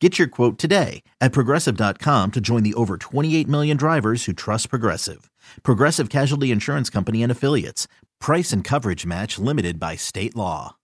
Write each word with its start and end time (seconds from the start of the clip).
Get 0.00 0.18
your 0.18 0.28
quote 0.28 0.58
today 0.58 1.02
at 1.20 1.32
progressive.com 1.32 2.32
to 2.32 2.40
join 2.40 2.62
the 2.62 2.74
over 2.74 2.98
28 2.98 3.48
million 3.48 3.76
drivers 3.78 4.26
who 4.26 4.34
trust 4.34 4.68
Progressive. 4.68 5.30
Progressive 5.62 6.10
Casualty 6.10 6.50
Insurance 6.50 6.90
Company 6.90 7.22
and 7.22 7.32
Affiliates. 7.32 7.88
Price 8.20 8.52
and 8.52 8.62
coverage 8.62 9.06
match 9.06 9.38
limited 9.38 9.80
by 9.80 9.96
state 9.96 10.36
law. 10.36 10.76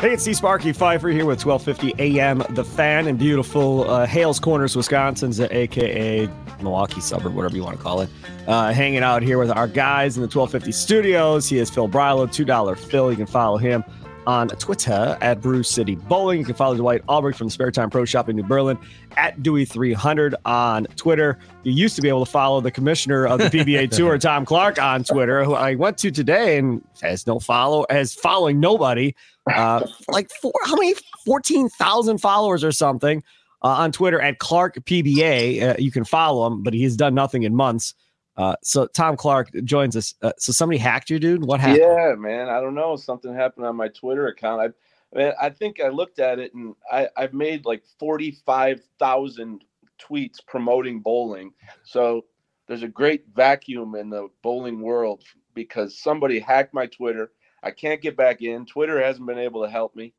Hey, 0.00 0.14
it's 0.14 0.24
C 0.24 0.34
Sparky 0.34 0.72
Fifer 0.72 1.08
here 1.08 1.26
with 1.26 1.44
1250 1.44 1.94
AM 1.98 2.42
The 2.54 2.64
Fan 2.64 3.06
in 3.06 3.16
beautiful 3.16 3.90
uh, 3.90 4.06
Hales 4.06 4.40
Corners, 4.40 4.76
Wisconsin's 4.76 5.40
aka 5.40 6.28
Milwaukee 6.62 7.00
suburb, 7.00 7.34
whatever 7.34 7.56
you 7.56 7.64
want 7.64 7.76
to 7.76 7.82
call 7.82 8.00
it. 8.00 8.10
Uh, 8.46 8.72
hanging 8.72 9.02
out 9.02 9.22
here 9.22 9.38
with 9.38 9.50
our 9.50 9.68
guys 9.68 10.16
in 10.16 10.22
the 10.22 10.28
1250 10.28 10.72
studios. 10.72 11.48
He 11.48 11.58
is 11.58 11.70
Phil 11.70 11.88
Brylow, 11.88 12.26
$2 12.26 12.78
Phil. 12.78 13.10
You 13.10 13.16
can 13.16 13.26
follow 13.26 13.56
him 13.58 13.84
on 14.26 14.48
Twitter 14.48 15.16
at 15.20 15.40
Brew 15.40 15.62
City 15.62 15.94
Bowling. 15.94 16.38
You 16.38 16.44
can 16.44 16.54
follow 16.54 16.76
Dwight 16.76 17.02
Albrecht 17.08 17.38
from 17.38 17.48
the 17.48 17.50
Spare 17.50 17.70
Time 17.70 17.90
Pro 17.90 18.04
Shop 18.04 18.28
in 18.28 18.36
New 18.36 18.42
Berlin 18.42 18.78
at 19.16 19.38
Dewey300 19.40 20.34
on 20.44 20.84
Twitter. 20.96 21.38
You 21.62 21.72
used 21.72 21.96
to 21.96 22.02
be 22.02 22.08
able 22.08 22.24
to 22.24 22.30
follow 22.30 22.60
the 22.60 22.70
commissioner 22.70 23.26
of 23.26 23.38
the 23.38 23.44
PBA 23.50 23.90
Tour, 23.90 24.18
Tom 24.18 24.44
Clark, 24.44 24.80
on 24.80 25.04
Twitter, 25.04 25.44
who 25.44 25.54
I 25.54 25.74
went 25.74 25.98
to 25.98 26.10
today 26.10 26.58
and 26.58 26.82
has 27.02 27.26
no 27.26 27.38
follow, 27.38 27.86
has 27.90 28.14
following 28.14 28.60
nobody. 28.60 29.14
Uh, 29.52 29.86
like 30.08 30.30
four, 30.40 30.52
how 30.64 30.76
many? 30.76 30.94
14,000 31.26 32.18
followers 32.18 32.64
or 32.64 32.72
something 32.72 33.22
uh, 33.62 33.68
on 33.68 33.92
Twitter 33.92 34.20
at 34.20 34.38
Clark 34.38 34.76
PBA. 34.84 35.62
Uh, 35.62 35.74
you 35.78 35.90
can 35.90 36.04
follow 36.04 36.46
him, 36.46 36.62
but 36.62 36.74
he 36.74 36.82
has 36.82 36.96
done 36.96 37.14
nothing 37.14 37.42
in 37.42 37.54
months. 37.54 37.94
Uh, 38.36 38.56
so 38.62 38.86
Tom 38.86 39.16
Clark 39.16 39.50
joins 39.64 39.96
us. 39.96 40.14
Uh, 40.22 40.32
so 40.38 40.52
somebody 40.52 40.78
hacked 40.78 41.10
you, 41.10 41.18
dude. 41.18 41.44
What 41.44 41.60
happened? 41.60 41.80
Yeah, 41.80 42.14
man. 42.16 42.48
I 42.48 42.60
don't 42.60 42.74
know. 42.74 42.96
Something 42.96 43.34
happened 43.34 43.66
on 43.66 43.76
my 43.76 43.88
Twitter 43.88 44.28
account. 44.28 44.62
I, 44.62 45.16
man, 45.18 45.34
I 45.40 45.50
think 45.50 45.80
I 45.80 45.88
looked 45.88 46.20
at 46.20 46.38
it 46.38 46.54
and 46.54 46.74
I, 46.90 47.08
I've 47.16 47.34
made 47.34 47.66
like 47.66 47.82
forty-five 47.98 48.80
thousand 48.98 49.64
tweets 50.00 50.38
promoting 50.46 51.00
bowling. 51.00 51.52
So 51.82 52.24
there's 52.66 52.82
a 52.82 52.88
great 52.88 53.24
vacuum 53.34 53.94
in 53.94 54.08
the 54.08 54.28
bowling 54.42 54.80
world 54.80 55.22
because 55.52 55.98
somebody 55.98 56.38
hacked 56.38 56.72
my 56.72 56.86
Twitter. 56.86 57.32
I 57.62 57.72
can't 57.72 58.00
get 58.00 58.16
back 58.16 58.40
in. 58.40 58.64
Twitter 58.64 59.02
hasn't 59.02 59.26
been 59.26 59.38
able 59.38 59.62
to 59.64 59.70
help 59.70 59.94
me. 59.94 60.14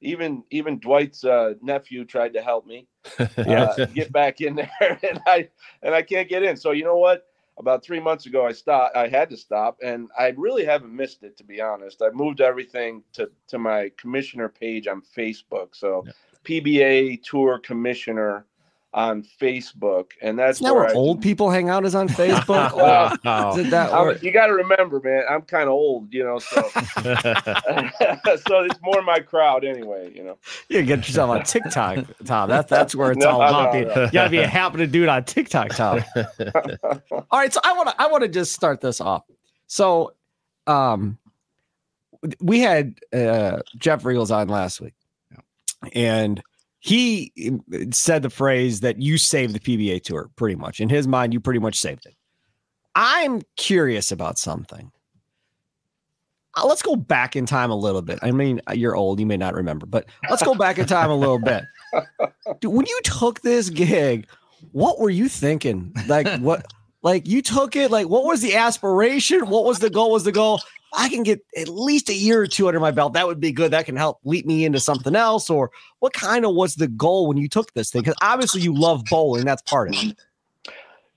Even 0.00 0.44
even 0.50 0.78
Dwight's 0.78 1.24
uh, 1.24 1.54
nephew 1.62 2.04
tried 2.04 2.34
to 2.34 2.42
help 2.42 2.66
me 2.66 2.86
uh, 3.18 3.86
get 3.86 4.12
back 4.12 4.40
in 4.40 4.54
there, 4.80 4.98
and 5.02 5.20
I 5.26 5.48
and 5.82 5.94
I 5.94 6.02
can't 6.02 6.28
get 6.28 6.42
in. 6.42 6.56
So 6.56 6.72
you 6.72 6.84
know 6.84 6.96
what? 6.96 7.24
about 7.58 7.84
three 7.84 8.00
months 8.00 8.26
ago, 8.26 8.46
I 8.46 8.52
stopped. 8.52 8.96
I 8.96 9.08
had 9.08 9.30
to 9.30 9.36
stop, 9.36 9.78
and 9.82 10.08
I 10.18 10.34
really 10.36 10.64
haven't 10.64 10.94
missed 10.94 11.22
it 11.22 11.36
to 11.38 11.44
be 11.44 11.60
honest. 11.60 12.02
I 12.02 12.10
moved 12.10 12.40
everything 12.40 13.02
to 13.12 13.30
to 13.48 13.58
my 13.58 13.90
commissioner 13.96 14.48
page 14.48 14.86
on 14.86 15.02
Facebook. 15.02 15.68
So, 15.74 16.04
yeah. 16.06 16.12
PBA 16.44 17.22
Tour 17.22 17.58
Commissioner 17.58 18.46
on 18.94 19.24
Facebook, 19.40 20.12
and 20.22 20.38
that's 20.38 20.60
Isn't 20.60 20.72
where, 20.72 20.94
old 20.94 21.20
people 21.20 21.50
hang 21.50 21.68
out 21.68 21.84
is 21.84 21.96
on 21.96 22.08
Facebook. 22.20 22.70
oh, 23.24 23.62
that 23.62 24.22
you 24.22 24.30
got 24.30 24.46
to 24.46 24.54
remember, 24.54 25.00
man, 25.00 25.24
I'm 25.28 25.42
kind 25.42 25.64
of 25.64 25.70
old, 25.70 26.14
you 26.14 26.22
know, 26.22 26.38
so 26.38 26.62
so 26.72 27.02
it's 28.62 28.80
more 28.82 29.02
my 29.02 29.18
crowd 29.18 29.64
anyway, 29.64 30.12
you 30.14 30.22
know. 30.22 30.38
You 30.68 30.82
get 30.84 31.06
yourself 31.08 31.30
on 31.30 31.42
TikTok, 31.42 32.06
Tom. 32.24 32.48
That's 32.48 32.70
that's 32.70 32.94
where 32.94 33.10
it's 33.10 33.20
no, 33.24 33.30
all 33.30 33.42
about. 33.42 33.74
No, 33.74 33.80
no. 33.82 34.04
You 34.04 34.12
got 34.12 34.24
to 34.24 34.30
be 34.30 34.38
a 34.38 34.46
happening 34.46 34.90
dude 34.90 35.08
on 35.08 35.24
TikTok, 35.24 35.70
Tom. 35.70 36.04
all 37.10 37.24
right, 37.32 37.52
so 37.52 37.60
I 37.64 37.72
want 37.72 37.88
to 37.88 38.00
I 38.00 38.06
want 38.06 38.22
to 38.22 38.28
just 38.28 38.52
start 38.52 38.80
this 38.80 39.00
off. 39.00 39.24
So, 39.66 40.14
um, 40.68 41.18
we 42.40 42.60
had 42.60 42.94
uh, 43.12 43.58
Jeff 43.76 44.04
Richgels 44.04 44.34
on 44.34 44.48
last 44.48 44.80
week, 44.80 44.94
and 45.92 46.40
he 46.84 47.32
uh, 47.72 47.78
said 47.92 48.20
the 48.20 48.28
phrase 48.28 48.80
that 48.80 49.00
you 49.00 49.16
saved 49.16 49.54
the 49.54 49.58
PBA 49.58 50.02
tour 50.02 50.28
pretty 50.36 50.54
much. 50.54 50.80
In 50.80 50.90
his 50.90 51.08
mind, 51.08 51.32
you 51.32 51.40
pretty 51.40 51.58
much 51.58 51.80
saved 51.80 52.04
it. 52.04 52.14
I'm 52.94 53.40
curious 53.56 54.12
about 54.12 54.38
something. 54.38 54.92
Uh, 56.54 56.66
let's 56.66 56.82
go 56.82 56.94
back 56.94 57.36
in 57.36 57.46
time 57.46 57.70
a 57.70 57.74
little 57.74 58.02
bit. 58.02 58.18
I 58.20 58.32
mean, 58.32 58.60
uh, 58.68 58.74
you're 58.74 58.94
old, 58.94 59.18
you 59.18 59.24
may 59.24 59.38
not 59.38 59.54
remember, 59.54 59.86
but 59.86 60.04
let's 60.28 60.42
go 60.42 60.54
back 60.54 60.78
in 60.78 60.84
time 60.84 61.10
a 61.10 61.14
little 61.14 61.38
bit. 61.38 61.64
Dude, 62.60 62.74
when 62.74 62.84
you 62.84 63.00
took 63.02 63.40
this 63.40 63.70
gig, 63.70 64.28
what 64.72 65.00
were 65.00 65.08
you 65.08 65.26
thinking? 65.26 65.94
Like 66.06 66.28
what 66.40 66.70
like 67.02 67.26
you 67.26 67.40
took 67.40 67.76
it 67.76 67.90
like 67.90 68.10
what 68.10 68.26
was 68.26 68.42
the 68.42 68.56
aspiration? 68.56 69.48
What 69.48 69.64
was 69.64 69.78
the 69.78 69.88
goal? 69.88 70.10
Was 70.10 70.24
the 70.24 70.32
goal 70.32 70.60
I 70.96 71.08
can 71.08 71.22
get 71.22 71.40
at 71.56 71.68
least 71.68 72.08
a 72.08 72.14
year 72.14 72.40
or 72.40 72.46
two 72.46 72.68
under 72.68 72.80
my 72.80 72.90
belt, 72.90 73.14
that 73.14 73.26
would 73.26 73.40
be 73.40 73.52
good. 73.52 73.72
That 73.72 73.86
can 73.86 73.96
help 73.96 74.20
lead 74.24 74.46
me 74.46 74.64
into 74.64 74.80
something 74.80 75.16
else. 75.16 75.50
Or 75.50 75.70
what 75.98 76.12
kind 76.12 76.44
of 76.44 76.54
was 76.54 76.76
the 76.76 76.88
goal 76.88 77.26
when 77.26 77.36
you 77.36 77.48
took 77.48 77.72
this 77.74 77.90
thing? 77.90 78.02
Because 78.02 78.16
obviously 78.22 78.60
you 78.60 78.74
love 78.74 79.04
bowling, 79.10 79.44
that's 79.44 79.62
part 79.62 79.88
of 79.88 79.94
it. 80.02 80.16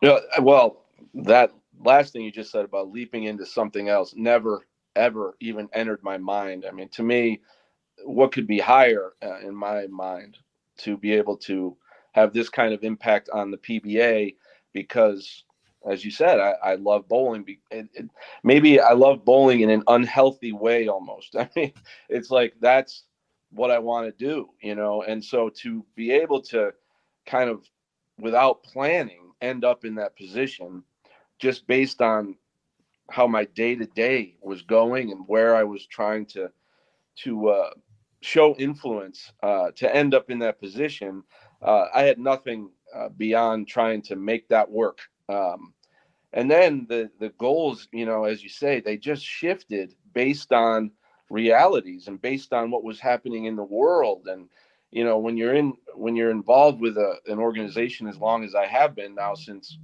Yeah, 0.02 0.20
well, 0.42 0.84
that 1.14 1.52
last 1.84 2.14
thing 2.14 2.24
you 2.24 2.32
just 2.32 2.52
said 2.52 2.66
about 2.66 2.92
leaping 2.92 3.24
into 3.24 3.46
something 3.46 3.90
else 3.90 4.14
never 4.16 4.66
ever 4.96 5.36
even 5.40 5.70
entered 5.74 6.04
my 6.04 6.18
mind. 6.18 6.66
I 6.68 6.72
mean, 6.72 6.90
to 6.90 7.04
me, 7.04 7.42
what 8.04 8.32
could 8.32 8.48
be 8.48 8.60
higher 8.60 9.14
uh, 9.24 9.40
in 9.40 9.56
my 9.56 9.88
mind 9.88 10.38
to 10.80 10.98
be 10.98 11.14
able 11.14 11.38
to 11.38 11.78
have 12.14 12.34
this 12.34 12.50
kind 12.50 12.74
of 12.74 12.84
impact 12.84 13.30
on 13.32 13.52
the 13.52 13.58
PBA 13.58 14.36
because 14.74 15.44
as 15.90 16.04
you 16.04 16.12
said, 16.12 16.40
I, 16.40 16.56
I 16.64 16.76
love 16.76 17.08
bowling. 17.08 17.46
It, 17.72 17.88
it, 17.94 18.10
maybe 18.44 18.80
I 18.80 18.94
love 18.94 19.26
bowling 19.26 19.62
in 19.62 19.70
an 19.70 19.84
unhealthy 19.88 20.52
way 20.52 20.88
almost. 20.88 21.36
I 21.40 21.50
mean, 21.56 21.74
it's 22.10 22.30
like 22.32 22.54
that's 22.60 23.04
what 23.52 23.72
I 23.72 23.80
want 23.80 24.06
to 24.08 24.26
do, 24.26 24.50
you 24.62 24.76
know. 24.76 25.04
And 25.04 25.24
so 25.24 25.50
to 25.62 25.86
be 25.96 26.12
able 26.12 26.42
to 26.44 26.74
kind 27.26 27.50
of 27.50 27.64
without 28.20 28.64
planning 28.64 29.32
end 29.42 29.64
up 29.64 29.86
in 29.86 29.96
that 29.96 30.18
position 30.18 30.84
just 31.40 31.68
based 31.68 32.02
on 32.02 32.36
how 33.12 33.28
my 33.28 33.46
day 33.46 33.76
to 33.76 33.86
day 33.86 34.36
was 34.42 34.64
going 34.64 35.12
and 35.12 35.24
where 35.28 35.56
I 35.56 35.64
was 35.64 35.86
trying 35.86 36.26
to 36.28 36.52
to 37.18 37.50
uh, 37.50 37.70
show 38.22 38.56
influence 38.56 39.32
uh, 39.44 39.72
to 39.76 39.96
end 39.96 40.14
up 40.14 40.30
in 40.30 40.40
that 40.40 40.60
position, 40.60 41.24
uh, 41.62 41.86
I 41.94 42.04
had 42.04 42.20
nothing 42.20 42.70
uh, 42.96 43.10
beyond 43.10 43.68
trying 43.68 44.02
to 44.04 44.16
make 44.16 44.48
that 44.50 44.70
work. 44.70 45.00
Um, 45.30 45.74
and 46.34 46.50
then 46.50 46.86
the 46.90 47.10
the 47.20 47.30
goals 47.38 47.88
you 47.92 48.06
know 48.06 48.26
as 48.26 48.44
you 48.44 48.50
say 48.50 48.80
they 48.80 48.98
just 48.98 49.24
shifted 49.24 49.94
based 50.14 50.52
on 50.52 50.92
realities 51.30 52.08
and 52.08 52.22
based 52.22 52.54
on 52.54 52.72
what 52.72 52.84
was 52.84 53.00
happening 53.00 53.46
in 53.46 53.56
the 53.56 53.64
world. 53.64 54.28
And 54.28 54.48
you 54.92 55.04
know 55.04 55.18
when 55.18 55.38
you're 55.38 55.56
in 55.56 55.74
when 55.96 56.16
you're 56.16 56.32
involved 56.32 56.80
with 56.80 56.98
a, 56.98 57.16
an 57.28 57.40
organization 57.40 58.08
as 58.08 58.18
long 58.18 58.44
as 58.44 58.56
I 58.56 58.66
have 58.66 58.96
been 58.96 59.16
now 59.16 59.36
since 59.36 59.78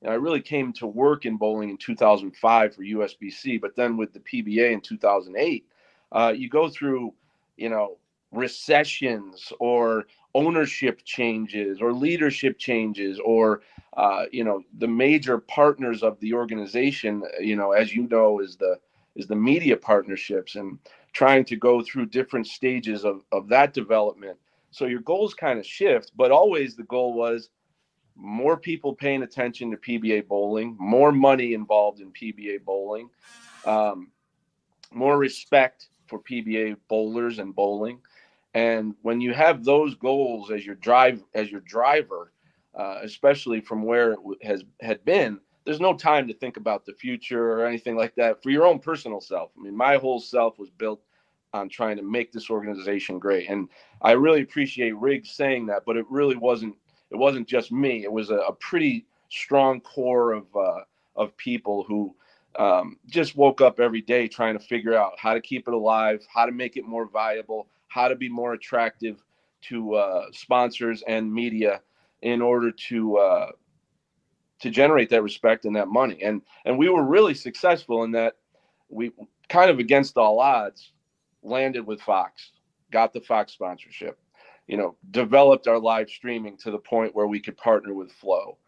you 0.00 0.06
know, 0.06 0.12
I 0.12 0.16
really 0.16 0.40
came 0.40 0.72
to 0.74 0.86
work 0.86 1.26
in 1.26 1.36
bowling 1.36 1.70
in 1.70 1.76
2005 1.76 2.74
for 2.74 2.82
USBC, 2.82 3.60
but 3.60 3.74
then 3.74 3.96
with 3.96 4.12
the 4.12 4.20
PBA 4.20 4.72
in 4.72 4.80
2008, 4.80 5.66
uh, 6.12 6.32
you 6.36 6.48
go 6.48 6.68
through 6.68 7.12
you 7.56 7.68
know 7.68 7.98
recessions 8.32 9.52
or 9.58 10.06
ownership 10.38 11.00
changes 11.04 11.80
or 11.80 11.92
leadership 11.92 12.58
changes 12.58 13.18
or 13.24 13.62
uh, 13.96 14.24
you 14.30 14.44
know 14.44 14.62
the 14.78 14.86
major 14.86 15.38
partners 15.38 16.02
of 16.02 16.18
the 16.20 16.32
organization 16.32 17.22
you 17.40 17.56
know 17.56 17.72
as 17.72 17.94
you 17.94 18.02
know 18.08 18.40
is 18.40 18.56
the 18.56 18.78
is 19.16 19.26
the 19.26 19.42
media 19.50 19.76
partnerships 19.76 20.54
and 20.54 20.78
trying 21.12 21.44
to 21.44 21.56
go 21.56 21.82
through 21.82 22.06
different 22.06 22.46
stages 22.46 23.04
of, 23.04 23.22
of 23.32 23.48
that 23.48 23.74
development. 23.74 24.38
So 24.70 24.84
your 24.86 25.00
goals 25.00 25.34
kind 25.34 25.58
of 25.58 25.66
shift 25.66 26.12
but 26.16 26.30
always 26.30 26.76
the 26.76 26.84
goal 26.84 27.14
was 27.14 27.50
more 28.14 28.56
people 28.56 28.92
paying 28.94 29.22
attention 29.22 29.70
to 29.70 29.76
pba 29.76 30.26
bowling 30.26 30.76
more 30.78 31.12
money 31.12 31.54
involved 31.54 32.00
in 32.00 32.10
pba 32.10 32.62
bowling 32.64 33.08
um, 33.64 34.10
more 34.92 35.16
respect 35.18 35.88
for 36.08 36.18
pba 36.18 36.76
bowlers 36.88 37.38
and 37.38 37.54
bowling 37.54 37.98
and 38.54 38.94
when 39.02 39.20
you 39.20 39.34
have 39.34 39.64
those 39.64 39.94
goals 39.94 40.50
as 40.50 40.64
your 40.64 40.76
drive 40.76 41.22
as 41.34 41.50
your 41.50 41.60
driver, 41.62 42.32
uh, 42.74 42.98
especially 43.02 43.60
from 43.60 43.82
where 43.82 44.12
it 44.12 44.18
has 44.42 44.64
had 44.80 45.04
been, 45.04 45.40
there's 45.64 45.80
no 45.80 45.94
time 45.94 46.26
to 46.28 46.34
think 46.34 46.56
about 46.56 46.86
the 46.86 46.94
future 46.94 47.52
or 47.52 47.66
anything 47.66 47.96
like 47.96 48.14
that 48.14 48.42
for 48.42 48.50
your 48.50 48.66
own 48.66 48.78
personal 48.78 49.20
self. 49.20 49.50
I 49.58 49.62
mean, 49.62 49.76
my 49.76 49.96
whole 49.96 50.20
self 50.20 50.58
was 50.58 50.70
built 50.70 51.02
on 51.52 51.68
trying 51.68 51.96
to 51.96 52.02
make 52.02 52.32
this 52.32 52.50
organization 52.50 53.18
great, 53.18 53.48
and 53.48 53.68
I 54.02 54.12
really 54.12 54.42
appreciate 54.42 54.96
Riggs 54.96 55.30
saying 55.30 55.66
that. 55.66 55.84
But 55.84 55.96
it 55.96 56.06
really 56.08 56.36
wasn't. 56.36 56.74
It 57.10 57.16
wasn't 57.16 57.48
just 57.48 57.72
me. 57.72 58.04
It 58.04 58.12
was 58.12 58.30
a, 58.30 58.36
a 58.36 58.52
pretty 58.52 59.06
strong 59.30 59.80
core 59.80 60.32
of 60.32 60.44
uh, 60.56 60.80
of 61.16 61.36
people 61.36 61.84
who 61.84 62.14
um, 62.58 62.98
just 63.06 63.36
woke 63.36 63.60
up 63.60 63.80
every 63.80 64.00
day 64.00 64.26
trying 64.26 64.58
to 64.58 64.64
figure 64.64 64.94
out 64.94 65.12
how 65.18 65.34
to 65.34 65.40
keep 65.40 65.68
it 65.68 65.74
alive, 65.74 66.26
how 66.32 66.46
to 66.46 66.52
make 66.52 66.76
it 66.76 66.84
more 66.84 67.06
viable, 67.06 67.68
how 67.88 68.08
to 68.08 68.14
be 68.14 68.28
more 68.28 68.52
attractive 68.52 69.22
to 69.60 69.94
uh, 69.94 70.26
sponsors 70.32 71.02
and 71.06 71.32
media 71.32 71.80
in 72.22 72.40
order 72.40 72.70
to 72.70 73.16
uh, 73.18 73.50
to 74.60 74.70
generate 74.70 75.10
that 75.10 75.22
respect 75.22 75.64
and 75.64 75.76
that 75.76 75.88
money. 75.88 76.22
And 76.22 76.42
and 76.64 76.78
we 76.78 76.88
were 76.88 77.04
really 77.04 77.34
successful 77.34 78.04
in 78.04 78.12
that 78.12 78.36
we 78.88 79.12
kind 79.48 79.70
of 79.70 79.78
against 79.78 80.16
all 80.16 80.40
odds 80.40 80.92
landed 81.42 81.86
with 81.86 82.00
Fox, 82.00 82.52
got 82.90 83.12
the 83.12 83.20
Fox 83.20 83.52
sponsorship, 83.52 84.18
you 84.66 84.76
know, 84.76 84.96
developed 85.10 85.68
our 85.68 85.78
live 85.78 86.10
streaming 86.10 86.56
to 86.58 86.70
the 86.70 86.78
point 86.78 87.14
where 87.14 87.26
we 87.26 87.40
could 87.40 87.56
partner 87.56 87.94
with 87.94 88.12
Flo. 88.12 88.58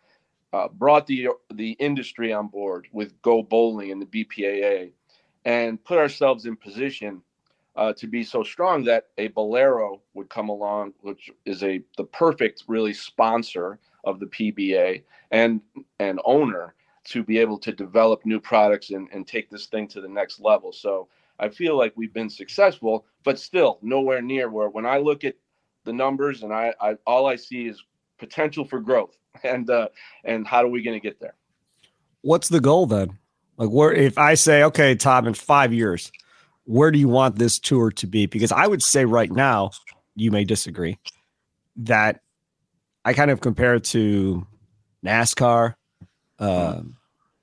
Uh, 0.52 0.66
brought 0.66 1.06
the 1.06 1.28
the 1.54 1.72
industry 1.72 2.32
on 2.32 2.48
board 2.48 2.88
with 2.92 3.20
Go 3.22 3.42
Bowling 3.42 3.92
and 3.92 4.02
the 4.02 4.24
BPAA, 4.24 4.90
and 5.44 5.82
put 5.84 5.98
ourselves 5.98 6.44
in 6.44 6.56
position 6.56 7.22
uh, 7.80 7.94
to 7.94 8.06
be 8.06 8.22
so 8.22 8.44
strong 8.44 8.84
that 8.84 9.06
a 9.16 9.30
Bowlero 9.30 10.00
would 10.12 10.28
come 10.28 10.50
along, 10.50 10.92
which 11.00 11.30
is 11.46 11.64
a 11.64 11.82
the 11.96 12.04
perfect 12.04 12.64
really 12.68 12.92
sponsor 12.92 13.78
of 14.04 14.20
the 14.20 14.26
PBA 14.26 15.02
and 15.30 15.62
and 15.98 16.20
owner 16.26 16.74
to 17.04 17.24
be 17.24 17.38
able 17.38 17.58
to 17.58 17.72
develop 17.72 18.24
new 18.26 18.38
products 18.38 18.90
and, 18.90 19.08
and 19.12 19.26
take 19.26 19.48
this 19.48 19.66
thing 19.66 19.88
to 19.88 20.02
the 20.02 20.08
next 20.08 20.40
level. 20.40 20.72
So 20.72 21.08
I 21.38 21.48
feel 21.48 21.76
like 21.76 21.94
we've 21.96 22.12
been 22.12 22.28
successful, 22.28 23.06
but 23.24 23.38
still 23.38 23.78
nowhere 23.80 24.20
near 24.20 24.50
where 24.50 24.68
when 24.68 24.84
I 24.84 24.98
look 24.98 25.24
at 25.24 25.36
the 25.84 25.92
numbers 25.94 26.42
and 26.42 26.52
I, 26.52 26.74
I 26.82 26.96
all 27.06 27.26
I 27.26 27.36
see 27.36 27.66
is 27.66 27.82
potential 28.18 28.66
for 28.66 28.80
growth 28.80 29.16
and 29.42 29.70
uh, 29.70 29.88
and 30.24 30.46
how 30.46 30.62
are 30.62 30.68
we 30.68 30.82
going 30.82 31.00
to 31.00 31.02
get 31.02 31.18
there? 31.18 31.34
What's 32.20 32.50
the 32.50 32.60
goal 32.60 32.84
then? 32.84 33.16
Like 33.56 33.70
where 33.70 33.90
if 33.90 34.18
I 34.18 34.34
say, 34.34 34.64
okay, 34.64 34.94
Tom, 34.94 35.26
in 35.26 35.32
five 35.32 35.72
years, 35.72 36.12
where 36.70 36.92
do 36.92 37.00
you 37.00 37.08
want 37.08 37.36
this 37.36 37.58
tour 37.58 37.90
to 37.90 38.06
be? 38.06 38.26
Because 38.26 38.52
I 38.52 38.64
would 38.64 38.80
say 38.80 39.04
right 39.04 39.30
now, 39.30 39.72
you 40.14 40.30
may 40.30 40.44
disagree, 40.44 40.98
that 41.78 42.20
I 43.04 43.12
kind 43.12 43.32
of 43.32 43.40
compare 43.40 43.74
it 43.74 43.84
to 43.86 44.46
NASCAR 45.04 45.74
uh, 46.38 46.82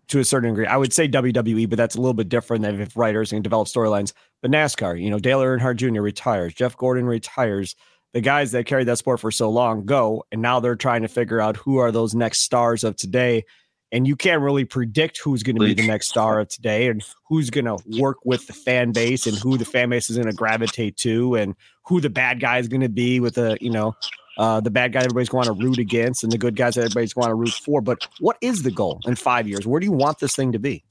to 0.08 0.20
a 0.20 0.24
certain 0.24 0.52
degree. 0.52 0.66
I 0.66 0.78
would 0.78 0.94
say 0.94 1.10
WWE, 1.10 1.70
but 1.70 1.76
that's 1.76 1.96
a 1.96 2.00
little 2.00 2.14
bit 2.14 2.30
different 2.30 2.64
than 2.64 2.80
if 2.80 2.96
writers 2.96 3.32
can 3.32 3.42
develop 3.42 3.68
storylines. 3.68 4.14
But 4.42 4.52
NASCAR, 4.52 5.02
you 5.02 5.10
know, 5.10 5.20
Dale 5.20 5.42
Earnhardt 5.42 5.76
Jr. 5.76 6.02
retires, 6.02 6.54
Jeff 6.54 6.78
Gordon 6.78 7.06
retires. 7.06 7.76
The 8.14 8.22
guys 8.22 8.54
that 8.54 8.66
carried 8.66 8.88
that 8.88 8.98
sport 8.98 9.20
for 9.20 9.30
so 9.30 9.50
long 9.50 9.86
go, 9.86 10.24
and 10.32 10.42
now 10.42 10.62
they're 10.62 10.78
trying 10.78 11.02
to 11.02 11.10
figure 11.10 11.42
out 11.42 11.58
who 11.58 11.78
are 11.80 11.92
those 11.92 12.16
next 12.16 12.44
stars 12.44 12.86
of 12.86 12.96
today 12.96 13.44
and 13.92 14.08
you 14.08 14.16
can't 14.16 14.42
really 14.42 14.66
predict 14.66 15.20
who's 15.20 15.44
going 15.44 15.56
to 15.56 15.64
be 15.64 15.74
the 15.74 15.88
next 15.88 16.08
star 16.08 16.40
of 16.40 16.50
today 16.50 16.88
and 16.88 17.04
who's 17.28 17.50
going 17.50 17.66
to 17.66 17.78
work 18.00 18.18
with 18.26 18.46
the 18.48 18.54
fan 18.54 18.92
base 18.92 19.28
and 19.28 19.38
who 19.38 19.58
the 19.58 19.66
fan 19.66 19.90
base 19.90 20.10
is 20.10 20.18
going 20.18 20.30
to 20.30 20.36
gravitate 20.36 20.98
to 20.98 21.36
and 21.36 21.56
who 21.84 22.02
the 22.02 22.10
bad 22.10 22.40
guy 22.40 22.58
is 22.58 22.68
going 22.68 22.82
to 22.82 22.90
be 22.90 23.20
with 23.20 23.36
the 23.36 23.58
you 23.62 23.70
know 23.70 23.96
uh, 24.38 24.60
the 24.60 24.70
bad 24.70 24.94
guy 24.94 25.00
everybody's 25.00 25.30
going 25.30 25.46
to 25.46 25.54
root 25.54 25.80
against 25.80 26.24
and 26.24 26.32
the 26.32 26.38
good 26.38 26.56
guys 26.56 26.76
that 26.76 26.82
everybody's 26.82 27.14
going 27.14 27.30
to 27.30 27.36
root 27.36 27.50
for. 27.50 27.82
But 27.82 28.08
what 28.20 28.38
is 28.42 28.62
the 28.62 28.72
goal 28.72 29.00
in 29.06 29.16
five 29.16 29.48
years? 29.48 29.66
Where 29.66 29.80
do 29.80 29.86
you 29.86 29.92
want 29.92 30.20
this 30.20 30.36
thing 30.36 30.52
to 30.52 30.60
be? 30.60 30.84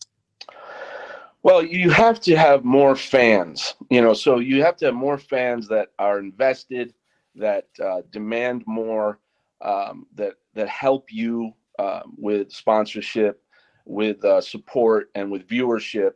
Well 1.42 1.62
you 1.62 1.90
have 1.90 2.20
to 2.22 2.36
have 2.36 2.64
more 2.64 2.96
fans 2.96 3.74
you 3.88 4.00
know 4.00 4.14
so 4.14 4.40
you 4.40 4.62
have 4.64 4.76
to 4.78 4.86
have 4.86 4.94
more 4.94 5.16
fans 5.16 5.68
that 5.68 5.90
are 5.96 6.18
invested 6.18 6.92
that 7.36 7.68
uh, 7.80 8.02
demand 8.10 8.64
more 8.66 9.20
um, 9.60 10.06
that 10.14 10.34
that 10.54 10.68
help 10.68 11.12
you 11.12 11.52
um, 11.78 12.14
with 12.16 12.52
sponsorship, 12.52 13.42
with 13.84 14.24
uh, 14.24 14.40
support, 14.40 15.10
and 15.14 15.30
with 15.30 15.46
viewership. 15.46 16.12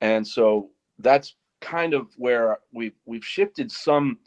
And 0.00 0.26
so 0.26 0.70
that's 0.98 1.34
kind 1.60 1.94
of 1.94 2.08
where 2.16 2.58
we've 2.72 2.96
we've 3.04 3.24
shifted 3.24 3.70
some 3.70 4.18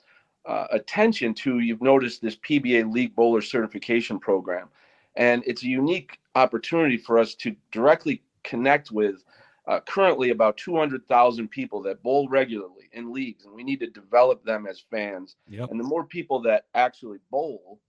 uh, 0.45 0.67
attention 0.71 1.33
to. 1.33 1.59
You've 1.59 1.81
noticed 1.81 2.21
this 2.21 2.35
PBA 2.37 2.91
League 2.91 3.15
Bowler 3.15 3.41
Certification 3.41 4.19
Program, 4.19 4.69
and 5.15 5.43
it's 5.45 5.63
a 5.63 5.67
unique 5.67 6.19
opportunity 6.35 6.97
for 6.97 7.17
us 7.17 7.35
to 7.35 7.55
directly 7.71 8.23
connect 8.43 8.91
with 8.91 9.23
uh, 9.67 9.79
currently 9.81 10.31
about 10.31 10.57
200,000 10.57 11.47
people 11.47 11.81
that 11.81 12.03
bowl 12.03 12.27
regularly 12.27 12.89
in 12.91 13.13
leagues, 13.13 13.45
and 13.45 13.53
we 13.53 13.63
need 13.63 13.79
to 13.79 13.87
develop 13.87 14.43
them 14.43 14.67
as 14.67 14.83
fans. 14.91 15.35
Yep. 15.47 15.71
And 15.71 15.79
the 15.79 15.85
more 15.85 16.05
people 16.05 16.41
that 16.41 16.65
actually 16.75 17.19
bowl, 17.31 17.79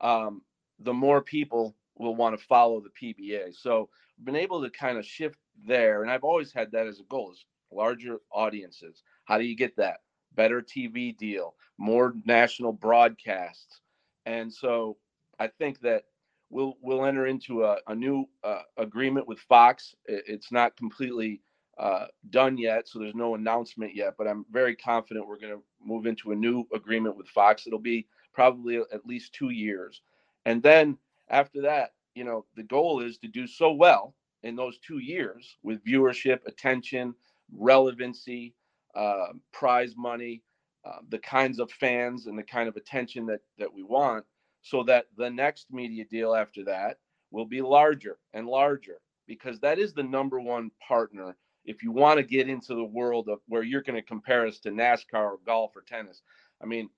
um, 0.00 0.42
the 0.84 0.92
more 0.92 1.22
people 1.22 1.74
will 1.96 2.14
want 2.14 2.38
to 2.38 2.44
follow 2.44 2.80
the 2.80 2.90
PBA. 2.90 3.54
So 3.54 3.88
I've 4.18 4.24
been 4.24 4.36
able 4.36 4.62
to 4.62 4.70
kind 4.70 4.98
of 4.98 5.06
shift 5.06 5.38
there, 5.66 6.02
and 6.02 6.10
I've 6.10 6.24
always 6.24 6.52
had 6.52 6.72
that 6.72 6.86
as 6.86 7.00
a 7.00 7.04
goal: 7.04 7.32
is 7.32 7.44
larger 7.70 8.18
audiences. 8.30 9.02
How 9.24 9.38
do 9.38 9.44
you 9.44 9.56
get 9.56 9.76
that? 9.76 10.00
Better 10.34 10.62
TV 10.62 11.16
deal, 11.16 11.54
more 11.78 12.14
national 12.24 12.72
broadcasts, 12.72 13.80
and 14.26 14.52
so 14.52 14.96
I 15.38 15.48
think 15.48 15.80
that 15.80 16.04
we'll 16.50 16.76
we'll 16.80 17.04
enter 17.04 17.26
into 17.26 17.64
a, 17.64 17.78
a 17.88 17.94
new 17.94 18.26
uh, 18.44 18.62
agreement 18.76 19.26
with 19.26 19.40
Fox. 19.40 19.94
It's 20.06 20.52
not 20.52 20.76
completely 20.76 21.42
uh, 21.78 22.06
done 22.30 22.56
yet, 22.58 22.86
so 22.86 22.98
there's 22.98 23.14
no 23.14 23.34
announcement 23.34 23.94
yet. 23.94 24.14
But 24.16 24.28
I'm 24.28 24.44
very 24.50 24.76
confident 24.76 25.26
we're 25.26 25.40
going 25.40 25.54
to 25.54 25.62
move 25.84 26.06
into 26.06 26.32
a 26.32 26.36
new 26.36 26.64
agreement 26.72 27.16
with 27.16 27.28
Fox. 27.28 27.66
It'll 27.66 27.78
be 27.78 28.06
probably 28.32 28.76
at 28.76 29.06
least 29.06 29.32
two 29.32 29.50
years, 29.50 30.02
and 30.44 30.62
then 30.62 30.98
after 31.28 31.62
that, 31.62 31.92
you 32.14 32.24
know, 32.24 32.44
the 32.56 32.62
goal 32.62 33.00
is 33.00 33.18
to 33.18 33.28
do 33.28 33.46
so 33.46 33.72
well 33.72 34.14
in 34.42 34.56
those 34.56 34.78
two 34.78 34.98
years 34.98 35.56
with 35.62 35.84
viewership, 35.84 36.40
attention, 36.46 37.14
relevancy, 37.54 38.54
uh, 38.94 39.28
prize 39.52 39.94
money, 39.96 40.42
uh, 40.84 40.98
the 41.10 41.18
kinds 41.18 41.58
of 41.58 41.70
fans 41.70 42.26
and 42.26 42.38
the 42.38 42.42
kind 42.42 42.68
of 42.68 42.76
attention 42.76 43.24
that 43.26 43.40
that 43.58 43.72
we 43.72 43.82
want, 43.82 44.24
so 44.62 44.82
that 44.82 45.06
the 45.16 45.30
next 45.30 45.66
media 45.70 46.04
deal 46.04 46.34
after 46.34 46.64
that 46.64 46.98
will 47.30 47.46
be 47.46 47.62
larger 47.62 48.18
and 48.34 48.46
larger 48.46 48.98
because 49.26 49.60
that 49.60 49.78
is 49.78 49.94
the 49.94 50.02
number 50.02 50.40
one 50.40 50.70
partner 50.86 51.36
if 51.64 51.82
you 51.82 51.92
want 51.92 52.18
to 52.18 52.24
get 52.24 52.48
into 52.48 52.74
the 52.74 52.84
world 52.84 53.28
of 53.28 53.38
where 53.46 53.62
you're 53.62 53.82
going 53.82 53.94
to 53.94 54.02
compare 54.02 54.46
us 54.46 54.58
to 54.58 54.70
NASCAR 54.70 55.14
or 55.14 55.38
golf 55.46 55.76
or 55.76 55.82
tennis. 55.82 56.22
I 56.60 56.66
mean, 56.66 56.90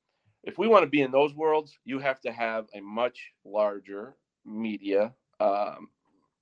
if 0.46 0.58
we 0.58 0.68
want 0.68 0.84
to 0.84 0.90
be 0.90 1.02
in 1.02 1.10
those 1.10 1.34
worlds, 1.34 1.78
you 1.84 1.98
have 1.98 2.20
to 2.22 2.32
have 2.32 2.66
a 2.74 2.80
much 2.80 3.32
larger 3.44 4.16
media 4.44 5.12
um, 5.40 5.88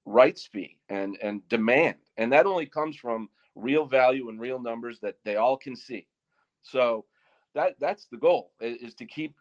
rights 0.05 0.49
fee 0.53 0.79
and 0.89 1.17
and 1.23 1.47
demand, 1.49 1.97
and 2.17 2.33
that 2.33 2.47
only 2.47 2.67
comes 2.67 2.97
from 2.97 3.29
real 3.55 3.87
value 3.87 4.29
and 4.29 4.41
real 4.41 4.61
numbers 4.61 4.99
that 5.01 5.17
they 5.25 5.37
all 5.37 5.57
can 5.57 5.77
see. 5.77 6.07
So 6.63 7.05
that 7.55 7.75
that's 7.79 8.07
the 8.07 8.17
goal 8.17 8.53
is 8.61 8.95
to 8.95 9.07
keep 9.07 9.35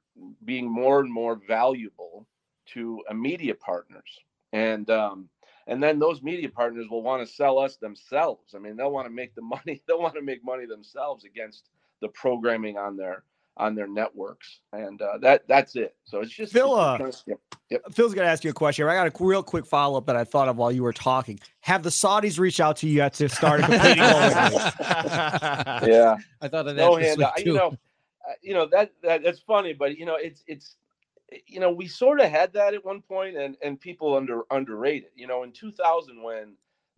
being 0.45 0.69
more 0.69 0.99
and 0.99 1.11
more 1.11 1.39
valuable 1.47 2.27
to 2.67 3.01
a 3.09 3.13
media 3.13 3.55
partners. 3.55 4.19
And 4.53 4.89
um, 4.89 5.29
and 5.67 5.81
then 5.81 5.99
those 5.99 6.21
media 6.21 6.49
partners 6.49 6.87
will 6.89 7.03
want 7.03 7.25
to 7.25 7.33
sell 7.33 7.57
us 7.57 7.77
themselves. 7.77 8.53
I 8.55 8.59
mean 8.59 8.75
they'll 8.75 8.91
want 8.91 9.07
to 9.07 9.13
make 9.13 9.33
the 9.35 9.41
money 9.55 9.81
they'll 9.87 10.01
want 10.01 10.15
to 10.15 10.21
make 10.21 10.43
money 10.43 10.65
themselves 10.65 11.23
against 11.23 11.69
the 12.01 12.09
programming 12.09 12.77
on 12.77 12.97
their 12.97 13.23
on 13.57 13.75
their 13.75 13.87
networks, 13.87 14.59
and 14.73 15.01
uh, 15.01 15.17
that 15.19 15.47
that's 15.47 15.75
it. 15.75 15.95
So 16.05 16.21
it's 16.21 16.31
just 16.31 16.53
Phil. 16.53 16.73
Uh, 16.73 17.11
yep, 17.27 17.39
yep. 17.69 17.81
Phil's 17.91 18.13
gonna 18.13 18.27
ask 18.27 18.43
you 18.43 18.49
a 18.49 18.53
question. 18.53 18.87
I 18.87 18.93
got 18.93 19.07
a 19.07 19.23
real 19.23 19.43
quick 19.43 19.65
follow 19.65 19.97
up 19.97 20.05
that 20.07 20.15
I 20.15 20.23
thought 20.23 20.47
of 20.47 20.57
while 20.57 20.71
you 20.71 20.83
were 20.83 20.93
talking. 20.93 21.39
Have 21.61 21.83
the 21.83 21.89
Saudis 21.89 22.39
reach 22.39 22.59
out 22.59 22.77
to 22.77 22.87
you 22.87 22.93
yet 22.93 23.13
to 23.15 23.29
start 23.29 23.61
competing? 23.61 23.97
yeah, 23.97 24.71
I 26.41 26.47
thought 26.47 26.67
of 26.67 26.75
that. 26.75 26.77
No 26.77 26.95
hand, 26.95 27.21
you 27.39 27.53
know, 27.53 27.77
uh, 28.27 28.33
you 28.41 28.53
know 28.53 28.67
that, 28.71 28.91
that 29.03 29.23
that's 29.23 29.39
funny, 29.39 29.73
but 29.73 29.97
you 29.97 30.05
know 30.05 30.15
it's 30.15 30.43
it's 30.47 30.75
you 31.45 31.59
know 31.59 31.71
we 31.71 31.87
sort 31.87 32.19
of 32.19 32.29
had 32.29 32.53
that 32.53 32.73
at 32.73 32.85
one 32.85 33.01
point, 33.01 33.37
and 33.37 33.57
and 33.63 33.79
people 33.79 34.15
under 34.15 34.41
underrated. 34.51 35.09
You 35.15 35.27
know, 35.27 35.43
in 35.43 35.51
2000 35.51 36.23
when 36.23 36.53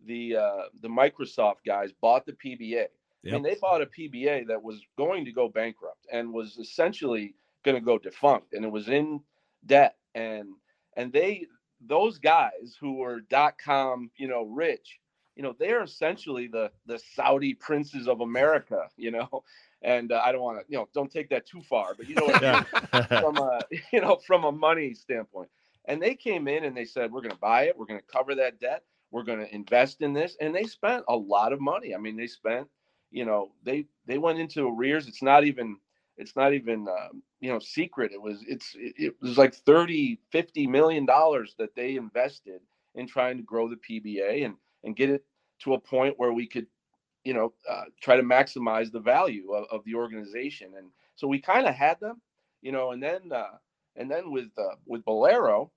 the 0.06 0.36
uh, 0.36 0.62
the 0.82 0.88
Microsoft 0.88 1.64
guys 1.66 1.90
bought 2.00 2.26
the 2.26 2.32
PBA 2.32 2.86
Yep. 3.24 3.32
I 3.32 3.36
mean, 3.36 3.42
they 3.42 3.56
bought 3.60 3.82
a 3.82 3.86
PBA 3.86 4.46
that 4.48 4.62
was 4.62 4.80
going 4.98 5.24
to 5.24 5.32
go 5.32 5.48
bankrupt 5.48 6.06
and 6.12 6.32
was 6.32 6.58
essentially 6.58 7.34
going 7.64 7.74
to 7.74 7.80
go 7.80 7.98
defunct, 7.98 8.52
and 8.52 8.64
it 8.64 8.70
was 8.70 8.88
in 8.88 9.20
debt. 9.66 9.96
And 10.14 10.50
and 10.96 11.12
they 11.12 11.46
those 11.80 12.18
guys 12.18 12.76
who 12.78 12.94
were 12.94 13.20
dot 13.20 13.54
com, 13.58 14.10
you 14.16 14.28
know, 14.28 14.44
rich, 14.44 15.00
you 15.36 15.42
know, 15.42 15.54
they're 15.58 15.82
essentially 15.82 16.48
the 16.48 16.70
the 16.86 17.00
Saudi 17.14 17.54
princes 17.54 18.08
of 18.08 18.20
America, 18.20 18.88
you 18.96 19.10
know. 19.10 19.42
And 19.82 20.12
uh, 20.12 20.22
I 20.24 20.32
don't 20.32 20.40
want 20.40 20.60
to, 20.60 20.64
you 20.66 20.78
know, 20.78 20.88
don't 20.94 21.12
take 21.12 21.28
that 21.28 21.44
too 21.44 21.60
far, 21.60 21.94
but 21.94 22.08
you 22.08 22.14
know, 22.14 22.26
yeah. 22.40 22.62
from 23.20 23.36
a 23.36 23.60
you 23.92 24.00
know 24.00 24.16
from 24.26 24.44
a 24.44 24.50
money 24.50 24.94
standpoint. 24.94 25.50
And 25.84 26.00
they 26.00 26.14
came 26.14 26.48
in 26.48 26.64
and 26.64 26.74
they 26.74 26.86
said, 26.86 27.12
we're 27.12 27.20
going 27.20 27.32
to 27.32 27.36
buy 27.36 27.64
it, 27.64 27.76
we're 27.76 27.84
going 27.84 28.00
to 28.00 28.06
cover 28.06 28.34
that 28.34 28.58
debt, 28.60 28.82
we're 29.10 29.24
going 29.24 29.40
to 29.40 29.54
invest 29.54 30.00
in 30.00 30.14
this, 30.14 30.38
and 30.40 30.54
they 30.54 30.64
spent 30.64 31.04
a 31.08 31.14
lot 31.14 31.52
of 31.52 31.60
money. 31.60 31.94
I 31.94 31.98
mean, 31.98 32.16
they 32.16 32.26
spent 32.26 32.66
you 33.14 33.24
know 33.24 33.52
they 33.62 33.86
they 34.06 34.18
went 34.18 34.40
into 34.40 34.68
arrears. 34.68 35.06
It's 35.06 35.22
not 35.22 35.44
even 35.44 35.76
it's 36.16 36.34
not 36.34 36.52
even 36.52 36.88
um, 36.88 37.22
you 37.40 37.50
know 37.50 37.60
secret. 37.60 38.10
It 38.12 38.20
was 38.20 38.44
it's 38.48 38.74
it, 38.76 38.94
it, 38.98 39.14
was 39.22 39.38
like 39.38 39.54
30 39.54 40.18
50 40.32 40.66
million 40.66 41.06
dollars 41.06 41.54
that 41.58 41.76
they 41.76 41.94
invested 41.94 42.60
in 42.96 43.06
trying 43.06 43.36
to 43.36 43.44
grow 43.44 43.68
the 43.68 43.76
pba 43.76 44.44
and 44.44 44.56
and 44.82 44.96
get 44.96 45.10
it 45.10 45.24
to 45.60 45.74
a 45.74 45.80
point 45.80 46.18
where 46.18 46.32
we 46.32 46.46
could 46.46 46.66
you 47.22 47.34
know 47.34 47.52
uh, 47.70 47.84
try 48.02 48.16
to 48.16 48.22
maximize 48.24 48.90
the 48.90 49.00
value 49.00 49.52
of, 49.52 49.66
of 49.70 49.84
the 49.84 49.94
organization. 49.94 50.72
And 50.76 50.88
so 51.14 51.28
we 51.28 51.40
kind 51.40 51.68
of 51.68 51.74
had 51.74 52.00
them 52.00 52.20
you 52.62 52.72
know 52.72 52.90
and 52.90 53.00
then 53.00 53.30
uh, 53.32 53.58
and 53.94 54.10
then 54.10 54.32
with 54.32 54.50
uh, 54.58 54.74
with 54.86 55.04
Bowlero 55.04 55.70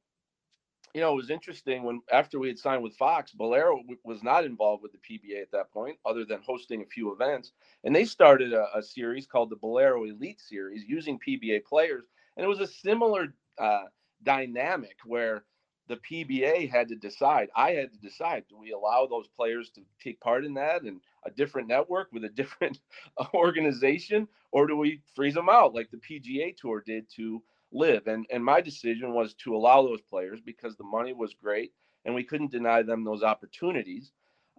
you 0.94 1.02
know, 1.02 1.14
it 1.14 1.16
was 1.16 1.30
interesting 1.30 1.84
when 1.84 2.02
after 2.12 2.40
we 2.40 2.48
had 2.48 2.58
signed 2.58 2.84
with 2.84 2.96
Fox, 2.96 3.34
Bowlero 3.38 3.80
was 4.04 4.24
not 4.24 4.46
involved 4.46 4.84
with 4.84 4.92
the 4.94 4.98
PBA 4.98 5.42
at 5.42 5.52
that 5.52 5.72
point, 5.72 5.98
other 6.06 6.26
than 6.26 6.42
hosting 6.46 6.82
a 6.82 6.86
few 6.86 7.14
events. 7.14 7.52
And 7.84 7.96
they 7.96 8.06
started 8.06 8.54
a, 8.54 8.68
a 8.76 8.82
series 8.82 9.28
called 9.28 9.50
the 9.50 9.58
Bowlero 9.58 10.10
Elite 10.10 10.42
Series 10.42 10.84
using 10.88 11.20
PBA 11.20 11.66
players. 11.66 12.06
And 12.36 12.44
it 12.44 12.50
was 12.50 12.60
a 12.60 12.68
similar 12.68 13.34
uh, 13.58 13.84
dynamic 14.24 14.98
where 15.06 15.44
the 15.88 15.98
PBA 15.98 16.70
had 16.70 16.90
to 16.90 16.96
decide. 16.96 17.50
I 17.56 17.72
had 17.72 17.92
to 17.94 18.00
decide: 18.00 18.44
do 18.50 18.58
we 18.58 18.72
allow 18.72 19.08
those 19.08 19.28
players 19.28 19.70
to 19.72 19.82
take 20.04 20.20
part 20.20 20.46
in 20.46 20.54
that 20.56 20.84
and 20.84 21.00
a 21.26 21.32
different 21.32 21.68
network 21.68 22.10
with 22.12 22.24
a 22.26 22.30
different 22.30 22.80
organization, 23.34 24.28
or 24.52 24.68
do 24.68 24.76
we 24.76 25.02
freeze 25.16 25.34
them 25.34 25.50
out 25.50 25.74
like 25.74 25.90
the 25.92 25.98
PGA 25.98 26.56
Tour 26.56 26.84
did 26.86 27.10
to 27.16 27.42
LIV. 27.72 28.08
And 28.08 28.26
and 28.32 28.44
my 28.44 28.62
decision 28.62 29.14
was 29.14 29.34
to 29.36 29.56
allow 29.56 29.82
those 29.82 30.02
players 30.02 30.40
because 30.42 30.76
the 30.76 30.84
money 30.84 31.14
was 31.14 31.34
great 31.34 31.74
and 32.06 32.16
we 32.16 32.24
couldn't 32.24 32.52
deny 32.52 32.82
them 32.82 33.04
those 33.04 33.24
opportunities. 33.24 34.12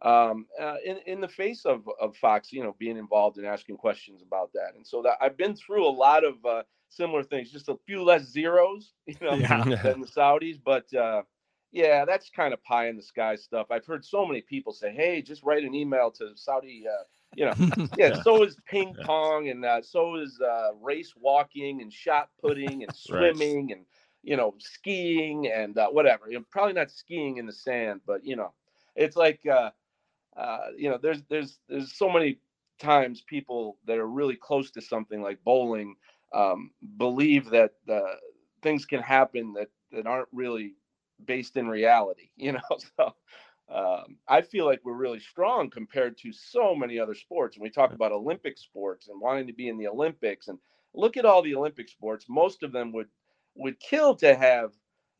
Um, 0.02 0.46
uh, 0.60 0.76
in 0.84 0.98
in 1.06 1.20
the 1.20 1.28
face 1.28 1.64
of 1.64 1.88
of 2.00 2.16
Fox, 2.16 2.52
you 2.52 2.62
know, 2.62 2.76
being 2.78 2.96
involved 2.96 3.38
and 3.38 3.46
asking 3.46 3.78
questions 3.78 4.22
about 4.22 4.52
that, 4.52 4.74
and 4.76 4.86
so 4.86 5.02
that 5.02 5.16
I've 5.20 5.36
been 5.36 5.56
through 5.56 5.84
a 5.84 5.90
lot 5.90 6.24
of 6.24 6.34
uh, 6.44 6.62
similar 6.88 7.24
things, 7.24 7.50
just 7.50 7.68
a 7.68 7.76
few 7.84 8.04
less 8.04 8.22
zeros, 8.22 8.92
you 9.06 9.16
know, 9.20 9.34
yeah. 9.34 9.64
than 9.82 10.00
the 10.00 10.06
Saudis, 10.06 10.60
but. 10.64 10.92
Uh, 10.94 11.22
yeah, 11.70 12.06
that's 12.06 12.30
kind 12.30 12.54
of 12.54 12.64
pie 12.64 12.88
in 12.88 12.96
the 12.96 13.02
sky 13.02 13.36
stuff. 13.36 13.66
I've 13.70 13.84
heard 13.84 14.02
so 14.02 14.24
many 14.24 14.40
people 14.40 14.72
say, 14.72 14.90
"Hey, 14.90 15.20
just 15.20 15.42
write 15.42 15.64
an 15.64 15.74
email 15.74 16.10
to 16.12 16.30
Saudi 16.34 16.84
uh, 16.88 17.02
you 17.34 17.44
know, 17.44 17.54
yeah. 17.96 18.22
So 18.22 18.42
is 18.42 18.56
ping 18.66 18.94
pong, 19.04 19.48
and 19.48 19.64
uh, 19.64 19.82
so 19.82 20.16
is 20.16 20.40
uh, 20.40 20.74
race 20.80 21.14
walking, 21.16 21.82
and 21.82 21.92
shot 21.92 22.30
putting, 22.40 22.82
and 22.82 22.94
swimming, 22.94 23.68
right. 23.68 23.76
and 23.76 23.86
you 24.22 24.36
know, 24.36 24.54
skiing, 24.58 25.50
and 25.52 25.76
uh, 25.78 25.88
whatever. 25.88 26.30
You 26.30 26.38
know, 26.38 26.44
probably 26.50 26.74
not 26.74 26.90
skiing 26.90 27.38
in 27.38 27.46
the 27.46 27.52
sand, 27.52 28.00
but 28.06 28.24
you 28.24 28.36
know, 28.36 28.52
it's 28.96 29.16
like, 29.16 29.40
uh, 29.46 29.70
uh, 30.36 30.58
you 30.76 30.90
know, 30.90 30.98
there's 31.00 31.22
there's 31.28 31.58
there's 31.68 31.96
so 31.96 32.10
many 32.10 32.38
times 32.78 33.22
people 33.22 33.78
that 33.86 33.98
are 33.98 34.08
really 34.08 34.36
close 34.36 34.70
to 34.70 34.80
something 34.80 35.22
like 35.22 35.42
bowling 35.44 35.96
um, 36.34 36.70
believe 36.96 37.50
that 37.50 37.72
uh, 37.90 38.14
things 38.62 38.84
can 38.84 39.00
happen 39.00 39.52
that 39.54 39.68
that 39.92 40.06
aren't 40.06 40.28
really 40.32 40.74
based 41.24 41.56
in 41.56 41.68
reality. 41.68 42.30
You 42.36 42.52
know, 42.52 42.78
so 42.96 43.14
um, 43.72 44.16
I 44.26 44.40
feel 44.40 44.64
like 44.64 44.80
we're 44.84 44.94
really 44.94 45.20
strong 45.20 45.68
compared 45.68 46.16
to 46.18 46.32
so 46.32 46.74
many 46.74 46.98
other 46.98 47.14
sports. 47.14 47.56
And 47.56 47.62
we 47.62 47.70
talk 47.70 47.92
about 47.92 48.12
Olympic 48.12 48.56
sports 48.56 49.08
and 49.08 49.20
wanting 49.20 49.46
to 49.46 49.52
be 49.52 49.68
in 49.68 49.76
the 49.76 49.88
Olympics. 49.88 50.48
And 50.48 50.58
look 50.94 51.16
at 51.16 51.26
all 51.26 51.42
the 51.42 51.54
Olympic 51.54 51.88
sports. 51.88 52.26
Most 52.28 52.62
of 52.62 52.72
them 52.72 52.92
would 52.92 53.08
would 53.56 53.78
kill 53.80 54.14
to 54.14 54.34
have 54.34 54.72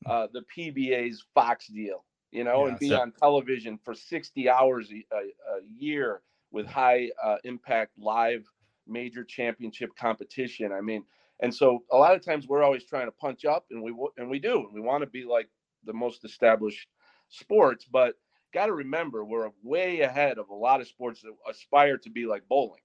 mm. 0.07 0.11
uh, 0.11 0.29
the 0.33 0.43
PBA's 0.57 1.25
Fox 1.35 1.67
deal, 1.67 2.05
you 2.31 2.45
know, 2.45 2.65
yeah, 2.65 2.71
and 2.71 2.79
be 2.79 2.89
so- 2.89 3.01
on 3.01 3.13
television 3.13 3.79
for 3.85 3.95
60 3.95 4.49
hours 4.49 4.91
a, 4.93 5.15
a, 5.15 5.19
a 5.19 5.61
year 5.77 6.23
with 6.51 6.67
high 6.67 7.11
uh, 7.23 7.37
impact 7.45 7.99
live 7.99 8.45
major 8.87 9.25
championship 9.25 9.91
competition. 9.99 10.73
I 10.73 10.81
mean, 10.81 11.05
and 11.41 11.55
so 11.55 11.85
a 11.93 11.97
lot 11.97 12.15
of 12.15 12.25
times 12.25 12.49
we're 12.49 12.63
always 12.63 12.85
trying 12.85 13.07
to 13.07 13.13
punch 13.13 13.45
up, 13.45 13.67
and 13.71 13.83
we 13.83 13.95
and 14.17 14.31
we 14.31 14.39
do, 14.39 14.61
and 14.61 14.73
we 14.73 14.81
want 14.81 15.03
to 15.03 15.07
be 15.07 15.25
like 15.25 15.49
the 15.85 15.93
most 15.93 16.25
established 16.25 16.89
sports, 17.29 17.85
but 17.85 18.15
got 18.53 18.67
to 18.67 18.73
remember 18.73 19.25
we're 19.25 19.51
way 19.63 20.01
ahead 20.01 20.39
of 20.39 20.49
a 20.49 20.55
lot 20.55 20.81
of 20.81 20.89
sports 20.89 21.23
that 21.23 21.33
aspire 21.49 21.99
to 21.99 22.11
be 22.11 22.27
like 22.27 22.43
bowling. 22.49 22.81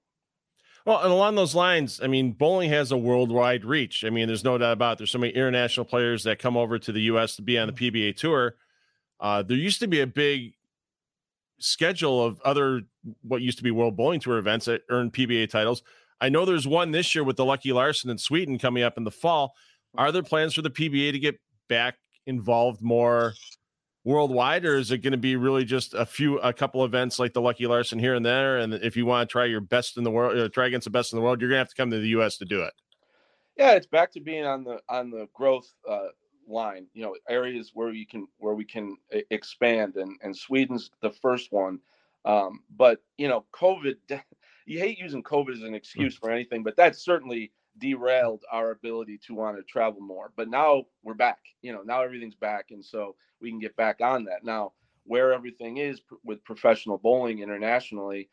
Well, 0.85 1.01
and 1.01 1.11
along 1.11 1.35
those 1.35 1.55
lines, 1.55 2.01
I 2.03 2.07
mean, 2.07 2.33
bowling 2.33 2.69
has 2.69 2.91
a 2.91 2.97
worldwide 2.97 3.63
reach. 3.63 4.03
I 4.03 4.09
mean, 4.09 4.27
there's 4.27 4.43
no 4.43 4.57
doubt 4.57 4.73
about 4.73 4.93
it. 4.93 4.97
There's 4.97 5.11
so 5.11 5.17
many 5.17 5.31
international 5.31 5.85
players 5.85 6.23
that 6.23 6.39
come 6.39 6.57
over 6.57 6.77
to 6.77 6.91
the 6.91 7.01
U.S. 7.03 7.37
to 7.37 7.41
be 7.41 7.57
on 7.57 7.67
the. 7.67 7.73
PBA 7.73 8.17
tour. 8.17 8.55
Uh, 9.19 9.41
there 9.41 9.55
used 9.55 9.79
to 9.79 9.87
be 9.87 10.01
a 10.01 10.07
big 10.07 10.53
schedule 11.59 12.23
of 12.23 12.41
other 12.41 12.81
what 13.21 13.41
used 13.41 13.57
to 13.57 13.63
be 13.63 13.71
World 13.71 13.95
Bowling 13.95 14.19
Tour 14.19 14.37
events 14.37 14.65
that 14.65 14.81
earned 14.89 15.13
PBA 15.13 15.49
titles. 15.49 15.83
I 16.19 16.29
know 16.29 16.45
there's 16.45 16.67
one 16.67 16.91
this 16.91 17.15
year 17.15 17.23
with 17.23 17.37
the 17.37 17.45
Lucky 17.45 17.71
Larsen 17.71 18.09
in 18.09 18.17
Sweden 18.17 18.59
coming 18.59 18.83
up 18.83 18.97
in 18.97 19.05
the 19.05 19.11
fall. 19.11 19.53
Are 19.95 20.11
there 20.11 20.23
plans 20.23 20.53
for 20.53 20.61
the 20.61 20.69
PBA 20.69 21.13
to 21.13 21.19
get 21.19 21.39
back 21.69 21.95
involved 22.25 22.81
more 22.81 23.33
worldwide, 24.03 24.65
or 24.65 24.75
is 24.75 24.91
it 24.91 24.99
going 24.99 25.11
to 25.11 25.17
be 25.17 25.35
really 25.35 25.65
just 25.65 25.93
a 25.93 26.05
few, 26.05 26.37
a 26.39 26.53
couple 26.53 26.83
events 26.83 27.19
like 27.19 27.33
the 27.33 27.41
Lucky 27.41 27.67
Larsen 27.67 27.99
here 27.99 28.15
and 28.15 28.25
there? 28.25 28.57
And 28.57 28.73
if 28.73 28.97
you 28.97 29.05
want 29.05 29.27
to 29.27 29.31
try 29.31 29.45
your 29.45 29.61
best 29.61 29.97
in 29.97 30.03
the 30.03 30.11
world, 30.11 30.37
uh, 30.37 30.49
try 30.49 30.67
against 30.67 30.85
the 30.85 30.91
best 30.91 31.13
in 31.13 31.17
the 31.17 31.23
world, 31.23 31.39
you're 31.39 31.49
going 31.49 31.57
to 31.57 31.61
have 31.61 31.69
to 31.69 31.75
come 31.75 31.91
to 31.91 31.99
the 31.99 32.09
U.S. 32.09 32.37
to 32.37 32.45
do 32.45 32.61
it. 32.61 32.73
Yeah, 33.57 33.73
it's 33.73 33.87
back 33.87 34.11
to 34.13 34.19
being 34.19 34.45
on 34.45 34.63
the 34.63 34.79
on 34.89 35.11
the 35.11 35.27
growth 35.33 35.71
uh, 35.89 36.07
line. 36.47 36.87
You 36.93 37.03
know, 37.03 37.15
areas 37.29 37.71
where 37.73 37.91
you 37.91 38.07
can 38.07 38.27
where 38.39 38.55
we 38.55 38.65
can 38.65 38.97
expand, 39.29 39.95
and 39.95 40.17
and 40.23 40.35
Sweden's 40.35 40.89
the 41.01 41.11
first 41.11 41.51
one. 41.51 41.79
Um, 42.25 42.61
but 42.75 42.99
you 43.17 43.27
know, 43.27 43.45
COVID. 43.53 43.95
You 44.65 44.79
hate 44.79 44.97
using 44.97 45.21
COVID 45.21 45.51
as 45.51 45.63
an 45.63 45.75
excuse 45.75 46.15
for 46.15 46.31
anything, 46.31 46.63
but 46.63 46.77
that's 46.77 47.03
certainly 47.03 47.51
derailed 47.79 48.43
our 48.51 48.71
ability 48.71 49.19
to 49.27 49.33
want 49.33 49.57
to 49.57 49.63
travel 49.63 50.01
more. 50.01 50.31
But 50.35 50.49
now 50.49 50.83
we're 51.03 51.13
back. 51.13 51.39
You 51.61 51.73
know, 51.73 51.81
now 51.81 52.01
everything's 52.01 52.35
back, 52.35 52.67
and 52.71 52.83
so 52.83 53.15
we 53.41 53.49
can 53.49 53.59
get 53.59 53.75
back 53.75 54.01
on 54.01 54.25
that. 54.25 54.43
Now, 54.43 54.73
where 55.05 55.33
everything 55.33 55.77
is 55.77 56.01
with 56.23 56.43
professional 56.43 56.97
bowling 56.97 57.39
internationally 57.39 58.29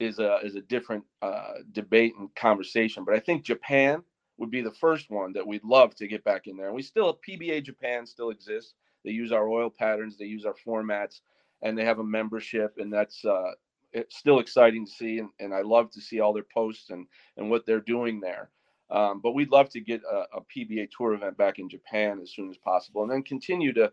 is 0.00 0.18
a 0.18 0.38
is 0.42 0.56
a 0.56 0.62
different 0.62 1.04
uh, 1.22 1.54
debate 1.72 2.14
and 2.18 2.34
conversation. 2.34 3.04
But 3.04 3.14
I 3.14 3.20
think 3.20 3.44
Japan 3.44 4.02
would 4.38 4.50
be 4.50 4.62
the 4.62 4.72
first 4.72 5.10
one 5.10 5.32
that 5.34 5.46
we'd 5.46 5.64
love 5.64 5.94
to 5.96 6.08
get 6.08 6.24
back 6.24 6.46
in 6.46 6.56
there. 6.56 6.66
And 6.66 6.74
we 6.74 6.82
still 6.82 7.20
PBA 7.28 7.62
Japan 7.62 8.06
still 8.06 8.30
exists. 8.30 8.74
They 9.04 9.12
use 9.12 9.32
our 9.32 9.48
oil 9.48 9.70
patterns, 9.70 10.16
they 10.18 10.24
use 10.26 10.44
our 10.44 10.54
formats, 10.66 11.20
and 11.62 11.76
they 11.76 11.84
have 11.84 11.98
a 11.98 12.04
membership, 12.04 12.74
and 12.78 12.92
that's 12.92 13.24
uh, 13.24 13.52
it's 13.92 14.16
still 14.16 14.40
exciting 14.40 14.86
to 14.86 14.92
see. 14.92 15.18
And, 15.18 15.30
and 15.38 15.54
I 15.54 15.62
love 15.62 15.90
to 15.92 16.00
see 16.00 16.20
all 16.20 16.32
their 16.32 16.46
posts 16.52 16.90
and 16.90 17.06
and 17.36 17.50
what 17.50 17.66
they're 17.66 17.80
doing 17.80 18.20
there. 18.20 18.50
Um, 18.90 19.20
but 19.20 19.32
we'd 19.32 19.52
love 19.52 19.70
to 19.70 19.80
get 19.80 20.02
a, 20.02 20.38
a, 20.38 20.40
PBA 20.40 20.88
tour 20.96 21.14
event 21.14 21.36
back 21.36 21.60
in 21.60 21.68
Japan 21.68 22.18
as 22.20 22.32
soon 22.32 22.50
as 22.50 22.56
possible, 22.56 23.02
and 23.02 23.10
then 23.10 23.22
continue 23.22 23.72
to 23.74 23.92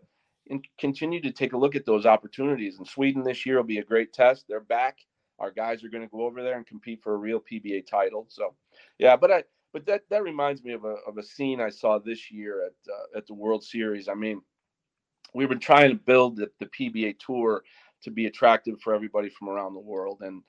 and 0.50 0.66
continue 0.78 1.20
to 1.20 1.30
take 1.30 1.52
a 1.52 1.58
look 1.58 1.76
at 1.76 1.86
those 1.86 2.06
opportunities. 2.06 2.78
And 2.78 2.86
Sweden 2.86 3.22
this 3.22 3.44
year 3.44 3.56
will 3.56 3.64
be 3.64 3.78
a 3.78 3.84
great 3.84 4.12
test. 4.12 4.46
They're 4.48 4.60
back. 4.60 4.98
Our 5.38 5.50
guys 5.50 5.84
are 5.84 5.88
going 5.88 6.02
to 6.02 6.10
go 6.10 6.22
over 6.22 6.42
there 6.42 6.56
and 6.56 6.66
compete 6.66 7.00
for 7.02 7.14
a 7.14 7.18
real 7.18 7.40
PBA 7.40 7.86
title. 7.86 8.26
So, 8.28 8.54
yeah, 8.98 9.14
but 9.14 9.30
I 9.30 9.44
but 9.72 9.86
that 9.86 10.02
that 10.10 10.22
reminds 10.22 10.64
me 10.64 10.72
of 10.72 10.84
a 10.84 10.96
of 11.06 11.18
a 11.18 11.22
scene 11.22 11.60
I 11.60 11.70
saw 11.70 11.98
this 11.98 12.30
year 12.30 12.66
at 12.66 12.92
uh, 12.92 13.18
at 13.18 13.26
the 13.26 13.34
World 13.34 13.62
Series. 13.62 14.08
I 14.08 14.14
mean, 14.14 14.40
we've 15.34 15.48
been 15.48 15.60
trying 15.60 15.90
to 15.90 15.96
build 15.96 16.36
the, 16.36 16.50
the 16.58 16.66
PBA 16.66 17.18
tour 17.24 17.62
to 18.02 18.10
be 18.10 18.26
attractive 18.26 18.80
for 18.80 18.94
everybody 18.94 19.28
from 19.28 19.48
around 19.48 19.74
the 19.74 19.80
world, 19.80 20.18
and 20.22 20.42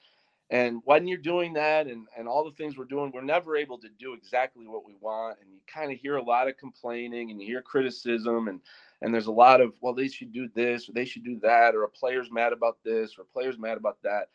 And 0.52 0.82
when 0.86 1.08
you're 1.08 1.20
doing 1.20 1.54
that 1.54 1.86
and, 1.86 2.08
and 2.18 2.28
all 2.28 2.44
the 2.44 2.56
things 2.56 2.76
we're 2.76 2.86
doing, 2.86 3.12
we're 3.14 3.22
never 3.22 3.56
able 3.56 3.78
to 3.78 3.90
do 4.00 4.14
exactly 4.14 4.66
what 4.68 4.84
we 4.84 4.96
want. 5.00 5.38
And 5.40 5.52
you 5.52 5.60
kind 5.68 5.92
of 5.92 6.00
hear 6.00 6.16
a 6.16 6.24
lot 6.24 6.48
of 6.48 6.58
complaining 6.58 7.30
and 7.30 7.40
you 7.40 7.48
hear 7.48 7.62
criticism 7.62 8.48
and 8.48 8.60
and 9.02 9.14
there's 9.14 9.28
a 9.28 9.32
lot 9.32 9.62
of, 9.62 9.74
well, 9.82 9.94
they 9.94 10.10
should 10.10 10.34
do 10.34 10.50
this 10.54 10.90
or 10.90 10.94
they 10.94 11.06
should 11.06 11.24
do 11.24 11.40
that, 11.40 11.74
or 11.74 11.84
a 11.84 11.90
player's 11.90 12.32
mad 12.32 12.52
about 12.52 12.78
this 12.84 13.18
or 13.18 13.22
a 13.22 13.26
player's 13.26 13.58
mad 13.58 13.78
about 13.78 13.98
that. 14.04 14.28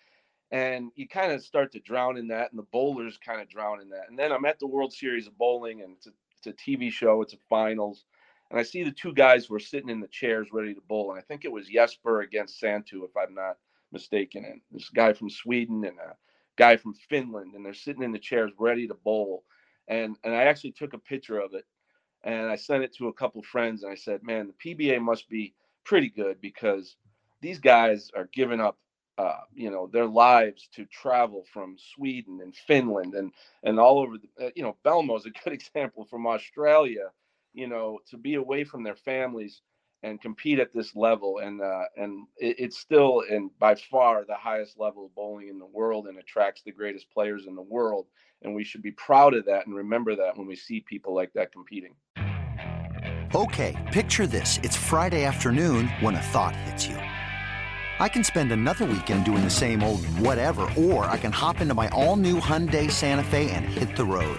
And 0.51 0.91
you 0.95 1.09
kind 1.09 1.33
of 1.33 1.43
start 1.43 1.73
to 1.73 1.81
drown 1.81 2.17
in 2.17 2.29
that, 2.29 2.51
and 2.51 2.59
the 2.59 2.67
bowlers 2.73 3.19
kind 3.19 3.41
of 3.41 3.49
drown 3.49 3.81
in 3.81 3.91
that. 3.91 4.09
And 4.09 4.19
then 4.19 4.33
I'm 4.33 4.45
at 4.45 4.59
the 4.59 4.67
World 4.67 4.93
Series 4.93 5.27
of 5.27 5.37
Bowling, 5.37 5.83
and 5.83 5.97
it's 5.97 6.07
a, 6.07 6.11
it's 6.39 6.47
a 6.47 6.53
TV 6.53 6.91
show, 6.91 7.23
it's 7.23 7.35
a 7.35 7.39
finals. 7.49 8.05
And 8.51 8.61
I 8.61 8.63
see 8.63 8.85
the 8.85 8.93
two 8.93 9.13
guys 9.13 9.47
who 9.47 9.55
are 9.57 9.61
sitting 9.61 9.89
in 9.89 10.01
the 10.01 10.09
chairs 10.09 10.49
ready 10.53 10.73
to 10.75 10.81
bowl. 10.83 11.11
And 11.11 11.19
I 11.19 11.23
think 11.23 11.45
it 11.45 11.53
was 11.53 11.69
Jesper 11.69 12.21
against 12.21 12.61
Santtu, 12.63 13.05
if 13.05 13.17
I'm 13.17 13.35
not 13.35 13.57
mistaken. 13.95 14.45
And 14.45 14.61
this 14.73 14.91
guy 14.91 15.15
from 15.15 15.31
Sweden 15.31 15.85
and 15.87 15.99
a 15.99 16.17
guy 16.59 16.77
from 16.77 16.95
Finland, 17.09 17.55
and 17.55 17.65
they're 17.65 17.75
sitting 17.75 18.03
in 18.03 18.13
the 18.13 18.19
chairs 18.19 18.53
ready 18.59 18.87
to 18.89 18.95
bowl. 18.95 19.45
And 19.89 20.19
and 20.25 20.35
I 20.35 20.45
actually 20.45 20.73
took 20.73 20.95
a 20.95 20.99
picture 20.99 21.39
of 21.39 21.55
it 21.55 21.65
and 22.25 22.51
I 22.51 22.57
sent 22.57 22.85
it 22.85 22.95
to 22.97 23.09
a 23.09 23.15
couple 23.15 23.43
friends 23.43 23.83
and 23.83 23.93
I 23.93 23.97
said, 23.97 24.23
"Man, 24.23 24.49
the 24.49 24.75
PBA 24.75 25.01
must 25.01 25.29
be 25.31 25.55
pretty 25.85 26.11
good 26.11 26.41
because 26.41 26.97
these 27.41 27.61
guys 27.61 28.11
are 28.17 28.29
giving 28.33 28.61
up 28.61 28.79
uh, 29.19 29.41
you 29.55 29.71
know 29.71 29.89
their 29.93 30.07
lives 30.07 30.69
to 30.75 30.87
travel 30.87 31.45
from 31.53 31.77
Sweden 31.95 32.41
and 32.43 32.57
Finland 32.57 33.15
and 33.15 33.33
and 33.63 33.79
all 33.79 34.01
over 34.01 34.17
the 34.19 34.47
uh, 34.47 34.51
you 34.57 34.63
know 34.63 34.77
Belmo's 34.85 35.27
a 35.27 35.31
good 35.31 35.53
example 35.61 36.05
from 36.05 36.27
Australia 36.27 37.11
you 37.53 37.69
know 37.69 38.01
to 38.11 38.17
be 38.17 38.35
away 38.35 38.65
from 38.65 38.83
their 38.83 38.97
families 38.97 39.63
and 40.05 40.21
compete 40.21 40.59
at 40.59 40.73
this 40.73 40.95
level 40.95 41.39
and 41.39 41.61
uh, 41.61 41.85
and 41.97 42.27
it, 42.37 42.57
it's 42.59 42.79
still 42.79 43.23
and 43.29 43.51
by 43.59 43.75
far 43.75 44.25
the 44.25 44.37
highest 44.37 44.79
level 44.79 45.07
of 45.07 45.15
bowling 45.15 45.49
in 45.49 45.59
the 45.59 45.67
world 45.67 46.07
and 46.07 46.19
attracts 46.19 46.63
the 46.63 46.71
greatest 46.71 47.11
players 47.11 47.47
in 47.47 47.55
the 47.57 47.63
world 47.63 48.07
and 48.43 48.55
we 48.55 48.63
should 48.63 48.83
be 48.83 48.93
proud 48.93 49.35
of 49.35 49.45
that 49.47 49.67
and 49.67 49.75
remember 49.75 50.15
that 50.15 50.37
when 50.37 50.47
we 50.47 50.55
see 50.55 50.85
people 50.87 51.15
like 51.15 51.33
that 51.33 51.51
competing. 51.53 51.95
Okay 53.35 53.75
picture 53.91 54.27
this. 54.27 54.61
It's 54.63 54.77
friday 54.77 55.25
afternoon 55.25 55.89
when 56.01 56.15
a 56.15 56.23
thought 56.23 56.55
hits 56.55 56.87
you. 56.87 56.97
I 57.99 58.09
can 58.09 58.25
spend 58.25 58.53
another 58.53 58.85
weekend 58.85 59.25
doing 59.25 59.43
the 59.43 59.51
same 59.51 59.83
old 59.83 60.05
whatever 60.19 60.69
or 60.77 61.07
i 61.07 61.17
can 61.17 61.33
hop 61.33 61.61
into 61.63 61.75
my 61.75 61.89
all-new 61.89 62.41
hyundai 62.41 62.91
santa 62.91 63.25
fe 63.25 63.51
and 63.51 63.65
hit 63.65 63.97
the 63.97 64.05
road 64.05 64.39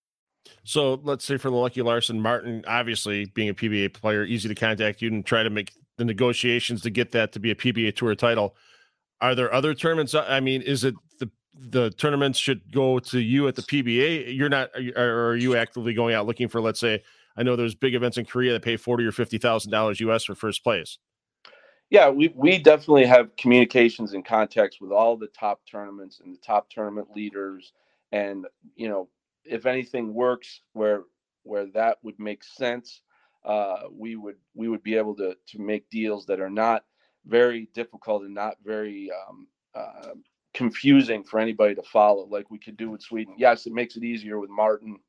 So 0.63 0.95
let's 1.03 1.25
say 1.25 1.37
for 1.37 1.49
the 1.49 1.55
Lucky 1.55 1.81
Larsen, 1.81 2.21
Martin, 2.21 2.63
obviously 2.67 3.25
being 3.25 3.49
a 3.49 3.53
PBA 3.53 3.93
player, 3.93 4.23
easy 4.23 4.47
to 4.47 4.55
contact 4.55 5.01
you 5.01 5.09
and 5.09 5.25
try 5.25 5.43
to 5.43 5.49
make 5.49 5.73
the 5.97 6.05
negotiations 6.05 6.81
to 6.81 6.89
get 6.89 7.11
that 7.11 7.31
to 7.33 7.39
be 7.39 7.51
a 7.51 7.55
PBA 7.55 7.95
Tour 7.95 8.15
title. 8.15 8.55
Are 9.19 9.35
there 9.35 9.53
other 9.53 9.73
tournaments? 9.73 10.15
I 10.15 10.39
mean, 10.39 10.61
is 10.61 10.83
it 10.83 10.95
the 11.19 11.29
the 11.53 11.91
tournaments 11.91 12.39
should 12.39 12.71
go 12.71 12.99
to 12.99 13.19
you 13.19 13.47
at 13.47 13.55
the 13.55 13.61
PBA? 13.61 14.35
You're 14.35 14.49
not, 14.49 14.69
or 14.95 15.29
are 15.29 15.35
you 15.35 15.55
actively 15.55 15.93
going 15.93 16.15
out 16.15 16.25
looking 16.25 16.47
for? 16.47 16.59
Let's 16.59 16.79
say, 16.79 17.03
I 17.37 17.43
know 17.43 17.55
there's 17.55 17.75
big 17.75 17.93
events 17.93 18.17
in 18.17 18.25
Korea 18.25 18.53
that 18.53 18.63
pay 18.63 18.77
forty 18.77 19.05
or 19.05 19.11
fifty 19.11 19.37
thousand 19.37 19.71
dollars 19.71 19.99
US 19.99 20.23
for 20.23 20.33
first 20.33 20.63
place. 20.63 20.97
Yeah, 21.91 22.09
we 22.09 22.33
we 22.35 22.57
definitely 22.57 23.05
have 23.05 23.35
communications 23.35 24.13
and 24.13 24.25
contacts 24.25 24.79
with 24.79 24.91
all 24.91 25.17
the 25.17 25.27
top 25.27 25.61
tournaments 25.69 26.21
and 26.23 26.33
the 26.33 26.39
top 26.39 26.69
tournament 26.69 27.09
leaders, 27.15 27.73
and 28.11 28.47
you 28.75 28.89
know 28.89 29.09
if 29.45 29.65
anything 29.65 30.13
works 30.13 30.61
where 30.73 31.03
where 31.43 31.65
that 31.67 31.97
would 32.03 32.19
make 32.19 32.43
sense, 32.43 33.01
uh, 33.45 33.83
we 33.91 34.15
would 34.15 34.35
we 34.53 34.67
would 34.67 34.83
be 34.83 34.95
able 34.95 35.15
to 35.15 35.35
to 35.47 35.59
make 35.59 35.89
deals 35.89 36.25
that 36.27 36.39
are 36.39 36.49
not 36.49 36.83
very 37.25 37.69
difficult 37.73 38.23
and 38.23 38.33
not 38.33 38.57
very 38.63 39.09
um, 39.27 39.47
uh, 39.75 40.09
confusing 40.53 41.23
for 41.23 41.39
anybody 41.39 41.75
to 41.75 41.83
follow, 41.83 42.25
like 42.25 42.49
we 42.49 42.59
could 42.59 42.77
do 42.77 42.89
with 42.89 43.01
Sweden. 43.01 43.35
Yes, 43.37 43.65
it 43.65 43.73
makes 43.73 43.95
it 43.95 44.03
easier 44.03 44.39
with 44.39 44.49
Martin, 44.49 44.99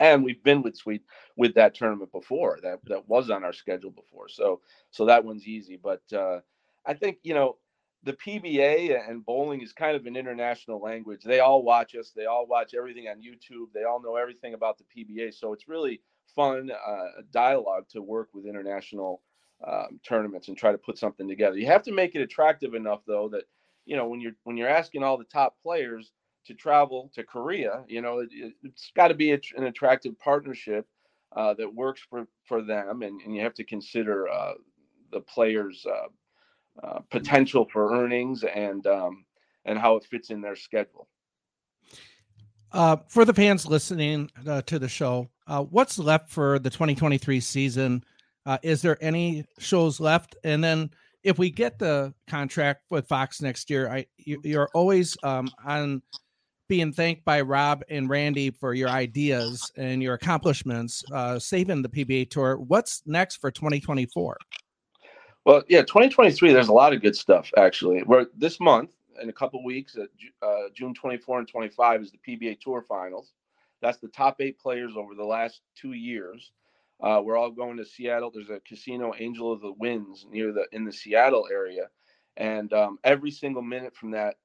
and 0.00 0.24
we've 0.24 0.42
been 0.42 0.62
with 0.62 0.76
Sweden 0.76 1.04
with 1.36 1.54
that 1.54 1.74
tournament 1.74 2.12
before. 2.12 2.58
That 2.62 2.80
that 2.86 3.08
was 3.08 3.30
on 3.30 3.44
our 3.44 3.52
schedule 3.52 3.90
before, 3.90 4.28
so 4.28 4.60
so 4.90 5.06
that 5.06 5.24
one's 5.24 5.46
easy. 5.46 5.78
But 5.82 6.02
uh, 6.12 6.40
I 6.86 6.94
think 6.94 7.18
you 7.22 7.34
know 7.34 7.56
the 8.04 8.14
PBA 8.14 9.08
and 9.08 9.24
bowling 9.24 9.60
is 9.60 9.72
kind 9.72 9.96
of 9.96 10.06
an 10.06 10.16
international 10.16 10.80
language. 10.80 11.22
They 11.24 11.40
all 11.40 11.62
watch 11.62 11.94
us. 11.94 12.12
They 12.14 12.26
all 12.26 12.46
watch 12.46 12.74
everything 12.74 13.06
on 13.08 13.18
YouTube. 13.18 13.66
They 13.72 13.84
all 13.84 14.02
know 14.02 14.16
everything 14.16 14.54
about 14.54 14.78
the 14.78 14.84
PBA. 14.84 15.34
So 15.34 15.52
it's 15.52 15.68
really 15.68 16.00
fun 16.34 16.70
uh, 16.70 17.22
dialogue 17.32 17.84
to 17.90 18.02
work 18.02 18.28
with 18.32 18.46
international 18.46 19.22
um, 19.66 20.00
tournaments 20.06 20.48
and 20.48 20.56
try 20.56 20.72
to 20.72 20.78
put 20.78 20.98
something 20.98 21.28
together. 21.28 21.56
You 21.56 21.66
have 21.66 21.84
to 21.84 21.92
make 21.92 22.14
it 22.14 22.22
attractive 22.22 22.74
enough, 22.74 23.00
though, 23.06 23.28
that 23.28 23.44
you 23.84 23.96
know 23.96 24.08
when 24.08 24.20
you're 24.20 24.32
when 24.44 24.56
you're 24.56 24.68
asking 24.68 25.02
all 25.02 25.18
the 25.18 25.24
top 25.24 25.56
players 25.62 26.12
to 26.46 26.54
travel 26.54 27.10
to 27.14 27.22
Korea, 27.22 27.84
you 27.86 28.02
know 28.02 28.18
it, 28.18 28.30
has 28.64 28.90
got 28.96 29.08
to 29.08 29.14
be 29.14 29.32
a, 29.32 29.40
an 29.56 29.64
attractive 29.64 30.18
partnership 30.18 30.86
uh, 31.36 31.54
that 31.54 31.72
works 31.72 32.00
for 32.10 32.26
for 32.44 32.62
them, 32.62 33.02
and, 33.02 33.20
and 33.20 33.34
you 33.34 33.42
have 33.42 33.54
to 33.54 33.64
consider 33.64 34.28
uh, 34.28 34.54
the 35.12 35.20
players' 35.20 35.86
uh, 36.82 37.00
potential 37.10 37.66
for 37.72 37.92
earnings 37.94 38.44
and 38.44 38.86
um, 38.86 39.24
and 39.64 39.78
how 39.78 39.96
it 39.96 40.04
fits 40.04 40.30
in 40.30 40.40
their 40.40 40.56
schedule. 40.56 41.08
Uh, 42.72 42.96
for 43.08 43.24
the 43.24 43.34
fans 43.34 43.66
listening 43.66 44.30
uh, 44.48 44.62
to 44.62 44.78
the 44.78 44.88
show, 44.88 45.28
uh, 45.46 45.62
what's 45.62 45.98
left 45.98 46.30
for 46.30 46.58
the 46.58 46.70
2023 46.70 47.38
season? 47.40 48.02
Uh, 48.46 48.58
is 48.62 48.80
there 48.80 48.96
any 49.02 49.44
shows 49.58 50.00
left? 50.00 50.36
And 50.44 50.64
then, 50.64 50.90
if 51.22 51.38
we 51.38 51.50
get 51.50 51.78
the 51.78 52.12
contract 52.26 52.82
with 52.90 53.06
Fox 53.06 53.40
next 53.40 53.70
year, 53.70 53.88
I 53.88 54.06
you, 54.16 54.58
are 54.58 54.68
always 54.74 55.16
um, 55.22 55.48
on 55.64 56.02
being 56.68 56.92
thanked 56.92 57.24
by 57.24 57.42
Rob 57.42 57.84
and 57.90 58.08
Randy 58.08 58.50
for 58.50 58.74
your 58.74 58.88
ideas 58.88 59.70
and 59.76 60.02
your 60.02 60.14
accomplishments, 60.14 61.04
uh, 61.12 61.38
saving 61.38 61.82
the 61.82 61.88
PBA 61.88 62.30
tour. 62.30 62.56
What's 62.56 63.02
next 63.06 63.36
for 63.36 63.50
2024? 63.50 64.38
Well, 65.44 65.62
yeah, 65.68 65.80
2023. 65.82 66.52
There's 66.52 66.68
a 66.68 66.72
lot 66.72 66.92
of 66.92 67.02
good 67.02 67.16
stuff 67.16 67.50
actually. 67.56 68.00
Where 68.00 68.26
this 68.36 68.60
month, 68.60 68.90
in 69.20 69.28
a 69.28 69.32
couple 69.32 69.62
weeks, 69.64 69.96
uh, 70.42 70.46
June 70.74 70.94
24 70.94 71.40
and 71.40 71.48
25 71.48 72.02
is 72.02 72.12
the 72.12 72.18
PBA 72.36 72.60
Tour 72.60 72.84
Finals. 72.88 73.32
That's 73.80 73.98
the 73.98 74.08
top 74.08 74.36
eight 74.40 74.58
players 74.60 74.92
over 74.96 75.14
the 75.14 75.24
last 75.24 75.62
two 75.74 75.92
years. 75.94 76.52
Uh, 77.02 77.20
we're 77.24 77.36
all 77.36 77.50
going 77.50 77.76
to 77.78 77.84
Seattle. 77.84 78.30
There's 78.32 78.50
a 78.50 78.60
casino, 78.60 79.12
Angel 79.18 79.52
of 79.52 79.60
the 79.60 79.72
Winds, 79.72 80.24
near 80.30 80.52
the 80.52 80.66
in 80.70 80.84
the 80.84 80.92
Seattle 80.92 81.48
area, 81.50 81.88
and 82.36 82.72
um, 82.72 82.98
every 83.02 83.32
single 83.32 83.62
minute 83.62 83.96
from 83.96 84.12
that 84.12 84.36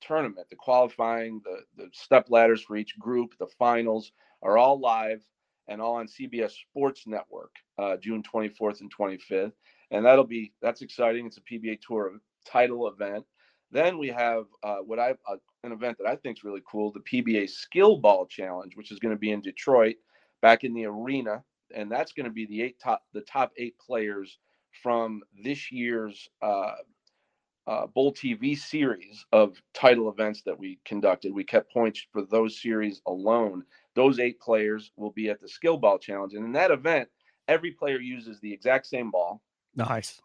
tournament, 0.00 0.46
the 0.48 0.56
qualifying, 0.56 1.40
the 1.44 1.64
the 1.76 1.90
step 1.92 2.26
ladders 2.30 2.62
for 2.62 2.76
each 2.76 2.96
group, 3.00 3.36
the 3.40 3.48
finals 3.58 4.12
are 4.42 4.56
all 4.56 4.78
live 4.78 5.24
and 5.66 5.80
all 5.80 5.96
on 5.96 6.06
CBS 6.06 6.52
Sports 6.52 7.08
Network, 7.08 7.56
uh, 7.78 7.96
June 7.96 8.22
24th 8.22 8.80
and 8.82 8.92
25th 8.94 9.52
and 9.90 10.04
that'll 10.04 10.24
be 10.24 10.52
that's 10.62 10.82
exciting. 10.82 11.26
It's 11.26 11.38
a 11.38 11.40
PBA 11.40 11.80
Tour 11.80 12.12
title 12.46 12.88
event. 12.88 13.24
Then 13.70 13.98
we 13.98 14.08
have 14.08 14.44
uh, 14.62 14.78
what 14.78 14.98
I 14.98 15.14
uh, 15.28 15.36
an 15.64 15.72
event 15.72 15.98
that 15.98 16.06
I 16.06 16.16
think 16.16 16.38
is 16.38 16.44
really 16.44 16.62
cool, 16.70 16.92
the 16.92 17.00
PBA 17.00 17.48
Skill 17.48 17.96
Ball 17.96 18.26
Challenge, 18.26 18.76
which 18.76 18.92
is 18.92 18.98
going 18.98 19.14
to 19.14 19.18
be 19.18 19.32
in 19.32 19.40
Detroit, 19.40 19.96
back 20.42 20.64
in 20.64 20.74
the 20.74 20.84
arena, 20.84 21.42
and 21.74 21.90
that's 21.90 22.12
going 22.12 22.26
to 22.26 22.32
be 22.32 22.46
the 22.46 22.62
eight 22.62 22.78
top 22.78 23.02
the 23.12 23.22
top 23.22 23.52
eight 23.56 23.76
players 23.78 24.38
from 24.82 25.22
this 25.42 25.70
year's 25.72 26.28
uh, 26.42 26.74
uh, 27.66 27.86
Bowl 27.86 28.12
TV 28.12 28.56
series 28.58 29.24
of 29.32 29.56
title 29.72 30.08
events 30.08 30.42
that 30.42 30.58
we 30.58 30.78
conducted. 30.84 31.32
We 31.32 31.44
kept 31.44 31.72
points 31.72 32.04
for 32.12 32.22
those 32.22 32.60
series 32.60 33.00
alone. 33.06 33.64
Those 33.94 34.18
eight 34.18 34.40
players 34.40 34.92
will 34.96 35.12
be 35.12 35.30
at 35.30 35.40
the 35.40 35.48
Skill 35.48 35.78
Ball 35.78 35.98
Challenge, 35.98 36.34
and 36.34 36.44
in 36.44 36.52
that 36.52 36.70
event, 36.70 37.08
every 37.48 37.72
player 37.72 38.00
uses 38.00 38.40
the 38.40 38.52
exact 38.52 38.86
same 38.86 39.10
ball 39.10 39.40
Nice. 39.76 40.20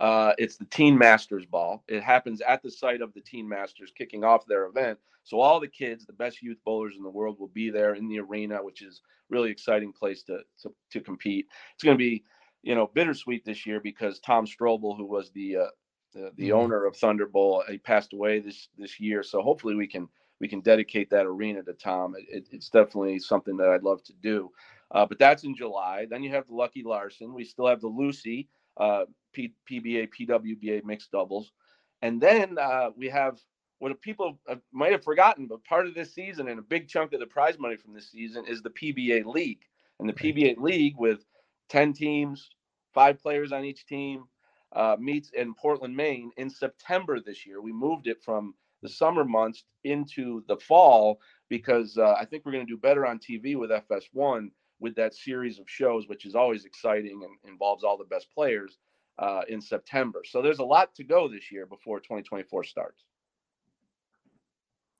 Uh, 0.00 0.32
it's 0.38 0.56
the 0.56 0.64
Teen 0.66 0.98
Masters 0.98 1.46
Ball. 1.46 1.82
It 1.88 2.02
happens 2.02 2.40
at 2.40 2.62
the 2.62 2.70
site 2.70 3.00
of 3.00 3.14
the 3.14 3.20
Teen 3.20 3.48
Masters 3.48 3.92
kicking 3.96 4.24
off 4.24 4.46
their 4.46 4.66
event. 4.66 4.98
So 5.22 5.40
all 5.40 5.60
the 5.60 5.68
kids, 5.68 6.04
the 6.04 6.12
best 6.12 6.42
youth 6.42 6.58
bowlers 6.64 6.96
in 6.96 7.02
the 7.02 7.10
world, 7.10 7.38
will 7.38 7.48
be 7.48 7.70
there 7.70 7.94
in 7.94 8.08
the 8.08 8.20
arena, 8.20 8.62
which 8.62 8.82
is 8.82 9.00
really 9.30 9.50
exciting 9.50 9.92
place 9.92 10.22
to 10.24 10.40
to, 10.62 10.74
to 10.90 11.00
compete. 11.00 11.46
It's 11.74 11.84
going 11.84 11.96
to 11.96 12.02
be, 12.02 12.24
you 12.62 12.74
know, 12.74 12.90
bittersweet 12.92 13.44
this 13.44 13.64
year 13.64 13.80
because 13.80 14.18
Tom 14.20 14.46
Strobel, 14.46 14.96
who 14.96 15.06
was 15.06 15.30
the 15.30 15.56
uh, 15.56 15.66
the, 16.12 16.32
the 16.36 16.48
mm-hmm. 16.48 16.58
owner 16.58 16.84
of 16.84 16.96
Thunder 16.96 17.26
Bowl, 17.26 17.62
he 17.68 17.78
passed 17.78 18.12
away 18.12 18.40
this 18.40 18.68
this 18.76 19.00
year. 19.00 19.22
So 19.22 19.40
hopefully 19.42 19.76
we 19.76 19.86
can 19.86 20.08
we 20.40 20.48
can 20.48 20.60
dedicate 20.60 21.08
that 21.10 21.24
arena 21.24 21.62
to 21.62 21.72
Tom. 21.72 22.14
It, 22.18 22.26
it, 22.28 22.48
it's 22.50 22.68
definitely 22.68 23.20
something 23.20 23.56
that 23.56 23.68
I'd 23.68 23.84
love 23.84 24.02
to 24.04 24.12
do. 24.20 24.50
Uh, 24.90 25.06
but 25.06 25.18
that's 25.18 25.44
in 25.44 25.56
July. 25.56 26.06
Then 26.10 26.22
you 26.22 26.30
have 26.32 26.46
the 26.48 26.54
Lucky 26.54 26.82
Larsen. 26.82 27.32
We 27.32 27.44
still 27.44 27.66
have 27.66 27.80
the 27.80 27.88
Lucy 27.88 28.48
uh, 28.76 29.04
P- 29.32 29.54
PBA, 29.70 30.08
PWBA 30.18 30.84
mixed 30.84 31.10
doubles. 31.10 31.52
And 32.02 32.20
then 32.20 32.58
uh, 32.58 32.90
we 32.96 33.08
have 33.08 33.38
what 33.78 34.00
people 34.00 34.38
might 34.72 34.92
have 34.92 35.04
forgotten, 35.04 35.46
but 35.46 35.64
part 35.64 35.86
of 35.86 35.94
this 35.94 36.14
season 36.14 36.48
and 36.48 36.58
a 36.58 36.62
big 36.62 36.88
chunk 36.88 37.12
of 37.12 37.20
the 37.20 37.26
prize 37.26 37.58
money 37.58 37.76
from 37.76 37.92
this 37.92 38.10
season 38.10 38.44
is 38.46 38.62
the 38.62 38.70
PBA 38.70 39.24
League. 39.26 39.62
And 40.00 40.08
the 40.08 40.12
PBA 40.12 40.58
League 40.58 40.94
with 40.96 41.24
10 41.68 41.92
teams, 41.92 42.50
five 42.92 43.20
players 43.20 43.52
on 43.52 43.64
each 43.64 43.86
team, 43.86 44.24
uh, 44.74 44.96
meets 44.98 45.30
in 45.30 45.54
Portland, 45.54 45.96
Maine 45.96 46.30
in 46.36 46.50
September 46.50 47.20
this 47.20 47.46
year. 47.46 47.60
We 47.60 47.72
moved 47.72 48.06
it 48.06 48.22
from 48.24 48.54
the 48.82 48.88
summer 48.88 49.24
months 49.24 49.64
into 49.84 50.44
the 50.46 50.56
fall 50.56 51.20
because 51.48 51.96
uh, 51.96 52.14
I 52.18 52.24
think 52.24 52.44
we're 52.44 52.52
going 52.52 52.66
to 52.66 52.72
do 52.72 52.78
better 52.78 53.06
on 53.06 53.18
TV 53.18 53.56
with 53.56 53.70
FS1 53.70 54.50
with 54.84 54.94
that 54.96 55.14
series 55.14 55.58
of 55.58 55.64
shows, 55.68 56.06
which 56.08 56.26
is 56.26 56.34
always 56.34 56.66
exciting 56.66 57.22
and 57.24 57.50
involves 57.50 57.82
all 57.82 57.96
the 57.96 58.04
best 58.04 58.28
players 58.34 58.76
uh, 59.18 59.40
in 59.48 59.58
September. 59.58 60.20
So 60.26 60.42
there's 60.42 60.58
a 60.58 60.64
lot 60.64 60.94
to 60.96 61.04
go 61.04 61.26
this 61.26 61.50
year 61.50 61.64
before 61.64 62.00
2024 62.00 62.64
starts. 62.64 63.02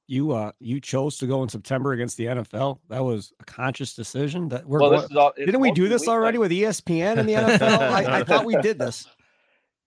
You 0.07 0.33
uh 0.33 0.53
you 0.59 0.81
chose 0.81 1.17
to 1.19 1.27
go 1.27 1.43
in 1.43 1.49
September 1.49 1.93
against 1.93 2.19
the 2.19 2.27
NFL. 2.27 2.79
That 2.91 3.03
was 3.03 3.33
a 3.41 3.45
conscious 3.45 3.95
decision. 3.95 4.49
That 4.51 4.67
we're 4.67 4.81
well, 4.81 4.91
going, 4.91 5.17
all, 5.17 5.33
didn't 5.35 5.61
we 5.61 5.71
do 5.71 5.89
this 5.89 6.09
already 6.09 6.37
with 6.37 6.51
ESPN 6.51 7.19
and 7.19 7.27
the 7.27 7.33
NFL? 7.33 7.79
I, 7.79 8.21
I 8.21 8.25
thought 8.29 8.45
we 8.45 8.55
did 8.57 8.79
this. 8.79 9.09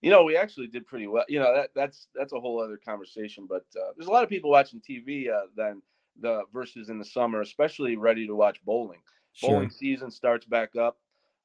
You 0.00 0.10
know, 0.10 0.24
we 0.24 0.36
actually 0.36 0.66
did 0.66 0.88
pretty 0.88 1.06
well. 1.06 1.24
You 1.28 1.38
know, 1.38 1.54
that 1.54 1.70
that's 1.72 2.08
that's 2.16 2.32
a 2.32 2.40
whole 2.40 2.60
other 2.60 2.80
conversation. 2.84 3.46
But 3.48 3.64
uh, 3.76 3.92
there's 3.96 4.08
a 4.08 4.10
lot 4.10 4.24
of 4.24 4.28
people 4.28 4.50
watching 4.50 4.80
TV 4.80 5.30
uh, 5.30 5.46
then 5.56 5.82
the 6.20 6.42
versus 6.52 6.88
in 6.88 6.98
the 6.98 7.04
summer, 7.04 7.40
especially 7.40 7.96
ready 7.96 8.26
to 8.26 8.34
watch 8.34 8.60
bowling. 8.64 8.98
Sure. 9.38 9.50
Bowling 9.50 9.70
season 9.70 10.10
starts 10.10 10.44
back 10.46 10.74
up 10.74 10.98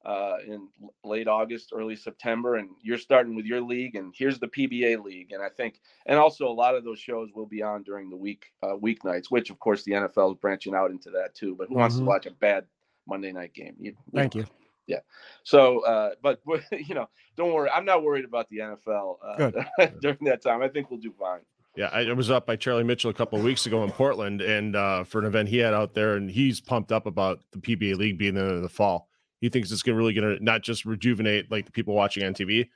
uh, 0.04 0.36
in 0.46 0.68
late 1.04 1.28
August, 1.28 1.72
early 1.72 1.94
September, 1.94 2.56
and 2.56 2.70
you're 2.82 2.98
starting 2.98 3.36
with 3.36 3.44
your 3.44 3.60
league. 3.60 3.94
And 3.94 4.12
here's 4.16 4.40
the 4.40 4.48
PBA 4.48 5.02
league, 5.02 5.30
and 5.30 5.40
I 5.40 5.48
think, 5.48 5.80
and 6.06 6.18
also 6.18 6.48
a 6.48 6.52
lot 6.52 6.74
of 6.74 6.84
those 6.84 6.98
shows 6.98 7.30
will 7.34 7.46
be 7.46 7.62
on 7.62 7.84
during 7.84 8.10
the 8.10 8.16
week 8.16 8.46
uh, 8.64 8.74
weeknights, 8.74 9.26
which 9.30 9.50
of 9.50 9.60
course 9.60 9.84
the 9.84 9.92
NFL 9.92 10.32
is 10.32 10.38
branching 10.40 10.74
out 10.74 10.90
into 10.90 11.10
that 11.10 11.36
too. 11.36 11.54
But 11.54 11.68
who 11.68 11.74
mm-hmm. 11.74 11.80
wants 11.80 11.96
to 11.96 12.00
mm-hmm. 12.00 12.08
watch 12.08 12.26
a 12.26 12.32
bad 12.32 12.64
Monday 13.06 13.30
night 13.32 13.54
game? 13.54 13.76
You, 13.78 13.92
you 13.92 13.96
Thank 14.12 14.34
know. 14.34 14.40
you. 14.40 14.46
Yeah. 14.86 15.00
So, 15.44 15.84
uh, 15.84 16.10
but 16.20 16.40
you 16.72 16.94
know, 16.94 17.08
don't 17.36 17.52
worry. 17.52 17.70
I'm 17.70 17.84
not 17.84 18.02
worried 18.02 18.24
about 18.24 18.48
the 18.50 18.58
NFL 18.58 19.16
uh, 19.24 19.86
during 20.00 20.18
that 20.22 20.42
time. 20.42 20.62
I 20.62 20.68
think 20.68 20.90
we'll 20.90 21.00
do 21.00 21.14
fine. 21.18 21.40
Yeah, 21.76 21.86
I 21.86 22.12
was 22.12 22.30
up 22.30 22.46
by 22.46 22.54
Charlie 22.54 22.84
Mitchell 22.84 23.10
a 23.10 23.14
couple 23.14 23.36
of 23.36 23.44
weeks 23.44 23.66
ago 23.66 23.82
in 23.82 23.90
Portland, 23.90 24.40
and 24.40 24.76
uh, 24.76 25.02
for 25.02 25.18
an 25.18 25.24
event 25.26 25.48
he 25.48 25.58
had 25.58 25.74
out 25.74 25.94
there, 25.94 26.14
and 26.14 26.30
he's 26.30 26.60
pumped 26.60 26.92
up 26.92 27.06
about 27.06 27.40
the 27.50 27.58
PBA 27.58 27.96
league 27.96 28.16
being 28.16 28.36
in 28.36 28.62
the 28.62 28.68
fall. 28.68 29.08
He 29.40 29.48
thinks 29.48 29.72
it's 29.72 29.82
gonna 29.82 29.98
really 29.98 30.14
going 30.14 30.38
to 30.38 30.44
not 30.44 30.62
just 30.62 30.84
rejuvenate 30.84 31.50
like 31.50 31.66
the 31.66 31.72
people 31.72 31.94
watching 31.94 32.24
on 32.24 32.32
TV, 32.32 32.68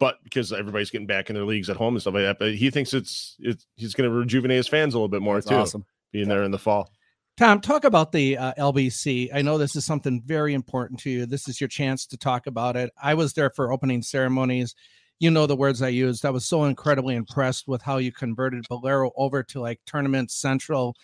but 0.00 0.16
because 0.24 0.52
everybody's 0.52 0.90
getting 0.90 1.06
back 1.06 1.30
in 1.30 1.36
their 1.36 1.44
leagues 1.44 1.70
at 1.70 1.76
home 1.76 1.94
and 1.94 2.00
stuff 2.00 2.14
like 2.14 2.24
that. 2.24 2.38
But 2.40 2.54
he 2.54 2.70
thinks 2.70 2.92
it's 2.92 3.36
it's 3.38 3.66
he's 3.76 3.94
going 3.94 4.10
to 4.10 4.16
rejuvenate 4.16 4.56
his 4.56 4.68
fans 4.68 4.94
a 4.94 4.98
little 4.98 5.08
bit 5.08 5.22
more 5.22 5.36
That's 5.36 5.46
too, 5.46 5.54
awesome. 5.54 5.84
being 6.10 6.28
there 6.28 6.42
in 6.42 6.50
the 6.50 6.58
fall. 6.58 6.90
Tom, 7.36 7.60
talk 7.60 7.84
about 7.84 8.10
the 8.12 8.36
uh, 8.36 8.52
LBC. 8.58 9.30
I 9.32 9.42
know 9.42 9.56
this 9.56 9.76
is 9.76 9.86
something 9.86 10.22
very 10.26 10.52
important 10.54 11.00
to 11.00 11.10
you. 11.10 11.24
This 11.24 11.48
is 11.48 11.60
your 11.60 11.68
chance 11.68 12.04
to 12.06 12.18
talk 12.18 12.46
about 12.46 12.76
it. 12.76 12.90
I 13.00 13.14
was 13.14 13.32
there 13.32 13.50
for 13.50 13.72
opening 13.72 14.02
ceremonies 14.02 14.74
you 15.20 15.30
know 15.30 15.46
the 15.46 15.54
words 15.54 15.82
I 15.82 15.88
used. 15.88 16.24
I 16.24 16.30
was 16.30 16.46
so 16.46 16.64
incredibly 16.64 17.14
impressed 17.14 17.68
with 17.68 17.82
how 17.82 17.98
you 17.98 18.10
converted 18.10 18.64
Bowlero 18.68 19.10
over 19.16 19.42
to 19.44 19.60
like 19.60 19.78
tournament 19.86 20.30
central. 20.30 20.96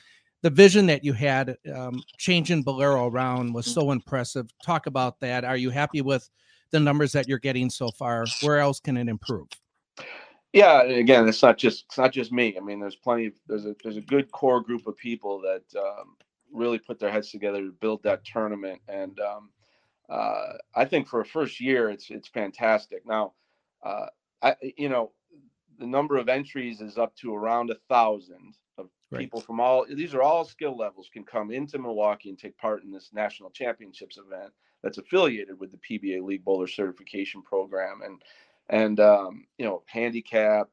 The 0.42 0.50
vision 0.50 0.86
that 0.86 1.04
you 1.04 1.12
had 1.12 1.56
um, 1.74 2.02
changing 2.16 2.64
Bowlero 2.64 3.10
around 3.10 3.52
was 3.52 3.66
so 3.66 3.90
impressive. 3.92 4.46
Talk 4.64 4.86
about 4.86 5.20
that. 5.20 5.44
Are 5.44 5.56
you 5.56 5.70
happy 5.70 6.00
with 6.00 6.28
the 6.70 6.80
numbers 6.80 7.12
that 7.12 7.28
you're 7.28 7.38
getting 7.38 7.68
so 7.68 7.90
far? 7.90 8.24
Where 8.40 8.58
else 8.58 8.80
can 8.80 8.96
it 8.96 9.08
improve? 9.08 9.48
Yeah, 10.52 10.82
again, 10.82 11.28
it's 11.28 11.42
not 11.42 11.58
just 11.58 11.84
it's 11.88 11.98
not 11.98 12.12
just 12.12 12.32
me. 12.32 12.56
I 12.56 12.60
mean, 12.60 12.80
there's 12.80 12.96
plenty 12.96 13.26
of 13.26 13.32
there's 13.46 13.66
a 13.66 13.76
there's 13.82 13.98
a 13.98 14.02
good 14.02 14.32
core 14.32 14.62
group 14.62 14.86
of 14.86 14.96
people 14.96 15.42
that 15.42 15.78
um, 15.78 16.16
really 16.50 16.78
put 16.78 16.98
their 16.98 17.10
heads 17.10 17.30
together 17.30 17.60
to 17.60 17.72
build 17.72 18.02
that 18.04 18.24
tournament, 18.24 18.80
and 18.88 19.20
um, 19.20 19.50
uh, 20.08 20.54
I 20.74 20.86
think 20.86 21.06
for 21.06 21.20
a 21.20 21.26
first 21.26 21.60
year, 21.60 21.90
it's 21.90 22.08
it's 22.08 22.28
fantastic. 22.28 23.02
Now, 23.06 23.34
uh, 23.86 24.06
I, 24.42 24.56
you 24.76 24.88
know, 24.88 25.12
the 25.78 25.86
number 25.86 26.16
of 26.16 26.28
entries 26.28 26.80
is 26.80 26.98
up 26.98 27.14
to 27.16 27.34
around 27.34 27.70
a 27.70 27.76
thousand 27.88 28.54
of 28.78 28.88
right. 29.10 29.20
people 29.20 29.40
from 29.40 29.60
all 29.60 29.86
these 29.88 30.14
are 30.14 30.22
all 30.22 30.44
skill 30.44 30.76
levels 30.76 31.08
can 31.12 31.24
come 31.24 31.50
into 31.50 31.78
Milwaukee 31.78 32.28
and 32.28 32.38
take 32.38 32.56
part 32.58 32.82
in 32.82 32.90
this 32.90 33.10
national 33.12 33.50
championships 33.50 34.18
event 34.18 34.52
that's 34.82 34.98
affiliated 34.98 35.58
with 35.58 35.70
the 35.70 35.78
PBA 35.78 36.22
League 36.22 36.44
Bowler 36.44 36.66
Certification 36.66 37.42
Program 37.42 38.00
and 38.04 38.22
and 38.68 38.98
um, 39.00 39.46
you 39.58 39.64
know 39.64 39.82
handicap, 39.86 40.68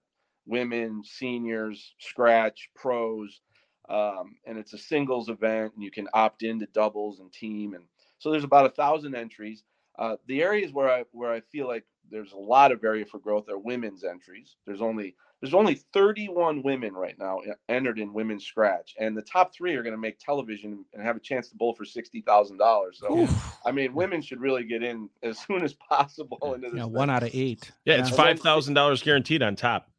women, 0.46 1.04
seniors, 1.04 1.94
scratch, 2.00 2.70
pros, 2.76 3.42
um, 3.90 4.36
and 4.46 4.58
it's 4.58 4.74
a 4.74 4.78
singles 4.78 5.30
event 5.30 5.74
and 5.76 5.84
you 5.84 5.92
can 5.92 6.08
opt 6.14 6.44
into 6.44 6.66
doubles 6.68 7.20
and 7.20 7.32
team 7.32 7.74
and 7.74 7.84
so 8.18 8.32
there's 8.32 8.46
about 8.46 8.66
a 8.66 8.70
thousand 8.70 9.16
entries. 9.16 9.66
Uh, 10.00 10.16
the 10.28 10.42
areas 10.42 10.72
where 10.72 10.90
I 10.90 11.04
where 11.12 11.34
I 11.34 11.42
feel 11.42 11.68
like 11.68 11.84
there's 12.10 12.34
a 12.34 12.38
lot 12.38 12.72
of 12.72 12.84
area 12.84 13.06
for 13.06 13.20
growth 13.20 13.50
are 13.50 13.58
women's 13.58 14.04
entries. 14.04 14.56
There's 14.66 14.82
only 14.82 15.16
there's 15.42 15.54
only 15.54 15.76
31 15.92 16.64
women 16.64 16.94
right 16.94 17.20
now 17.20 17.42
entered 17.68 18.00
in 18.00 18.14
women's 18.14 18.46
scratch, 18.46 18.96
and 18.98 19.18
the 19.18 19.22
top 19.22 19.54
three 19.54 19.76
are 19.76 19.84
going 19.84 19.94
to 19.94 20.00
make 20.00 20.18
television 20.18 20.86
and 20.94 21.04
have 21.04 21.18
a 21.18 21.20
chance 21.20 21.50
to 21.50 21.58
bowl 21.58 21.74
for 21.74 21.84
sixty 21.84 22.22
thousand 22.22 22.58
dollars. 22.58 23.00
So, 23.02 23.20
Oof. 23.20 23.58
I 23.66 23.72
mean, 23.72 23.94
women 23.94 24.22
should 24.22 24.40
really 24.40 24.64
get 24.64 24.84
in 24.84 25.10
as 25.22 25.40
soon 25.40 25.64
as 25.64 25.74
possible 25.74 26.54
into 26.54 26.70
this. 26.70 26.78
Yeah, 26.78 26.86
one 26.86 27.10
out 27.10 27.24
of 27.24 27.32
eight. 27.34 27.72
Yeah, 27.86 27.96
it's 27.96 28.10
five 28.10 28.40
thousand 28.40 28.76
dollars 28.76 29.02
guaranteed 29.04 29.44
on 29.44 29.56
top 29.56 29.90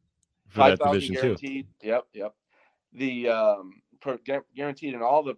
for 0.47 0.69
that 0.69 0.79
division 0.79 1.15
guaranteed. 1.15 1.67
too. 1.81 1.87
Yep, 1.87 2.07
yep. 2.13 2.33
The 2.93 3.29
um, 3.29 3.81
guaranteed 4.55 4.93
in 4.93 5.01
all 5.01 5.23
the 5.23 5.35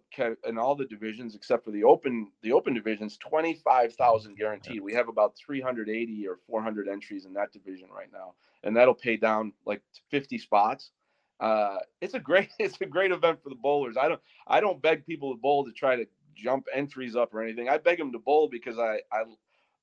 in 0.47 0.57
all 0.57 0.75
the 0.75 0.85
divisions 0.85 1.35
except 1.35 1.65
for 1.65 1.71
the 1.71 1.83
open 1.83 2.31
the 2.43 2.51
open 2.51 2.73
divisions 2.73 3.17
25,000 3.17 4.37
guaranteed. 4.37 4.81
We 4.81 4.93
have 4.93 5.09
about 5.09 5.35
380 5.37 6.27
or 6.27 6.39
400 6.47 6.87
entries 6.87 7.25
in 7.25 7.33
that 7.33 7.51
division 7.51 7.89
right 7.89 8.11
now 8.11 8.33
and 8.63 8.75
that'll 8.75 8.93
pay 8.93 9.17
down 9.17 9.53
like 9.65 9.81
50 10.11 10.37
spots. 10.37 10.91
Uh, 11.39 11.77
it's 12.01 12.13
a 12.13 12.19
great 12.19 12.49
it's 12.59 12.79
a 12.81 12.85
great 12.85 13.11
event 13.11 13.41
for 13.43 13.49
the 13.49 13.55
bowlers. 13.55 13.97
I 13.97 14.07
don't 14.07 14.21
I 14.47 14.59
don't 14.59 14.81
beg 14.81 15.05
people 15.05 15.33
to 15.33 15.39
bowl 15.39 15.65
to 15.65 15.71
try 15.71 15.95
to 15.95 16.05
jump 16.35 16.67
entries 16.73 17.15
up 17.15 17.33
or 17.33 17.41
anything. 17.41 17.69
I 17.69 17.77
beg 17.77 17.97
them 17.97 18.11
to 18.11 18.19
bowl 18.19 18.49
because 18.49 18.79
I 18.79 19.01
I 19.11 19.23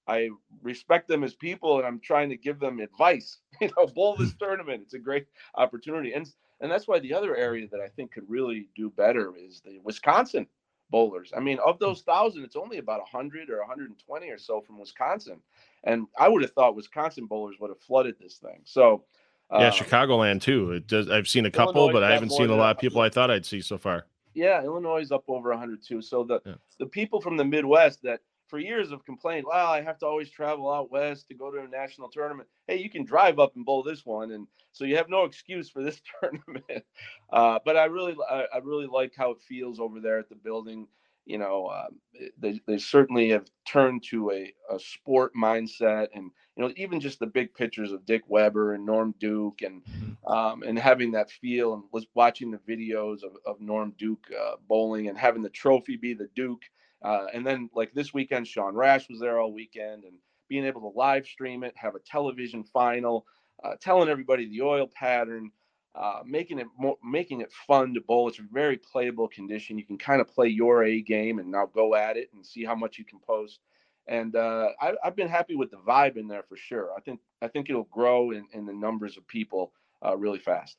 I 0.06 0.30
respect 0.62 1.08
them 1.08 1.24
as 1.24 1.34
people 1.34 1.78
and 1.78 1.86
I'm 1.86 2.00
trying 2.00 2.28
to 2.30 2.36
give 2.36 2.60
them 2.60 2.80
advice. 2.80 3.38
You 3.60 3.70
know, 3.76 3.86
bowl 3.86 4.16
this 4.16 4.34
tournament. 4.34 4.82
It's 4.82 4.94
a 4.94 4.98
great 4.98 5.26
opportunity. 5.54 6.12
And 6.12 6.26
and 6.60 6.70
that's 6.70 6.88
why 6.88 6.98
the 6.98 7.14
other 7.14 7.36
area 7.36 7.68
that 7.70 7.80
I 7.80 7.88
think 7.88 8.12
could 8.12 8.28
really 8.28 8.68
do 8.74 8.90
better 8.90 9.32
is 9.36 9.60
the 9.64 9.80
Wisconsin 9.82 10.46
bowlers. 10.90 11.32
I 11.36 11.40
mean, 11.40 11.58
of 11.64 11.78
those 11.78 12.02
thousand, 12.02 12.44
it's 12.44 12.56
only 12.56 12.78
about 12.78 13.00
100 13.00 13.50
or 13.50 13.58
120 13.58 14.28
or 14.28 14.38
so 14.38 14.60
from 14.60 14.78
Wisconsin. 14.78 15.40
And 15.84 16.06
I 16.18 16.28
would 16.28 16.42
have 16.42 16.52
thought 16.52 16.76
Wisconsin 16.76 17.26
bowlers 17.26 17.56
would 17.60 17.70
have 17.70 17.80
flooded 17.80 18.16
this 18.20 18.36
thing. 18.36 18.60
So, 18.64 19.04
yeah, 19.50 19.58
uh, 19.58 19.72
Chicagoland 19.72 20.40
too. 20.40 20.72
It 20.72 20.86
does. 20.86 21.10
I've 21.10 21.28
seen 21.28 21.46
a 21.46 21.50
couple, 21.50 21.92
but 21.92 22.02
I 22.02 22.12
haven't 22.12 22.30
seen 22.30 22.50
a 22.50 22.56
lot 22.56 22.76
of 22.76 22.80
people 22.80 23.00
I 23.00 23.08
thought 23.08 23.30
I'd 23.30 23.44
see 23.44 23.60
so 23.60 23.76
far. 23.76 24.06
Yeah, 24.32 24.62
Illinois 24.62 25.00
is 25.00 25.12
up 25.12 25.24
over 25.28 25.50
100 25.50 25.82
too. 25.82 26.02
So 26.02 26.24
the 26.24 26.40
yeah. 26.44 26.54
the 26.78 26.86
people 26.86 27.20
from 27.20 27.36
the 27.36 27.44
Midwest 27.44 28.02
that 28.02 28.20
for 28.48 28.58
years 28.58 28.90
have 28.90 29.04
complained, 29.04 29.46
well, 29.48 29.70
I 29.70 29.82
have 29.82 29.98
to 29.98 30.06
always 30.06 30.30
travel 30.30 30.70
out 30.70 30.90
west 30.90 31.28
to 31.28 31.34
go 31.34 31.50
to 31.50 31.60
a 31.60 31.68
national 31.68 32.08
tournament. 32.08 32.48
Hey, 32.66 32.76
you 32.76 32.90
can 32.90 33.04
drive 33.04 33.38
up 33.38 33.56
and 33.56 33.64
bowl 33.64 33.82
this 33.82 34.04
one, 34.04 34.32
and 34.32 34.46
so 34.72 34.84
you 34.84 34.96
have 34.96 35.08
no 35.08 35.24
excuse 35.24 35.70
for 35.70 35.82
this 35.82 36.00
tournament. 36.20 36.84
Uh, 37.32 37.58
but 37.64 37.76
I 37.76 37.84
really, 37.84 38.16
I, 38.30 38.44
I, 38.54 38.58
really 38.58 38.86
like 38.86 39.12
how 39.16 39.30
it 39.30 39.40
feels 39.40 39.80
over 39.80 40.00
there 40.00 40.18
at 40.18 40.28
the 40.28 40.34
building. 40.34 40.86
You 41.26 41.38
know, 41.38 41.68
um, 41.68 41.98
they, 42.38 42.60
they 42.66 42.76
certainly 42.76 43.30
have 43.30 43.46
turned 43.66 44.04
to 44.10 44.30
a, 44.30 44.52
a 44.70 44.78
sport 44.78 45.32
mindset, 45.34 46.08
and 46.14 46.30
you 46.56 46.62
know, 46.62 46.72
even 46.76 47.00
just 47.00 47.18
the 47.18 47.26
big 47.26 47.54
pictures 47.54 47.92
of 47.92 48.04
Dick 48.04 48.24
Weber 48.28 48.74
and 48.74 48.84
Norm 48.84 49.14
Duke, 49.18 49.62
and 49.62 49.82
mm-hmm. 49.84 50.30
um, 50.30 50.62
and 50.64 50.78
having 50.78 51.12
that 51.12 51.30
feel, 51.30 51.72
and 51.72 51.84
was 51.92 52.06
watching 52.14 52.50
the 52.50 52.58
videos 52.58 53.22
of, 53.22 53.36
of 53.46 53.58
Norm 53.60 53.94
Duke 53.96 54.26
uh, 54.38 54.56
bowling, 54.68 55.08
and 55.08 55.16
having 55.16 55.42
the 55.42 55.48
trophy 55.48 55.96
be 55.96 56.12
the 56.12 56.28
Duke 56.34 56.62
uh, 57.04 57.26
and 57.34 57.46
then 57.46 57.68
like 57.74 57.92
this 57.92 58.14
weekend, 58.14 58.48
Sean 58.48 58.74
Rash 58.74 59.08
was 59.10 59.20
there 59.20 59.38
all 59.38 59.52
weekend, 59.52 60.04
and 60.04 60.14
being 60.48 60.64
able 60.64 60.80
to 60.80 60.98
live 60.98 61.26
stream 61.26 61.62
it, 61.62 61.74
have 61.76 61.94
a 61.94 62.00
television 62.00 62.64
final, 62.64 63.26
uh, 63.62 63.74
telling 63.80 64.08
everybody 64.08 64.48
the 64.48 64.62
oil 64.62 64.88
pattern, 64.94 65.50
uh, 65.94 66.20
making 66.24 66.58
it 66.58 66.66
more, 66.78 66.96
making 67.04 67.42
it 67.42 67.52
fun 67.66 67.92
to 67.94 68.00
bowl. 68.00 68.28
It's 68.28 68.38
a 68.38 68.46
very 68.50 68.78
playable 68.78 69.28
condition. 69.28 69.76
You 69.78 69.84
can 69.84 69.98
kind 69.98 70.20
of 70.20 70.28
play 70.28 70.48
your 70.48 70.84
A 70.84 71.02
game 71.02 71.38
and 71.38 71.50
now 71.50 71.66
go 71.66 71.94
at 71.94 72.16
it 72.16 72.30
and 72.34 72.44
see 72.44 72.64
how 72.64 72.74
much 72.74 72.98
you 72.98 73.04
can 73.04 73.20
post. 73.20 73.60
And 74.06 74.34
uh, 74.34 74.70
I, 74.80 74.94
have 75.02 75.16
been 75.16 75.28
happy 75.28 75.54
with 75.54 75.70
the 75.70 75.78
vibe 75.78 76.16
in 76.16 76.26
there 76.26 76.42
for 76.42 76.56
sure. 76.56 76.90
I 76.96 77.00
think 77.00 77.20
I 77.42 77.48
think 77.48 77.68
it'll 77.68 77.84
grow 77.84 78.30
in, 78.30 78.46
in 78.52 78.64
the 78.64 78.72
numbers 78.72 79.18
of 79.18 79.26
people 79.28 79.72
uh, 80.04 80.16
really 80.16 80.38
fast. 80.38 80.78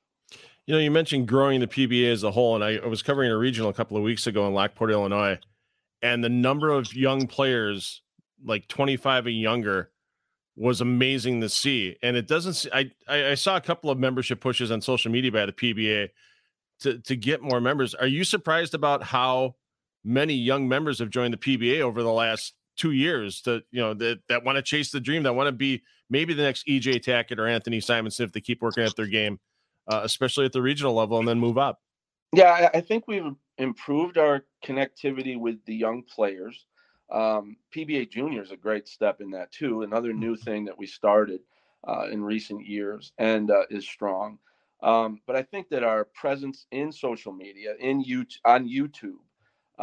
You 0.66 0.74
know, 0.74 0.80
you 0.80 0.90
mentioned 0.90 1.28
growing 1.28 1.60
the 1.60 1.68
PBA 1.68 2.12
as 2.12 2.24
a 2.24 2.32
whole, 2.32 2.56
and 2.56 2.64
I, 2.64 2.78
I 2.78 2.88
was 2.88 3.04
covering 3.04 3.32
a 3.32 3.38
regional 3.38 3.70
a 3.70 3.74
couple 3.74 3.96
of 3.96 4.02
weeks 4.02 4.26
ago 4.26 4.48
in 4.48 4.56
Lockport, 4.56 4.90
Illinois, 4.90 5.38
and 6.02 6.24
the 6.24 6.30
number 6.30 6.70
of 6.70 6.94
young 6.94 7.28
players, 7.28 8.02
like 8.44 8.68
25 8.68 9.28
and 9.28 9.40
younger, 9.40 9.92
was 10.56 10.82
amazing 10.82 11.42
to 11.42 11.50
see. 11.50 11.98
And 12.02 12.16
it 12.16 12.28
doesn't. 12.28 12.66
I 12.74 12.92
I 13.08 13.36
saw 13.36 13.58
a 13.58 13.62
couple 13.62 13.90
of 13.90 14.00
membership 14.00 14.40
pushes 14.40 14.72
on 14.72 14.82
social 14.82 15.12
media 15.12 15.32
by 15.32 15.46
the 15.46 15.52
PBA 15.52 16.10
to 16.82 17.00
to 17.00 17.16
get 17.16 17.42
more 17.42 17.62
members. 17.62 17.94
Are 17.94 18.08
you 18.08 18.24
surprised 18.24 18.74
about 18.74 19.04
how 19.04 19.56
many 20.04 20.34
young 20.34 20.68
members 20.68 21.00
have 21.00 21.10
joined 21.10 21.34
the 21.34 21.38
PBA 21.38 21.82
over 21.82 22.04
the 22.04 22.12
last 22.12 22.54
two 22.78 22.92
years? 22.92 23.42
To 23.42 23.62
you 23.72 23.82
know 23.82 23.94
that 23.96 24.20
that 24.30 24.44
want 24.44 24.58
to 24.58 24.62
chase 24.62 24.92
the 24.92 25.00
dream, 25.00 25.24
that 25.24 25.34
want 25.34 25.48
to 25.48 25.52
be 25.52 25.82
maybe 26.10 26.34
the 26.34 26.44
next 26.44 26.68
EJ 26.68 27.04
Tackett 27.04 27.40
or 27.40 27.48
Anthony 27.48 27.80
Simonsen 27.80 28.22
if 28.22 28.32
they 28.32 28.42
keep 28.42 28.62
working 28.62 28.84
at 28.84 28.96
their 28.96 29.08
game, 29.08 29.40
uh, 29.88 30.02
especially 30.04 30.46
at 30.46 30.54
the 30.54 30.62
regional 30.62 30.94
level, 30.94 31.20
and 31.20 31.28
then 31.28 31.40
move 31.40 31.58
up. 31.58 31.82
Yeah, 32.34 32.70
I 32.74 32.82
think 32.82 33.08
we've 33.08 33.36
improved 33.58 34.18
our 34.18 34.46
connectivity 34.64 35.40
with 35.40 35.64
the 35.66 35.76
young 35.76 36.04
players. 36.04 36.66
Um, 37.12 37.58
PBA 37.76 38.10
Junior 38.10 38.42
is 38.42 38.52
a 38.52 38.58
great 38.58 38.88
step 38.88 39.22
in 39.22 39.32
that 39.32 39.52
too. 39.52 39.84
Another 39.84 40.14
new 40.14 40.36
mm-hmm. 40.36 40.44
thing 40.44 40.66
that 40.66 40.78
we 40.78 40.88
started 40.88 41.42
uh, 41.88 42.08
in 42.12 42.24
recent 42.24 42.66
years 42.66 43.12
and 43.18 43.52
uh, 43.52 43.64
is 43.70 43.88
strong. 43.88 44.40
Um, 44.84 45.22
but 45.26 45.36
I 45.36 45.42
think 45.42 45.70
that 45.70 45.84
our 45.84 46.06
presence 46.06 46.68
in 46.72 46.92
social 46.92 47.32
media, 47.32 47.76
in 47.80 48.02
you 48.02 48.26
on 48.44 48.68
YouTube, 48.68 49.20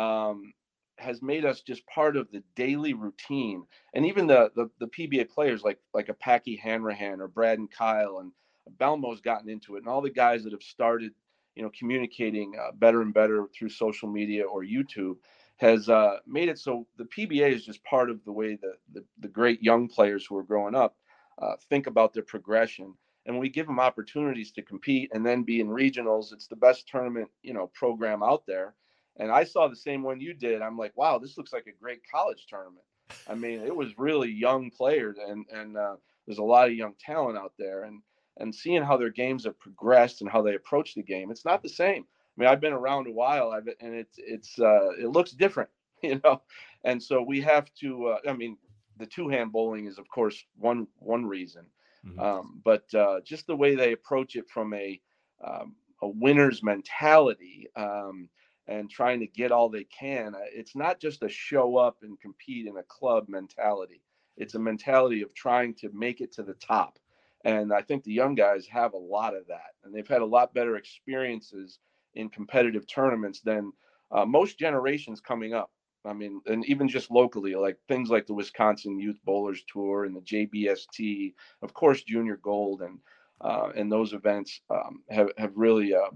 um, 0.00 0.52
has 0.98 1.22
made 1.22 1.44
us 1.44 1.60
just 1.60 1.86
part 1.86 2.16
of 2.16 2.30
the 2.30 2.42
daily 2.54 2.94
routine. 2.94 3.64
And 3.94 4.06
even 4.06 4.26
the, 4.26 4.50
the 4.54 4.70
the, 4.78 4.86
PBA 4.86 5.30
players 5.30 5.62
like 5.62 5.78
like 5.94 6.08
a 6.08 6.14
Packy 6.14 6.56
Hanrahan 6.56 7.20
or 7.20 7.28
Brad 7.28 7.58
and 7.58 7.70
Kyle 7.70 8.18
and 8.18 8.32
Belmo's 8.78 9.20
gotten 9.20 9.48
into 9.48 9.74
it, 9.74 9.80
and 9.80 9.88
all 9.88 10.02
the 10.02 10.10
guys 10.10 10.44
that 10.44 10.52
have 10.52 10.62
started, 10.62 11.12
you 11.54 11.62
know, 11.62 11.70
communicating 11.78 12.54
uh, 12.60 12.72
better 12.72 13.02
and 13.02 13.14
better 13.14 13.46
through 13.56 13.68
social 13.68 14.08
media 14.08 14.44
or 14.44 14.62
YouTube 14.64 15.16
has 15.56 15.88
uh, 15.88 16.16
made 16.26 16.48
it 16.48 16.58
so 16.58 16.86
the 16.96 17.04
PBA 17.04 17.52
is 17.52 17.64
just 17.64 17.84
part 17.84 18.10
of 18.10 18.24
the 18.24 18.32
way 18.32 18.56
that 18.56 18.76
the, 18.92 19.04
the 19.20 19.28
great 19.28 19.62
young 19.62 19.88
players 19.88 20.26
who 20.26 20.36
are 20.36 20.42
growing 20.42 20.74
up 20.74 20.96
uh, 21.40 21.54
think 21.68 21.86
about 21.86 22.12
their 22.12 22.22
progression. 22.22 22.94
And 23.26 23.38
we 23.38 23.48
give 23.48 23.66
them 23.66 23.78
opportunities 23.78 24.50
to 24.52 24.62
compete 24.62 25.10
and 25.14 25.24
then 25.24 25.44
be 25.44 25.60
in 25.60 25.68
regionals. 25.68 26.32
It's 26.32 26.48
the 26.48 26.56
best 26.56 26.88
tournament, 26.88 27.28
you 27.42 27.54
know, 27.54 27.70
program 27.74 28.22
out 28.22 28.44
there. 28.46 28.74
And 29.18 29.30
I 29.30 29.44
saw 29.44 29.68
the 29.68 29.76
same 29.76 30.02
one 30.02 30.20
you 30.20 30.34
did. 30.34 30.62
I'm 30.62 30.76
like, 30.76 30.96
wow, 30.96 31.18
this 31.18 31.36
looks 31.36 31.52
like 31.52 31.66
a 31.66 31.82
great 31.82 32.00
college 32.10 32.46
tournament. 32.48 32.84
I 33.28 33.34
mean, 33.34 33.60
it 33.60 33.74
was 33.74 33.98
really 33.98 34.30
young 34.30 34.70
players, 34.70 35.18
and 35.18 35.44
and 35.52 35.76
uh, 35.76 35.96
there's 36.26 36.38
a 36.38 36.42
lot 36.42 36.68
of 36.68 36.74
young 36.74 36.94
talent 36.98 37.36
out 37.36 37.52
there. 37.58 37.84
And 37.84 38.00
and 38.42 38.52
seeing 38.54 38.82
how 38.82 38.96
their 38.96 39.10
games 39.10 39.44
have 39.44 39.58
progressed 39.60 40.20
and 40.20 40.28
how 40.28 40.42
they 40.42 40.56
approach 40.56 40.94
the 40.94 41.02
game, 41.02 41.30
it's 41.30 41.44
not 41.44 41.62
the 41.62 41.68
same. 41.68 42.02
I 42.04 42.40
mean, 42.40 42.48
I've 42.48 42.60
been 42.60 42.72
around 42.72 43.06
a 43.06 43.12
while, 43.12 43.52
I've, 43.52 43.68
and 43.80 43.94
it's 43.94 44.16
it's 44.18 44.58
uh, 44.58 44.90
it 45.00 45.08
looks 45.08 45.30
different, 45.30 45.70
you 46.02 46.20
know. 46.22 46.42
And 46.84 47.02
so 47.02 47.22
we 47.22 47.40
have 47.40 47.72
to. 47.80 48.06
Uh, 48.08 48.18
I 48.28 48.32
mean, 48.34 48.58
the 48.98 49.06
two 49.06 49.28
hand 49.28 49.52
bowling 49.52 49.86
is 49.86 49.96
of 49.96 50.08
course 50.08 50.44
one 50.58 50.88
one 50.98 51.24
reason, 51.24 51.64
mm-hmm. 52.04 52.18
um, 52.18 52.60
but 52.64 52.92
uh, 52.94 53.20
just 53.24 53.46
the 53.46 53.56
way 53.56 53.74
they 53.76 53.92
approach 53.92 54.34
it 54.34 54.50
from 54.50 54.74
a 54.74 55.00
um, 55.46 55.76
a 56.02 56.08
winner's 56.08 56.64
mentality 56.64 57.68
um, 57.76 58.28
and 58.66 58.90
trying 58.90 59.20
to 59.20 59.26
get 59.26 59.52
all 59.52 59.68
they 59.68 59.84
can. 59.84 60.34
Uh, 60.34 60.40
it's 60.52 60.74
not 60.74 61.00
just 61.00 61.22
a 61.22 61.28
show 61.28 61.76
up 61.76 61.98
and 62.02 62.20
compete 62.20 62.66
in 62.66 62.76
a 62.76 62.82
club 62.82 63.28
mentality. 63.28 64.02
It's 64.36 64.56
a 64.56 64.58
mentality 64.58 65.22
of 65.22 65.32
trying 65.32 65.74
to 65.74 65.90
make 65.92 66.20
it 66.20 66.32
to 66.32 66.42
the 66.42 66.54
top. 66.54 66.98
And 67.44 67.72
I 67.72 67.82
think 67.82 68.04
the 68.04 68.12
young 68.12 68.34
guys 68.34 68.66
have 68.66 68.92
a 68.92 68.98
lot 68.98 69.34
of 69.34 69.46
that, 69.48 69.74
and 69.84 69.94
they've 69.94 70.06
had 70.06 70.22
a 70.22 70.26
lot 70.26 70.54
better 70.54 70.76
experiences 70.76 71.78
in 72.14 72.28
competitive 72.28 72.86
tournaments 72.86 73.40
than 73.40 73.72
uh, 74.10 74.24
most 74.24 74.58
generations 74.58 75.20
coming 75.20 75.54
up. 75.54 75.70
I 76.04 76.12
mean, 76.12 76.40
and 76.46 76.64
even 76.66 76.88
just 76.88 77.10
locally, 77.10 77.54
like 77.54 77.78
things 77.88 78.10
like 78.10 78.26
the 78.26 78.34
Wisconsin 78.34 78.98
Youth 78.98 79.18
Bowlers 79.24 79.62
Tour 79.72 80.04
and 80.04 80.16
the 80.16 80.20
JBST, 80.20 81.34
of 81.62 81.74
course, 81.74 82.02
Junior 82.02 82.36
Gold, 82.36 82.82
and 82.82 82.98
uh, 83.40 83.70
and 83.74 83.90
those 83.90 84.12
events 84.12 84.60
um, 84.70 85.02
have 85.10 85.30
have 85.38 85.52
really 85.54 85.94
uh, 85.94 86.10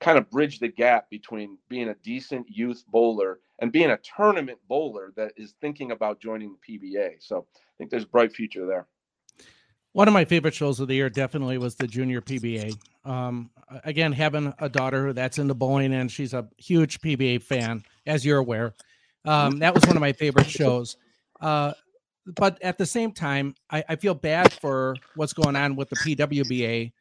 kind 0.00 0.16
of 0.18 0.30
bridged 0.30 0.60
the 0.60 0.68
gap 0.68 1.10
between 1.10 1.58
being 1.68 1.88
a 1.88 1.94
decent 2.02 2.46
youth 2.48 2.84
bowler 2.88 3.40
and 3.60 3.72
being 3.72 3.90
a 3.90 3.98
tournament 4.16 4.58
bowler 4.68 5.12
that 5.16 5.32
is 5.36 5.54
thinking 5.60 5.92
about 5.92 6.20
joining 6.20 6.54
the 6.54 6.78
PBA. 6.78 7.16
So 7.18 7.46
I 7.54 7.72
think 7.76 7.90
there's 7.90 8.04
a 8.04 8.08
bright 8.08 8.32
future 8.32 8.66
there. 8.66 8.86
One 9.92 10.06
of 10.06 10.14
my 10.14 10.24
favorite 10.24 10.54
shows 10.54 10.78
of 10.78 10.88
the 10.88 10.94
year 10.94 11.10
definitely 11.10 11.58
was 11.58 11.74
the 11.74 11.86
Junior 11.86 12.20
PBA. 12.20 12.76
Um, 13.04 13.50
again, 13.84 14.12
having 14.12 14.54
a 14.60 14.68
daughter 14.68 15.12
that's 15.12 15.38
into 15.38 15.54
bowling 15.54 15.94
and 15.94 16.10
she's 16.10 16.32
a 16.32 16.48
huge 16.58 17.00
PBA 17.00 17.42
fan, 17.42 17.82
as 18.06 18.24
you're 18.24 18.38
aware. 18.38 18.74
Um, 19.24 19.58
that 19.58 19.74
was 19.74 19.84
one 19.86 19.96
of 19.96 20.00
my 20.00 20.12
favorite 20.12 20.48
shows. 20.48 20.96
Uh, 21.40 21.72
but 22.36 22.62
at 22.62 22.78
the 22.78 22.86
same 22.86 23.12
time, 23.12 23.54
I, 23.70 23.82
I, 23.88 23.96
feel 23.96 24.14
bad 24.14 24.52
for 24.52 24.94
what's 25.16 25.32
going 25.32 25.56
on 25.56 25.74
with 25.74 25.88
the 25.88 25.96
PWBA. 25.96 26.92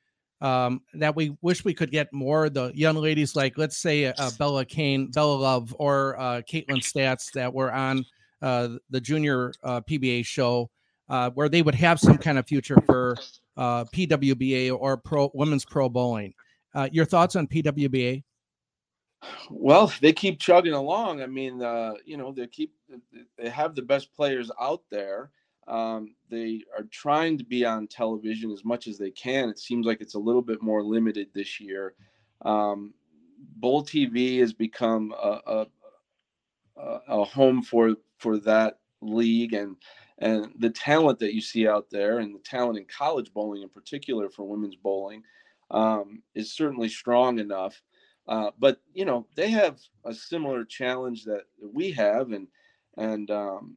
Um, 0.42 0.82
that 0.94 1.16
we 1.16 1.36
wish 1.42 1.66
we 1.66 1.74
could 1.74 1.92
get 1.92 2.12
more 2.14 2.50
the 2.50 2.72
young 2.74 2.96
ladies 2.96 3.36
like, 3.36 3.58
let's 3.58 3.78
say, 3.78 4.06
uh, 4.06 4.32
Bella 4.38 4.64
Kane, 4.64 5.12
Bella 5.12 5.36
Love, 5.36 5.76
or 5.78 6.18
uh, 6.18 6.42
Caitlin 6.50 6.78
Stats 6.78 7.32
that 7.34 7.54
were 7.54 7.74
on 7.74 8.06
uh, 8.42 8.70
the 8.90 9.02
junior 9.02 9.52
uh, 9.64 9.82
PBA 9.82 10.26
show 10.26 10.70
uh, 11.10 11.32
where 11.32 11.50
they 11.50 11.62
would 11.62 11.76
have 11.76 12.00
some 12.00 12.18
kind 12.18 12.38
of 12.38 12.48
future 12.48 12.78
for 12.86 13.18
uh, 13.58 13.86
PWBA 13.86 14.76
or 14.78 14.98
pro 14.98 15.30
women's 15.34 15.66
pro 15.66 15.90
bowling. 15.90 16.34
Uh, 16.74 16.88
your 16.92 17.06
thoughts 17.06 17.36
on 17.36 17.48
PWBA? 17.48 18.24
Well, 19.50 19.92
they 20.02 20.14
keep 20.14 20.40
chugging 20.40 20.74
along. 20.74 21.22
I 21.22 21.28
mean, 21.28 21.62
uh, 21.62 21.94
you 22.06 22.16
know, 22.16 22.32
they 22.32 22.48
keep 22.48 22.74
they 23.38 23.50
have 23.50 23.76
the 23.76 23.82
best 23.82 24.14
players 24.14 24.50
out 24.60 24.84
there. 24.90 25.32
Um, 25.68 26.16
they 26.30 26.64
are 26.76 26.86
trying 26.90 27.38
to 27.38 27.44
be 27.44 27.66
on 27.66 27.88
television 27.88 28.52
as 28.52 28.64
much 28.64 28.88
as 28.88 28.98
they 28.98 29.12
can. 29.12 29.50
It 29.50 29.60
seems 29.60 29.86
like 29.86 30.02
it's 30.02 30.16
a 30.16 30.20
little 30.20 30.42
bit 30.42 30.64
more 30.64 30.84
limited 30.84 31.28
this 31.34 31.60
year. 31.60 31.94
Um, 32.44 32.94
Bowl 33.58 33.84
TV 33.84 34.40
has 34.40 34.52
become 34.52 35.14
a, 35.22 35.66
a, 36.78 37.00
a 37.08 37.24
home 37.24 37.62
for 37.62 37.96
for 38.18 38.40
that 38.40 38.80
league, 39.02 39.54
and 39.54 39.76
and 40.20 40.52
the 40.60 40.70
talent 40.70 41.20
that 41.20 41.34
you 41.34 41.42
see 41.42 41.68
out 41.68 41.90
there 41.90 42.20
and 42.20 42.36
the 42.36 42.40
talent 42.40 42.78
in 42.78 42.86
college 42.86 43.34
bowling 43.34 43.64
in 43.64 43.70
particular 43.70 44.30
for 44.30 44.48
women's 44.48 44.76
bowling 44.76 45.24
um, 45.72 46.22
is 46.36 46.54
certainly 46.54 46.90
strong 46.90 47.40
enough. 47.40 47.82
Uh, 48.28 48.52
but 48.60 48.80
you 48.94 49.06
know 49.06 49.26
they 49.36 49.50
have 49.50 49.80
a 50.06 50.14
similar 50.14 50.64
challenge 50.64 51.24
that 51.24 51.44
we 51.74 51.92
have 51.92 52.32
and 52.32 52.48
and 52.98 53.32
um, 53.32 53.76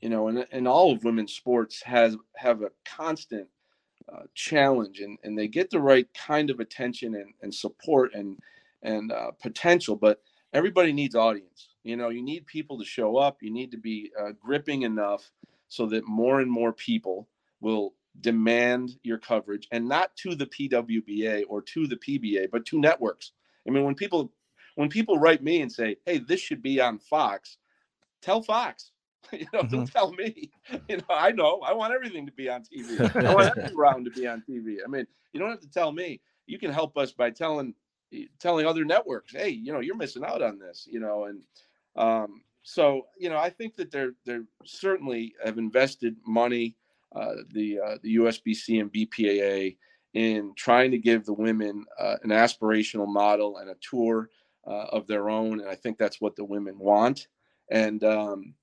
you 0.00 0.08
know 0.08 0.28
and, 0.28 0.46
and 0.52 0.66
all 0.66 0.92
of 0.92 1.04
women's 1.04 1.34
sports 1.34 1.82
has 1.82 2.16
have 2.36 2.62
a 2.62 2.70
constant 2.86 3.46
uh, 4.10 4.22
challenge 4.34 5.00
and, 5.00 5.18
and 5.22 5.38
they 5.38 5.48
get 5.48 5.70
the 5.70 5.78
right 5.78 6.08
kind 6.14 6.50
of 6.50 6.60
attention 6.60 7.14
and, 7.14 7.34
and 7.42 7.54
support 7.54 8.14
and 8.14 8.38
and 8.82 9.12
uh, 9.12 9.30
potential 9.42 9.96
but 9.96 10.22
everybody 10.54 10.92
needs 10.92 11.14
audience. 11.14 11.68
You 11.82 11.96
know 11.96 12.08
you 12.08 12.22
need 12.22 12.46
people 12.46 12.78
to 12.78 12.84
show 12.84 13.16
up. 13.16 13.38
You 13.42 13.50
need 13.50 13.72
to 13.72 13.78
be 13.78 14.10
uh, 14.18 14.32
gripping 14.40 14.82
enough 14.82 15.30
so 15.70 15.86
that 15.86 16.06
more 16.06 16.40
and 16.40 16.50
more 16.50 16.72
people 16.72 17.28
will 17.60 17.94
demand 18.20 18.98
your 19.02 19.18
coverage 19.18 19.68
and 19.70 19.88
not 19.88 20.14
to 20.16 20.34
the 20.34 20.46
PWBA 20.46 21.44
or 21.48 21.62
to 21.62 21.86
the 21.86 21.96
PBA, 21.96 22.50
but 22.50 22.66
to 22.66 22.78
networks. 22.78 23.32
I 23.66 23.70
mean, 23.70 23.84
when 23.84 23.94
people 23.94 24.32
when 24.74 24.88
people 24.88 25.18
write 25.18 25.42
me 25.42 25.62
and 25.62 25.72
say, 25.72 25.96
"Hey, 26.04 26.18
this 26.18 26.40
should 26.40 26.60
be 26.60 26.80
on 26.80 26.98
Fox," 26.98 27.56
tell 28.20 28.42
Fox. 28.42 28.92
You 29.32 29.46
know, 29.52 29.60
mm-hmm. 29.60 29.76
don't 29.76 29.92
tell 29.92 30.12
me. 30.12 30.50
You 30.88 30.96
know, 30.96 31.04
I 31.08 31.30
know. 31.30 31.60
I 31.60 31.72
want 31.72 31.92
everything 31.92 32.26
to 32.26 32.32
be 32.32 32.48
on 32.48 32.62
TV. 32.62 32.98
I 33.24 33.34
want 33.34 33.56
every 33.56 33.76
round 33.76 34.04
to 34.06 34.10
be 34.10 34.26
on 34.26 34.42
TV. 34.48 34.78
I 34.84 34.88
mean, 34.88 35.06
you 35.32 35.38
don't 35.38 35.50
have 35.50 35.60
to 35.60 35.70
tell 35.70 35.92
me. 35.92 36.20
You 36.46 36.58
can 36.58 36.72
help 36.72 36.98
us 36.98 37.12
by 37.12 37.30
telling 37.30 37.74
telling 38.40 38.66
other 38.66 38.84
networks, 38.84 39.32
"Hey, 39.32 39.50
you 39.50 39.72
know, 39.72 39.80
you're 39.80 39.96
missing 39.96 40.24
out 40.24 40.42
on 40.42 40.58
this." 40.58 40.88
You 40.90 40.98
know, 40.98 41.26
and 41.26 41.42
um, 41.94 42.42
so 42.62 43.06
you 43.18 43.30
know, 43.30 43.38
I 43.38 43.50
think 43.50 43.76
that 43.76 43.90
they're 43.90 44.12
they're 44.24 44.44
certainly 44.64 45.34
have 45.44 45.58
invested 45.58 46.16
money, 46.26 46.76
uh, 47.14 47.34
the 47.52 47.80
uh, 47.80 47.98
the 48.02 48.16
USBC 48.16 48.80
and 48.80 48.92
BPAA 48.92 49.76
in 50.14 50.52
trying 50.56 50.90
to 50.90 50.98
give 50.98 51.24
the 51.24 51.32
women 51.32 51.84
uh, 51.98 52.16
an 52.22 52.30
aspirational 52.30 53.06
model 53.06 53.58
and 53.58 53.70
a 53.70 53.76
tour 53.80 54.28
uh, 54.66 54.86
of 54.92 55.06
their 55.06 55.30
own, 55.30 55.60
and 55.60 55.68
I 55.68 55.74
think 55.74 55.98
that's 55.98 56.20
what 56.20 56.36
the 56.36 56.44
women 56.44 56.78
want. 56.78 57.28
And 57.70 58.02
um, 58.04 58.54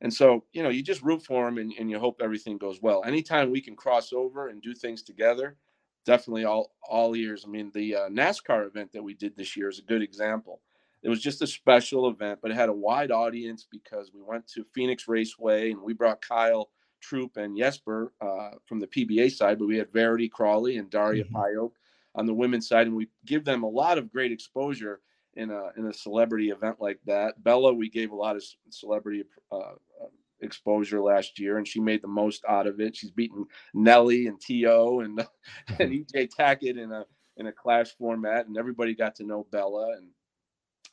and 0.00 0.12
so 0.12 0.44
you 0.52 0.62
know 0.62 0.68
you 0.68 0.82
just 0.82 1.02
root 1.02 1.22
for 1.22 1.46
them 1.46 1.58
and, 1.58 1.72
and 1.78 1.90
you 1.90 1.98
hope 1.98 2.20
everything 2.22 2.58
goes 2.58 2.82
well. 2.82 3.04
Anytime 3.04 3.50
we 3.50 3.60
can 3.60 3.76
cross 3.76 4.12
over 4.12 4.48
and 4.48 4.60
do 4.60 4.74
things 4.74 5.02
together, 5.02 5.56
definitely 6.04 6.44
all 6.44 6.72
all 6.82 7.16
ears. 7.16 7.44
I 7.46 7.50
mean, 7.50 7.70
the 7.74 7.96
uh, 7.96 8.08
NASCAR 8.08 8.66
event 8.66 8.92
that 8.92 9.02
we 9.02 9.14
did 9.14 9.36
this 9.36 9.56
year 9.56 9.68
is 9.68 9.78
a 9.78 9.82
good 9.82 10.02
example. 10.02 10.60
It 11.06 11.08
was 11.08 11.22
just 11.22 11.40
a 11.40 11.46
special 11.46 12.08
event, 12.08 12.40
but 12.42 12.50
it 12.50 12.56
had 12.56 12.68
a 12.68 12.72
wide 12.72 13.12
audience 13.12 13.64
because 13.70 14.10
we 14.12 14.20
went 14.22 14.44
to 14.48 14.66
Phoenix 14.74 15.06
Raceway 15.06 15.70
and 15.70 15.80
we 15.80 15.92
brought 15.92 16.20
Kyle 16.20 16.70
Troup 17.00 17.36
and 17.36 17.56
Jesper 17.56 18.12
uh, 18.20 18.50
from 18.66 18.80
the 18.80 18.88
PBA 18.88 19.30
side, 19.30 19.60
but 19.60 19.68
we 19.68 19.78
had 19.78 19.92
Verity 19.92 20.28
Crawley 20.28 20.78
and 20.78 20.90
Daria 20.90 21.24
mm 21.24 21.70
on 22.16 22.24
the 22.24 22.32
women's 22.32 22.66
side, 22.66 22.86
and 22.86 22.96
we 22.96 23.08
give 23.26 23.44
them 23.44 23.62
a 23.62 23.68
lot 23.68 23.98
of 23.98 24.10
great 24.10 24.32
exposure 24.32 25.00
in 25.34 25.50
a 25.50 25.68
in 25.76 25.86
a 25.86 25.92
celebrity 25.92 26.48
event 26.48 26.76
like 26.80 26.98
that. 27.04 27.44
Bella, 27.44 27.74
we 27.74 27.90
gave 27.90 28.10
a 28.10 28.16
lot 28.16 28.36
of 28.36 28.42
celebrity 28.70 29.22
uh, 29.52 29.58
uh 29.58 30.08
exposure 30.40 31.00
last 31.00 31.38
year, 31.38 31.58
and 31.58 31.68
she 31.68 31.78
made 31.78 32.02
the 32.02 32.08
most 32.08 32.42
out 32.48 32.66
of 32.66 32.80
it. 32.80 32.96
She's 32.96 33.10
beaten 33.10 33.44
Nelly 33.74 34.28
and 34.28 34.40
To 34.40 35.00
and 35.00 35.20
and 35.78 35.92
EJ 35.92 36.30
Tackett 36.34 36.82
in 36.82 36.90
a 36.90 37.04
in 37.36 37.48
a 37.48 37.52
clash 37.52 37.90
format, 37.98 38.46
and 38.46 38.56
everybody 38.56 38.94
got 38.94 39.14
to 39.16 39.24
know 39.24 39.46
Bella. 39.52 39.92
And 39.98 40.08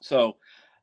so, 0.03 0.35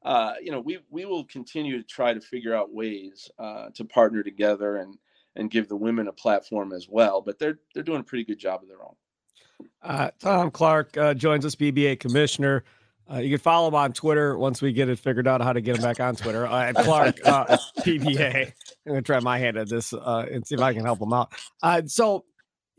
uh, 0.02 0.34
you 0.42 0.50
know, 0.50 0.60
we 0.60 0.78
we 0.90 1.04
will 1.04 1.24
continue 1.24 1.76
to 1.76 1.84
try 1.84 2.14
to 2.14 2.20
figure 2.20 2.54
out 2.54 2.72
ways 2.72 3.30
uh, 3.38 3.68
to 3.74 3.84
partner 3.84 4.22
together 4.22 4.76
and 4.76 4.96
and 5.36 5.50
give 5.50 5.68
the 5.68 5.76
women 5.76 6.08
a 6.08 6.12
platform 6.12 6.72
as 6.72 6.88
well. 6.88 7.20
But 7.20 7.38
they're 7.38 7.58
they're 7.74 7.82
doing 7.82 8.00
a 8.00 8.04
pretty 8.04 8.24
good 8.24 8.38
job 8.38 8.62
of 8.62 8.68
their 8.68 8.82
own. 8.82 8.94
Uh, 9.82 10.10
Tom 10.18 10.50
Clark 10.50 10.96
uh, 10.96 11.14
joins 11.14 11.44
us, 11.44 11.54
PBA 11.54 12.00
commissioner. 12.00 12.64
Uh, 13.12 13.18
you 13.18 13.30
can 13.30 13.38
follow 13.38 13.68
him 13.68 13.74
on 13.74 13.92
Twitter 13.92 14.38
once 14.38 14.62
we 14.62 14.72
get 14.72 14.88
it 14.88 14.98
figured 14.98 15.26
out 15.26 15.40
how 15.40 15.52
to 15.52 15.60
get 15.60 15.76
him 15.76 15.82
back 15.82 15.98
on 15.98 16.14
Twitter 16.14 16.46
uh, 16.46 16.66
at 16.66 16.76
Clark 16.76 17.18
uh, 17.26 17.44
PBA. 17.80 18.46
I'm 18.46 18.52
gonna 18.86 19.02
try 19.02 19.18
my 19.20 19.36
hand 19.38 19.56
at 19.56 19.68
this 19.68 19.92
uh, 19.92 20.26
and 20.30 20.46
see 20.46 20.54
if 20.54 20.60
I 20.60 20.72
can 20.72 20.84
help 20.84 21.00
him 21.00 21.12
out. 21.12 21.32
Uh, 21.62 21.82
so 21.86 22.24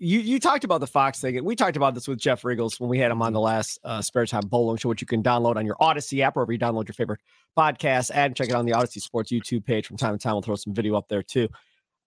you 0.01 0.19
you 0.19 0.39
talked 0.39 0.63
about 0.63 0.79
the 0.79 0.87
Fox 0.87 1.21
thing, 1.21 1.43
we 1.43 1.55
talked 1.55 1.77
about 1.77 1.93
this 1.93 2.07
with 2.07 2.19
Jeff 2.19 2.41
Richgels 2.41 2.79
when 2.79 2.89
we 2.89 2.99
had 2.99 3.11
him 3.11 3.21
on 3.21 3.33
the 3.33 3.39
last 3.39 3.79
uh, 3.83 4.01
Spare 4.01 4.25
Time 4.25 4.47
Bowling 4.47 4.77
Show, 4.77 4.89
which 4.89 5.01
you 5.01 5.07
can 5.07 5.23
download 5.23 5.55
on 5.55 5.65
your 5.65 5.75
Audacy 5.75 6.21
app, 6.21 6.35
wherever 6.35 6.51
you 6.51 6.59
download 6.59 6.87
your 6.87 6.93
favorite 6.93 7.21
podcast, 7.57 8.11
and 8.13 8.35
check 8.35 8.49
it 8.49 8.55
on 8.55 8.65
the 8.65 8.73
Audacy 8.73 9.01
Sports 9.01 9.31
YouTube 9.31 9.65
page 9.65 9.87
from 9.87 9.97
time 9.97 10.17
to 10.17 10.21
time. 10.21 10.33
We'll 10.33 10.41
throw 10.41 10.55
some 10.55 10.73
video 10.73 10.95
up 10.95 11.07
there 11.07 11.23
too. 11.23 11.47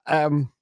Um, 0.06 0.52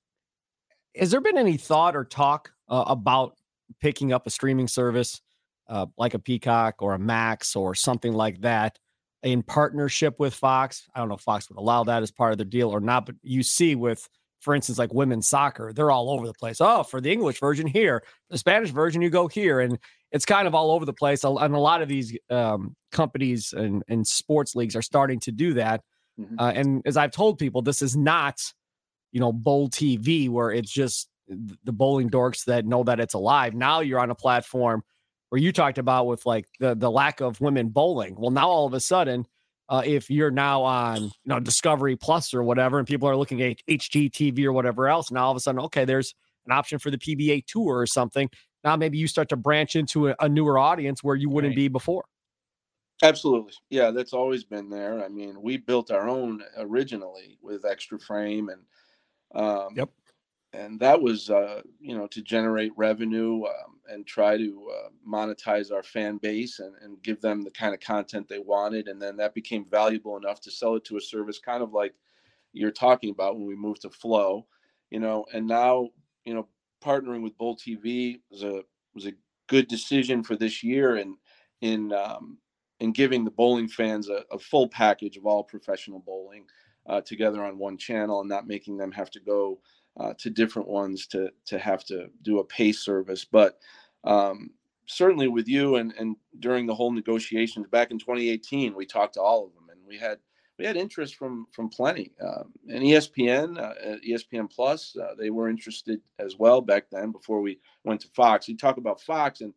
has 0.95 1.11
there 1.11 1.21
been 1.21 1.39
any 1.39 1.57
thought 1.57 1.97
or 1.97 2.05
talk 2.05 2.51
about 2.69 3.37
picking 3.81 4.13
up 4.13 4.27
a 4.27 4.31
streaming 4.31 4.69
service? 4.69 5.21
uh, 5.69 5.87
like 5.97 6.15
a 6.15 6.19
Peacock 6.19 6.83
or 6.83 6.95
a 6.95 6.99
Max 6.99 7.57
or 7.57 7.75
something 7.75 8.13
like 8.13 8.41
that 8.43 8.79
in 9.23 9.43
partnership 9.43 10.19
with 10.19 10.35
Fox. 10.35 10.89
I 10.95 10.99
don't 10.99 11.09
know 11.09 11.15
if 11.15 11.23
Fox 11.23 11.49
would 11.49 11.59
allow 11.59 11.85
that 11.85 12.03
as 12.03 12.11
part 12.11 12.33
of 12.33 12.39
their 12.39 12.45
deal 12.45 12.71
or 12.71 12.81
not, 12.81 13.07
but 13.07 13.15
you 13.23 13.43
see 13.43 13.75
with, 13.75 14.09
for 14.43 14.55
instance, 14.55 14.77
like 14.77 14.93
women's 14.93 15.29
soccer, 15.29 15.73
they're 15.73 15.91
all 15.91 16.11
over 16.11 16.27
the 16.27 16.35
place. 16.35 16.61
Oh, 16.61 16.83
for 16.83 17.01
the 17.01 17.13
English 17.13 17.39
version 17.39 17.67
here, 17.67 18.03
the 18.29 18.37
Spanish 18.37 18.71
version, 18.71 19.01
you 19.01 19.09
go 19.09 19.29
here. 19.29 19.61
And 19.61 19.79
it's 20.11 20.27
kind 20.27 20.49
of 20.49 20.55
all 20.55 20.73
over 20.73 20.85
the 20.85 20.93
place. 20.93 21.23
And 21.23 21.55
a 21.55 21.59
lot 21.59 21.81
of 21.81 21.89
these 21.89 22.17
um, 22.29 22.75
companies 22.91 23.53
and, 23.53 23.85
and 23.89 24.07
sports 24.07 24.57
leagues 24.57 24.75
are 24.75 24.83
starting 24.83 25.21
to 25.21 25.33
do 25.33 25.55
that. 25.55 25.83
Mm-hmm. 26.19 26.39
Uh, 26.41 26.51
and 26.51 26.83
as 26.85 26.97
I've 26.97 27.13
told 27.13 27.39
people, 27.39 27.63
this 27.63 27.83
is 27.83 27.97
not, 27.97 28.41
you 29.13 29.21
know, 29.21 29.33
bowl 29.33 29.69
TV 29.71 30.29
where 30.29 30.51
it's 30.51 30.73
just 30.73 31.09
the 31.29 31.73
bowling 31.73 32.11
dorks 32.11 32.45
that 32.47 32.67
know 32.67 32.83
that 32.83 32.99
it's 32.99 33.15
alive. 33.15 33.55
Now 33.55 33.81
you're 33.81 34.01
on 34.01 34.11
a 34.11 34.15
platform 34.15 34.83
where 35.29 35.41
you 35.41 35.53
talked 35.53 35.79
about 35.79 36.09
with 36.09 36.27
like 36.27 36.47
the 36.59 36.75
the 36.75 36.91
lack 36.91 37.21
of 37.21 37.41
women 37.41 37.69
bowling. 37.69 38.17
Well, 38.19 38.33
now 38.33 38.49
all 38.49 38.67
of 38.67 38.75
a 38.75 38.81
sudden, 38.81 39.25
uh, 39.69 39.83
if 39.85 40.11
you're 40.11 40.31
now 40.31 40.63
on 40.63 41.03
you 41.05 41.11
know 41.27 41.41
Discovery 41.41 41.97
Plus 41.97 42.35
or 42.35 42.43
whatever, 42.43 42.79
and 42.79 42.87
people 42.87 43.09
are 43.09 43.17
looking 43.17 43.43
at 43.43 43.57
HGTV 43.69 44.45
or 44.45 44.53
whatever 44.53 44.89
else, 44.89 45.11
now 45.11 45.25
all 45.25 45.31
of 45.31 45.37
a 45.37 45.41
sudden, 45.41 45.61
okay, 45.63 45.85
there's 45.85 46.15
an 46.47 46.53
option 46.53 46.79
for 46.79 46.91
the 46.91 46.99
PBA 46.99 47.47
tour 47.47 47.79
or 47.79 47.87
something. 47.87 48.29
Now 48.65 48.77
maybe 48.77 48.99
you 48.99 49.07
start 49.07 49.29
to 49.31 49.37
branch 49.37 49.77
into 49.77 50.09
a, 50.09 50.17
a 50.21 50.29
newer 50.29 50.59
audience 50.59 51.03
where 51.03 51.17
you 51.17 51.29
wouldn't 51.29 51.53
right. 51.53 51.57
be 51.57 51.69
before. 51.69 52.05
Absolutely. 53.03 53.55
Yeah, 53.69 53.91
that's 53.91 54.13
always 54.13 54.45
been 54.45 54.71
there. 54.71 55.05
I 55.05 55.09
mean, 55.09 55.43
we 55.43 55.57
built 55.57 55.91
our 55.91 56.09
own 56.09 56.41
originally 56.57 57.39
with 57.43 57.65
Xtra 57.65 58.01
Frame 58.01 58.49
and 58.49 58.63
um, 59.35 59.71
yep 59.75 59.91
and 60.53 60.79
that 60.81 61.01
was 61.01 61.31
uh, 61.31 61.63
you 61.81 61.97
know 61.97 62.07
to 62.09 62.23
generate 62.23 62.73
revenue 62.77 63.45
um, 63.45 63.72
and 63.89 64.07
try 64.07 64.37
to 64.37 64.71
uh, 64.73 64.89
monetize 65.09 65.73
our 65.73 65.83
fan 65.83 66.19
base 66.19 66.61
and, 66.61 66.75
and 66.83 67.03
give 67.03 67.21
them 67.21 67.43
the 67.43 67.51
kind 67.51 67.75
of 67.75 67.81
content 67.81 68.29
they 68.29 68.39
wanted 68.39 68.89
and 68.89 69.01
then 69.01 69.17
that 69.17 69.35
became 69.35 69.65
valuable 69.65 70.17
enough 70.17 70.41
to 70.41 70.51
sell 70.51 70.77
it 70.77 70.85
to 70.85 70.97
a 70.97 71.01
service 71.01 71.39
kind 71.39 71.63
of 71.63 71.73
like 71.73 71.95
you're 72.53 72.71
talking 72.71 73.11
about 73.11 73.37
when 73.37 73.47
we 73.47 73.57
moved 73.57 73.83
to 73.83 73.91
Flo 73.91 74.47
you 74.91 75.01
know 75.01 75.25
and 75.33 75.47
now 75.47 75.89
you 76.25 76.35
know 76.35 76.47
partnering 76.85 77.23
with 77.23 77.37
bowl 77.39 77.57
tv 77.57 78.21
was 78.31 78.43
a 78.43 78.63
was 78.95 79.07
a 79.07 79.13
good 79.49 79.67
decision 79.69 80.23
for 80.23 80.37
this 80.37 80.63
year 80.63 80.97
and 80.97 81.17
in 81.63 81.93
um, 81.93 82.39
in 82.81 82.93
giving 82.93 83.25
the 83.25 83.31
bowling 83.31 83.69
fans 83.69 84.09
a, 84.09 84.25
a 84.31 84.39
full 84.39 84.69
package 84.69 85.17
of 85.17 85.27
all 85.27 85.43
professional 85.43 86.01
bowling 86.01 86.45
uh, 86.87 87.01
together 87.01 87.45
on 87.45 87.59
one 87.59 87.77
channel 87.77 88.21
and 88.21 88.29
not 88.29 88.47
making 88.47 88.77
them 88.77 88.93
have 88.93 89.11
to 89.11 89.21
go 89.21 89.59
uh, 89.99 90.15
to 90.19 90.31
different 90.31 90.69
ones 90.69 91.07
to 91.09 91.31
to 91.47 91.59
have 91.59 91.85
to 91.85 92.09
do 92.23 92.39
a 92.39 92.45
pay 92.45 92.73
service. 92.73 93.25
But 93.25 93.59
um, 94.05 94.51
certainly 94.87 95.29
with 95.29 95.49
you 95.49 95.77
and 95.77 95.93
and 95.99 96.17
during 96.41 96.67
the 96.67 96.75
whole 96.75 96.93
negotiations 96.93 97.67
back 97.69 97.91
in 97.91 97.99
2018, 97.99 98.75
we 98.75 98.87
talked 98.87 99.15
to 99.15 99.23
all 99.23 99.47
of 99.47 99.55
them, 99.55 99.69
and 99.71 99.81
we 99.87 99.99
had 99.99 100.19
we 100.59 100.65
had 100.65 100.77
interest 100.77 101.17
from 101.17 101.47
from 101.53 101.69
plenty. 101.69 102.13
Um, 102.21 102.53
and 102.69 102.83
ESPN, 102.83 103.61
uh, 103.61 103.97
ESPN 104.07 104.51
Plus, 104.51 104.97
uh, 104.97 105.15
they 105.19 105.31
were 105.31 105.49
interested 105.49 106.01
as 106.19 106.37
well 106.37 106.61
back 106.61 106.85
then 106.91 107.13
before 107.13 107.41
we 107.41 107.59
went 107.85 108.01
to 108.03 108.09
Fox. 108.09 108.49
You 108.49 108.57
talk 108.57 108.77
about 108.77 109.01
Fox, 109.01 109.41
and 109.41 109.53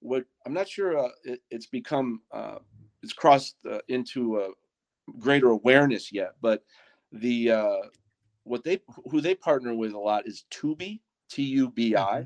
what 0.00 0.24
I'm 0.46 0.52
not 0.52 0.68
sure 0.68 0.98
uh, 0.98 1.08
it, 1.24 1.40
it's 1.50 1.66
become 1.66 2.20
uh, 2.32 2.58
it's 3.02 3.12
crossed 3.12 3.56
uh, 3.70 3.78
into 3.88 4.54
greater 5.18 5.48
awareness 5.48 6.12
yet, 6.12 6.34
but 6.40 6.62
the 7.12 7.50
what 8.50 8.64
they 8.64 8.80
who 9.08 9.20
they 9.20 9.36
partner 9.36 9.72
with 9.72 9.92
a 9.92 9.98
lot 9.98 10.26
is 10.26 10.44
Tubi, 10.50 11.00
T 11.30 11.42
U 11.44 11.70
B 11.70 11.94
I. 11.94 12.00
Mm-hmm. 12.00 12.24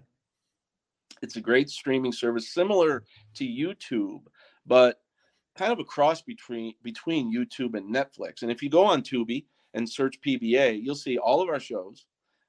It's 1.23 1.37
a 1.37 1.41
great 1.41 1.69
streaming 1.69 2.13
service 2.13 2.53
similar 2.53 3.05
to 3.35 3.45
YouTube, 3.45 4.23
but 4.67 4.97
kind 5.55 5.71
of 5.71 5.79
a 5.79 5.85
cross 5.85 6.23
between 6.23 6.75
between 6.83 7.35
YouTube 7.35 7.77
and 7.77 7.95
Netflix. 7.95 8.41
And 8.41 8.51
if 8.51 8.63
you 8.63 8.71
go 8.71 8.87
on 8.87 9.03
Tubi 9.03 9.45
and 9.75 9.89
search 9.89 10.19
PBA, 10.27 10.83
you'll 10.83 10.95
see 10.95 11.19
all 11.19 11.43
of 11.43 11.51
our 11.51 11.61
shows, 11.61 12.07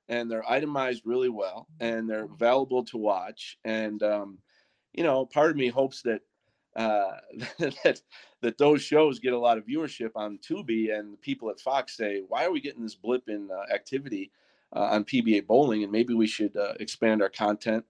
and 0.07 0.31
they're 0.31 0.49
itemized 0.49 1.03
really 1.05 1.29
well, 1.29 1.67
and 1.81 2.09
they're 2.09 2.31
available 2.31 2.85
to 2.85 2.97
watch. 2.97 3.57
And 3.65 4.01
um, 4.03 4.37
you 4.93 5.03
know, 5.03 5.25
part 5.25 5.51
of 5.51 5.57
me 5.57 5.67
hopes 5.67 6.01
that 6.03 6.21
uh, 6.77 7.17
that 7.59 8.01
that 8.45 8.59
those 8.59 8.83
shows 8.83 9.17
get 9.17 9.33
a 9.33 9.39
lot 9.39 9.57
of 9.57 9.65
viewership 9.65 10.11
on 10.15 10.37
Tubi, 10.37 10.95
and 10.95 11.19
people 11.19 11.49
at 11.49 11.59
Fox 11.59 11.97
say, 11.97 12.21
"Why 12.27 12.45
are 12.45 12.51
we 12.51 12.61
getting 12.61 12.83
this 12.83 12.93
blip 12.93 13.27
in 13.27 13.49
uh, 13.51 13.73
activity 13.73 14.31
uh, 14.75 14.89
on 14.91 15.03
PBA 15.03 15.47
bowling? 15.47 15.81
And 15.81 15.91
maybe 15.91 16.13
we 16.13 16.27
should 16.27 16.55
uh, 16.55 16.73
expand 16.79 17.23
our 17.23 17.29
content 17.29 17.83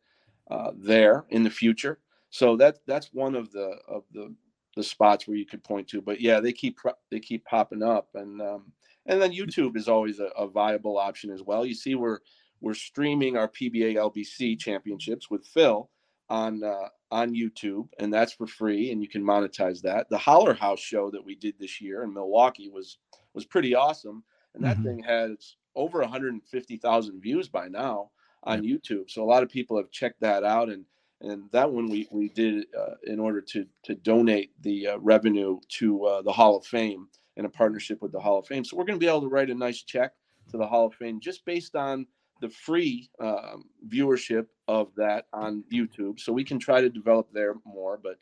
uh, 0.50 0.72
there 0.74 1.26
in 1.30 1.44
the 1.44 1.50
future." 1.50 2.00
So 2.30 2.56
that 2.56 2.80
that's 2.88 3.14
one 3.14 3.36
of 3.36 3.52
the 3.52 3.78
of 3.86 4.04
the 4.14 4.34
the 4.78 4.84
spots 4.84 5.28
where 5.28 5.36
you 5.36 5.46
could 5.46 5.64
point 5.64 5.90
to. 5.90 6.02
But 6.02 6.22
yeah, 6.22 6.40
they 6.40 6.54
keep 6.54 6.80
they 7.12 7.20
keep 7.20 7.44
popping 7.44 7.84
up, 7.84 8.08
and 8.14 8.42
um, 8.42 8.72
and 9.06 9.22
then 9.22 9.34
YouTube 9.34 9.76
is 9.76 9.90
always 9.90 10.22
a, 10.22 10.28
a 10.38 10.48
viable 10.48 10.98
option 10.98 11.32
as 11.32 11.44
well. 11.44 11.66
You 11.66 11.76
see, 11.76 11.96
we're 11.96 12.20
we're 12.62 12.76
streaming 12.76 13.36
our 13.36 13.50
PBA 13.50 13.96
LBC 13.96 14.58
championships 14.58 15.30
with 15.30 15.46
Phil 15.46 15.90
on 16.30 16.64
uh, 16.64 16.88
on 17.16 17.34
YouTube, 17.34 17.88
and 17.98 18.14
that's 18.14 18.34
for 18.34 18.46
free, 18.46 18.92
and 18.92 19.02
you 19.02 19.08
can 19.08 19.24
monetize 19.24 19.82
that. 19.82 20.10
The 20.10 20.18
Holler 20.18 20.54
House 20.54 20.82
show 20.82 21.10
that 21.12 21.24
we 21.24 21.34
did 21.34 21.56
this 21.58 21.80
year 21.80 22.04
in 22.04 22.14
Milwaukee 22.14 22.70
was 22.70 22.98
was 23.34 23.46
pretty 23.46 23.74
awesome, 23.74 24.22
and 24.54 24.62
that 24.66 24.76
mm-hmm. 24.76 24.84
thing 24.84 25.04
has 25.04 25.56
over 25.76 26.00
150,000 26.00 27.22
views 27.22 27.48
by 27.48 27.70
now 27.70 28.12
on 28.44 28.64
yeah. 28.64 28.76
YouTube. 28.76 29.10
So 29.10 29.24
a 29.24 29.32
lot 29.32 29.44
of 29.44 29.50
people 29.50 29.78
have 29.78 29.92
checked 29.92 30.20
that 30.20 30.44
out, 30.44 30.68
and 30.68 30.84
and 31.22 31.50
that 31.54 31.72
one 31.72 31.90
we 31.90 32.06
we 32.12 32.28
did 32.28 32.66
uh, 32.78 32.96
in 33.06 33.18
order 33.18 33.40
to 33.40 33.66
to 33.84 33.96
donate 33.96 34.52
the 34.62 34.88
uh, 34.88 34.98
revenue 35.00 35.58
to 35.80 36.04
uh, 36.04 36.22
the 36.22 36.34
Hall 36.34 36.58
of 36.58 36.66
Fame 36.66 37.08
in 37.38 37.46
a 37.46 37.50
partnership 37.50 38.02
with 38.02 38.12
the 38.12 38.20
Hall 38.20 38.40
of 38.40 38.46
Fame. 38.46 38.66
So 38.66 38.76
we're 38.76 38.84
going 38.84 39.00
to 39.00 39.06
be 39.06 39.10
able 39.10 39.22
to 39.22 39.30
write 39.30 39.50
a 39.50 39.56
nice 39.56 39.84
check 39.84 40.12
to 40.52 40.58
the 40.58 40.68
Hall 40.68 40.88
of 40.88 40.96
Fame 40.96 41.22
just 41.22 41.46
based 41.46 41.78
on 41.78 42.08
the 42.42 42.50
free 42.50 43.10
um, 43.20 43.66
viewership 43.88 44.48
of 44.68 44.90
that 44.98 45.26
on 45.34 45.64
YouTube. 45.72 46.20
So 46.20 46.34
we 46.34 46.44
can 46.44 46.60
try 46.60 46.82
to 46.82 46.90
develop 46.90 47.30
there 47.32 47.56
more. 47.66 48.00
But 48.02 48.20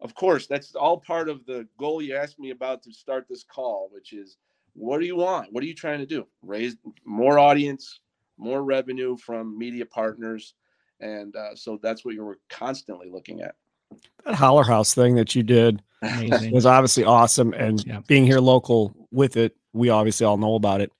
of 0.00 0.14
course, 0.14 0.46
that's 0.46 0.74
all 0.74 0.98
part 0.98 1.28
of 1.28 1.46
the 1.46 1.66
goal 1.78 2.02
you 2.02 2.16
asked 2.16 2.38
me 2.38 2.50
about 2.50 2.82
to 2.82 2.92
start 2.92 3.26
this 3.28 3.44
call, 3.44 3.88
which 3.92 4.12
is 4.12 4.36
what 4.74 5.00
do 5.00 5.06
you 5.06 5.16
want? 5.16 5.52
What 5.52 5.62
are 5.62 5.66
you 5.66 5.74
trying 5.74 6.00
to 6.00 6.06
do? 6.06 6.26
Raise 6.42 6.76
more 7.04 7.38
audience, 7.38 8.00
more 8.36 8.62
revenue 8.64 9.16
from 9.16 9.56
media 9.56 9.86
partners. 9.86 10.54
And 11.00 11.34
uh, 11.36 11.54
so 11.54 11.78
that's 11.82 12.04
what 12.04 12.14
you're 12.14 12.38
constantly 12.48 13.08
looking 13.08 13.40
at. 13.40 13.54
That 14.24 14.34
Holler 14.34 14.64
House 14.64 14.94
thing 14.94 15.14
that 15.14 15.34
you 15.34 15.42
did 15.42 15.82
Amazing. 16.02 16.52
was 16.52 16.66
obviously 16.66 17.04
awesome. 17.04 17.52
And 17.52 17.84
yeah. 17.86 18.00
being 18.06 18.26
here 18.26 18.40
local 18.40 18.94
with 19.12 19.36
it, 19.36 19.56
we 19.72 19.90
obviously 19.90 20.26
all 20.26 20.36
know 20.36 20.54
about 20.54 20.80
it. 20.80 20.92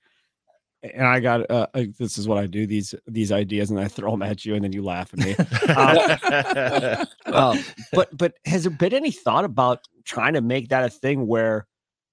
And 0.93 1.07
I 1.07 1.19
got 1.19 1.49
uh, 1.49 1.67
this 1.97 2.17
is 2.17 2.27
what 2.27 2.37
I 2.37 2.47
do 2.47 2.67
these 2.67 2.93
these 3.07 3.31
ideas 3.31 3.71
and 3.71 3.79
I 3.79 3.87
throw 3.87 4.11
them 4.11 4.21
at 4.21 4.45
you 4.45 4.55
and 4.55 4.63
then 4.63 4.73
you 4.73 4.83
laugh 4.83 5.13
at 5.13 5.19
me. 5.19 5.35
uh, 5.69 7.05
uh, 7.25 7.57
but 7.93 8.15
but 8.15 8.33
has 8.45 8.63
there 8.63 8.71
been 8.71 8.93
any 8.93 9.11
thought 9.11 9.45
about 9.45 9.87
trying 10.03 10.33
to 10.33 10.41
make 10.41 10.69
that 10.69 10.83
a 10.83 10.89
thing 10.89 11.27
where 11.27 11.67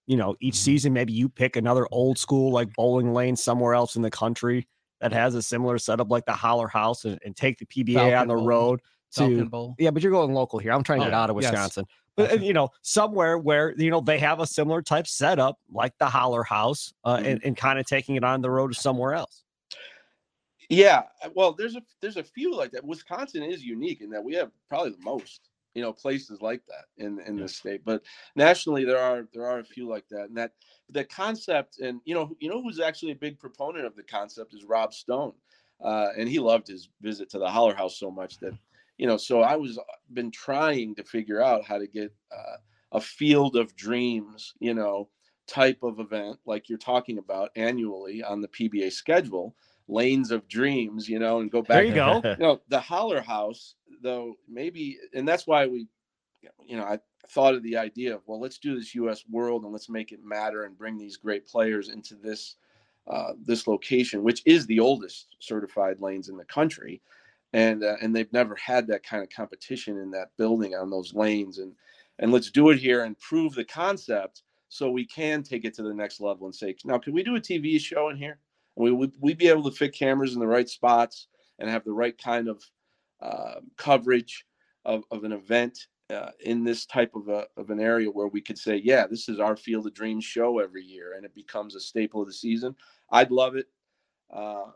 you 0.06 0.16
know 0.16 0.36
each 0.40 0.54
mm-hmm. 0.54 0.64
season 0.64 0.92
maybe 0.92 1.12
you 1.12 1.28
pick 1.28 1.56
another 1.56 1.86
old 1.90 2.18
school 2.18 2.52
like 2.52 2.72
bowling 2.74 3.12
lane 3.12 3.36
somewhere 3.36 3.74
else 3.74 3.96
in 3.96 4.02
the 4.02 4.10
country 4.10 4.66
that 5.00 5.12
has 5.12 5.34
a 5.34 5.42
similar 5.42 5.78
setup 5.78 6.10
like 6.10 6.24
the 6.24 6.32
Holler 6.32 6.68
House 6.68 7.04
and, 7.04 7.18
and 7.24 7.36
take 7.36 7.58
the 7.58 7.66
PBA 7.66 7.94
Falcon 7.94 8.14
on 8.14 8.28
the 8.28 8.34
Bowl. 8.34 8.46
road 8.46 8.80
to 9.16 9.74
yeah, 9.78 9.90
but 9.90 10.02
you're 10.02 10.12
going 10.12 10.32
local 10.32 10.58
here. 10.58 10.72
I'm 10.72 10.82
trying 10.82 11.00
to 11.00 11.06
oh, 11.06 11.08
get 11.08 11.14
out 11.14 11.28
of 11.28 11.36
Wisconsin. 11.36 11.84
Yes. 11.86 11.98
But 12.16 12.42
you 12.42 12.52
know, 12.52 12.68
somewhere 12.82 13.38
where 13.38 13.74
you 13.76 13.90
know 13.90 14.00
they 14.00 14.18
have 14.18 14.40
a 14.40 14.46
similar 14.46 14.82
type 14.82 15.06
setup 15.06 15.58
like 15.70 15.94
the 15.98 16.06
Holler 16.06 16.42
House, 16.42 16.92
uh, 17.04 17.16
mm-hmm. 17.16 17.26
and, 17.26 17.44
and 17.44 17.56
kind 17.56 17.78
of 17.78 17.86
taking 17.86 18.16
it 18.16 18.24
on 18.24 18.42
the 18.42 18.50
road 18.50 18.74
to 18.74 18.80
somewhere 18.80 19.14
else. 19.14 19.44
Yeah, 20.68 21.02
well, 21.34 21.52
there's 21.52 21.76
a 21.76 21.82
there's 22.00 22.16
a 22.16 22.24
few 22.24 22.54
like 22.54 22.72
that. 22.72 22.84
Wisconsin 22.84 23.42
is 23.42 23.62
unique 23.62 24.00
in 24.00 24.10
that 24.10 24.22
we 24.22 24.34
have 24.34 24.50
probably 24.68 24.90
the 24.90 25.04
most 25.04 25.40
you 25.74 25.82
know 25.82 25.92
places 25.92 26.40
like 26.42 26.62
that 26.66 27.04
in 27.04 27.18
in 27.20 27.36
yeah. 27.36 27.42
the 27.42 27.48
state 27.48 27.84
but 27.84 28.02
nationally 28.36 28.84
there 28.84 28.98
are 28.98 29.26
there 29.32 29.46
are 29.46 29.58
a 29.58 29.64
few 29.64 29.88
like 29.88 30.06
that 30.10 30.24
and 30.24 30.36
that 30.36 30.52
the 30.90 31.04
concept 31.04 31.78
and 31.80 32.00
you 32.04 32.14
know 32.14 32.34
you 32.40 32.48
know 32.48 32.62
who's 32.62 32.80
actually 32.80 33.12
a 33.12 33.16
big 33.16 33.38
proponent 33.38 33.86
of 33.86 33.96
the 33.96 34.02
concept 34.02 34.54
is 34.54 34.64
rob 34.64 34.92
stone 34.92 35.32
uh, 35.82 36.08
and 36.16 36.28
he 36.28 36.38
loved 36.38 36.68
his 36.68 36.88
visit 37.00 37.28
to 37.28 37.38
the 37.38 37.48
holler 37.48 37.74
house 37.74 37.98
so 37.98 38.10
much 38.10 38.38
that 38.38 38.52
you 39.02 39.08
know 39.08 39.16
so 39.16 39.40
i 39.40 39.56
was 39.56 39.78
uh, 39.78 39.82
been 40.12 40.30
trying 40.30 40.94
to 40.94 41.02
figure 41.02 41.42
out 41.42 41.64
how 41.64 41.76
to 41.76 41.88
get 41.88 42.14
uh, 42.30 42.56
a 42.92 43.00
field 43.00 43.56
of 43.56 43.74
dreams 43.74 44.54
you 44.60 44.74
know 44.74 45.08
type 45.48 45.82
of 45.82 45.98
event 45.98 46.38
like 46.46 46.68
you're 46.68 46.78
talking 46.78 47.18
about 47.18 47.50
annually 47.56 48.22
on 48.22 48.40
the 48.40 48.46
pba 48.46 48.92
schedule 48.92 49.56
lanes 49.88 50.30
of 50.30 50.46
dreams 50.46 51.08
you 51.08 51.18
know 51.18 51.40
and 51.40 51.50
go 51.50 51.60
back 51.60 51.78
there 51.78 51.84
you 51.84 51.94
go. 51.94 52.20
You 52.24 52.36
know 52.38 52.60
the 52.68 52.78
holler 52.78 53.20
house 53.20 53.74
though 54.02 54.36
maybe 54.48 54.96
and 55.12 55.26
that's 55.26 55.48
why 55.48 55.66
we 55.66 55.88
you 56.64 56.76
know 56.76 56.84
i 56.84 56.96
thought 57.28 57.56
of 57.56 57.62
the 57.64 57.76
idea 57.76 58.14
of 58.14 58.22
well 58.26 58.40
let's 58.40 58.58
do 58.58 58.76
this 58.76 58.94
us 58.94 59.24
world 59.28 59.64
and 59.64 59.72
let's 59.72 59.88
make 59.88 60.12
it 60.12 60.24
matter 60.24 60.62
and 60.62 60.78
bring 60.78 60.96
these 60.96 61.16
great 61.16 61.44
players 61.44 61.88
into 61.88 62.14
this 62.14 62.54
uh, 63.08 63.32
this 63.44 63.66
location 63.66 64.22
which 64.22 64.42
is 64.46 64.64
the 64.66 64.78
oldest 64.78 65.34
certified 65.40 66.00
lanes 66.00 66.28
in 66.28 66.36
the 66.36 66.44
country 66.44 67.02
and 67.52 67.84
uh, 67.84 67.96
and 68.00 68.14
they've 68.14 68.32
never 68.32 68.54
had 68.56 68.86
that 68.86 69.02
kind 69.02 69.22
of 69.22 69.30
competition 69.30 69.98
in 69.98 70.10
that 70.10 70.30
building 70.38 70.74
on 70.74 70.90
those 70.90 71.14
lanes 71.14 71.58
and 71.58 71.72
and 72.18 72.32
let's 72.32 72.50
do 72.50 72.70
it 72.70 72.78
here 72.78 73.04
and 73.04 73.18
prove 73.18 73.54
the 73.54 73.64
concept 73.64 74.42
so 74.68 74.90
we 74.90 75.04
can 75.04 75.42
take 75.42 75.64
it 75.64 75.74
to 75.74 75.82
the 75.82 75.94
next 75.94 76.20
level 76.20 76.46
and 76.46 76.54
say 76.54 76.74
now 76.84 76.98
can 76.98 77.12
we 77.12 77.22
do 77.22 77.36
a 77.36 77.40
tv 77.40 77.78
show 77.80 78.08
in 78.08 78.16
here? 78.16 78.38
We 78.76 78.90
would 78.90 79.12
we 79.20 79.34
be 79.34 79.48
able 79.48 79.64
to 79.64 79.76
fit 79.76 79.94
cameras 79.94 80.34
in 80.34 80.40
the 80.40 80.46
right 80.46 80.68
spots 80.68 81.28
and 81.58 81.68
have 81.68 81.84
the 81.84 81.92
right 81.92 82.16
kind 82.16 82.48
of 82.48 82.62
uh, 83.20 83.60
coverage 83.76 84.46
of, 84.84 85.04
of 85.10 85.24
an 85.24 85.32
event 85.32 85.78
uh, 86.10 86.30
in 86.40 86.64
this 86.64 86.86
type 86.86 87.14
of, 87.14 87.28
a, 87.28 87.46
of 87.56 87.70
an 87.70 87.80
area 87.80 88.08
where 88.10 88.28
we 88.28 88.40
could 88.40 88.58
say 88.58 88.80
yeah 88.82 89.06
this 89.06 89.28
is 89.28 89.38
our 89.38 89.56
field 89.56 89.86
of 89.86 89.94
dreams 89.94 90.24
show 90.24 90.58
every 90.58 90.82
year 90.82 91.14
and 91.16 91.24
it 91.24 91.34
becomes 91.34 91.74
a 91.74 91.80
staple 91.80 92.22
of 92.22 92.26
the 92.26 92.32
season. 92.32 92.74
I'd 93.10 93.30
love 93.30 93.56
it 93.56 93.66
um, 94.32 94.72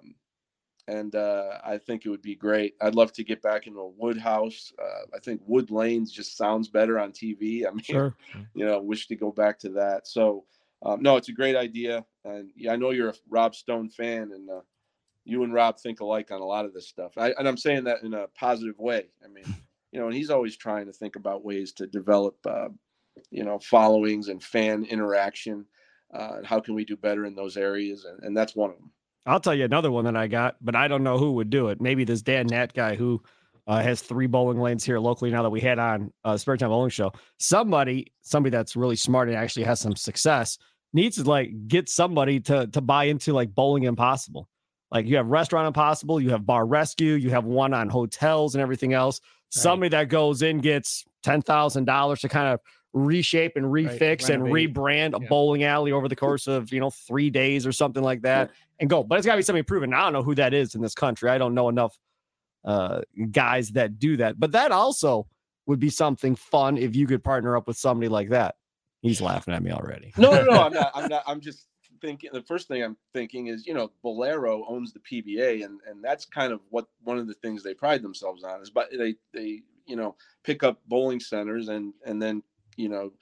and 0.89 1.15
uh, 1.15 1.59
I 1.65 1.79
think 1.79 2.05
it 2.05 2.11
would 2.11 2.23
be 2.23 2.37
great. 2.37 2.75
I'd 2.81 2.95
love 2.95 3.13
to 3.15 3.25
get 3.25 3.43
back 3.43 3.67
into 3.67 3.81
a 3.81 3.89
wood 3.89 4.19
house. 4.19 4.73
Uh, 4.81 5.17
I 5.17 5.19
think 5.19 5.41
wood 5.47 5.71
lanes 5.71 6.13
just 6.13 6.37
sounds 6.37 6.69
better 6.69 6.99
on 6.99 7.13
TV. 7.13 7.67
I 7.69 7.71
mean, 7.71 7.83
sure. 7.83 8.15
you 8.55 8.65
know, 8.65 8.81
wish 8.81 9.09
to 9.09 9.17
go 9.17 9.33
back 9.33 9.59
to 9.61 9.69
that. 9.71 10.07
So, 10.07 10.45
um, 10.85 11.03
no, 11.03 11.17
it's 11.17 11.29
a 11.29 11.33
great 11.33 11.57
idea, 11.57 12.05
and 12.25 12.51
yeah, 12.55 12.73
I 12.73 12.77
know 12.77 12.91
you're 12.91 13.11
a 13.11 13.15
Rob 13.29 13.55
Stone 13.55 13.91
fan, 13.91 14.33
and 14.33 14.49
uh, 14.51 14.61
you 15.25 15.43
and 15.43 15.53
Rob 15.53 15.79
think 15.81 16.01
alike 16.01 16.31
on 16.31 16.41
a 16.41 16.45
lot 16.45 16.65
of 16.65 16.73
this 16.73 16.89
stuff. 16.89 17.13
I, 17.17 17.33
and 17.39 17.49
I'm 17.49 17.57
saying 17.57 17.85
that 17.85 18.03
in 18.03 18.15
a 18.15 18.29
positive 18.29 18.79
way. 18.79 19.07
I 19.25 19.29
mean, 19.29 19.45
you 19.91 19.99
know, 19.99 20.07
and 20.07 20.15
he's 20.15 20.31
always 20.31 20.57
trying 20.57 20.87
to 20.87 20.93
think 20.93 21.17
about 21.17 21.45
ways 21.45 21.73
to 21.73 21.87
develop, 21.87 22.37
uh, 22.47 22.69
you 23.31 23.45
know, 23.45 23.59
followings 23.59 24.29
and 24.29 24.43
fan 24.43 24.85
interaction. 24.85 25.65
Uh, 26.15 26.35
and 26.37 26.47
how 26.47 26.61
can 26.61 26.75
we 26.75 26.85
do 26.85 26.97
better 26.97 27.25
in 27.25 27.35
those 27.35 27.57
areas? 27.57 28.05
And, 28.05 28.23
and 28.23 28.37
that's 28.37 28.55
one 28.55 28.71
of 28.71 28.77
them. 28.77 28.93
I'll 29.27 29.41
tell 29.41 29.55
you 29.55 29.65
another 29.65 29.91
one 29.91 30.05
that 30.05 30.17
I 30.17 30.29
got, 30.29 30.57
but 30.61 30.77
I 30.77 30.89
don't 30.89 31.03
know 31.03 31.19
who 31.19 31.33
would 31.33 31.51
do 31.51 31.69
it. 31.69 31.81
Maybe 31.81 32.05
this 32.05 32.23
Dan 32.23 32.47
Nat 32.47 32.73
guy 32.73 32.95
who 32.95 33.23
uh, 33.67 33.83
has 33.83 34.01
three 34.01 34.27
bowling 34.27 34.61
lanes 34.61 34.85
here 34.85 34.99
locally 34.99 35.31
now 35.31 35.43
that 35.43 35.51
we 35.51 35.61
had 35.61 35.79
on 35.79 36.13
uh, 36.25 36.37
Spare 36.37 36.57
Time 36.57 36.69
Bowling 36.69 36.91
Show. 36.91 37.13
Somebody, 37.39 38.13
somebody 38.23 38.57
that's 38.57 38.77
really 38.77 38.97
smart 38.97 39.29
and 39.29 39.37
actually 39.37 39.65
has 39.65 39.81
some 39.81 39.97
success 39.97 40.59
needs 40.93 41.17
to 41.17 41.25
like 41.25 41.51
get 41.67 41.89
somebody 41.89 42.41
to 42.41 42.69
to 42.69 42.81
buy 42.81 43.05
into 43.05 43.33
like 43.33 43.55
Bowling 43.55 43.83
Impossible. 43.83 44.49
Like 44.91 45.07
you 45.07 45.17
have 45.17 45.27
Restaurant 45.27 45.67
Impossible, 45.67 46.21
you 46.21 46.31
have 46.31 46.47
Bar 46.47 46.65
Rescue, 46.65 47.15
you 47.15 47.31
have 47.31 47.45
one 47.45 47.75
on 47.75 47.89
hotels 47.89 48.55
and 48.55 48.63
everything 48.63 48.93
else. 48.93 49.21
Right. 49.21 49.63
Somebody 49.63 49.89
that 49.91 50.09
goes 50.09 50.43
in 50.43 50.59
gets 50.59 51.05
ten 51.25 51.43
thousand 51.43 51.87
dollars 51.87 52.21
to 52.21 52.29
kind 52.29 52.55
of 52.55 52.61
reshape 52.93 53.57
and 53.57 53.67
refix 53.67 54.23
right. 54.23 54.31
and 54.31 54.45
rebrand 54.45 55.15
a 55.15 55.21
yeah. 55.21 55.29
bowling 55.29 55.65
alley 55.65 55.93
over 55.93 56.09
the 56.09 56.17
course 56.17 56.47
of 56.47 56.73
you 56.73 56.81
know 56.81 56.89
three 56.89 57.29
days 57.29 57.67
or 57.67 57.73
something 57.73 58.03
like 58.03 58.23
that 58.23 58.51
and 58.81 58.91
go 58.91 59.03
but 59.03 59.19
it's 59.19 59.27
got 59.27 59.33
to 59.33 59.39
be 59.39 59.43
something 59.43 59.65
proven. 59.65 59.95
I 59.95 60.05
don't 60.05 60.13
know 60.13 60.23
who 60.23 60.35
that 60.35 60.55
is 60.55 60.75
in 60.75 60.83
this 60.83 60.95
country. 60.95 61.31
I 61.31 61.39
don't 61.39 61.55
know 61.55 61.69
enough 61.69 61.99
uh, 62.65 63.01
guys 63.31 63.71
that 63.71 63.99
do 63.99 64.17
that. 64.19 64.39
But 64.39 64.53
that 64.53 64.73
also 64.73 65.27
would 65.67 65.81
be 65.81 65.91
something 65.91 66.37
fun 66.37 66.77
if 66.77 66.95
you 66.95 67.07
could 67.07 67.23
partner 67.23 67.57
up 67.57 67.67
with 67.67 67.77
somebody 67.77 68.09
like 68.09 68.31
that. 68.31 68.57
He's 69.03 69.21
laughing 69.21 69.55
at 69.55 69.63
me 69.63 69.71
already. 69.71 70.13
No 70.17 70.33
no 70.33 70.45
no 70.45 70.63
i'm 70.63 70.73
not 70.73 70.91
i'm 70.95 71.09
not 71.09 71.23
i'm 71.27 71.41
just 71.41 71.69
thinking 72.01 72.31
the 72.33 72.43
first 72.43 72.69
thing 72.69 72.83
i'm 72.83 72.97
thinking 73.15 73.47
is 73.47 73.67
you 73.67 73.73
know 73.73 73.91
Bowlero 74.05 74.65
owns 74.69 74.93
the 74.93 75.01
pba 75.01 75.65
and 75.65 75.81
and 75.89 76.03
that's 76.03 76.25
kind 76.25 76.53
of 76.53 76.61
what 76.71 76.87
one 77.05 77.19
of 77.19 77.27
the 77.27 77.35
things 77.35 77.63
they 77.63 77.73
pride 77.73 78.03
themselves 78.03 78.45
on 78.45 78.61
is 78.61 78.71
but 78.71 78.89
they 78.97 79.15
they 79.33 79.63
you 79.87 79.97
know 79.97 80.15
pick 80.45 80.63
up 80.63 80.81
bowling 80.89 81.21
centers 81.21 81.69
and 81.69 81.95
and 82.05 82.21
then 82.21 82.43
you 82.77 82.89
know 82.89 83.13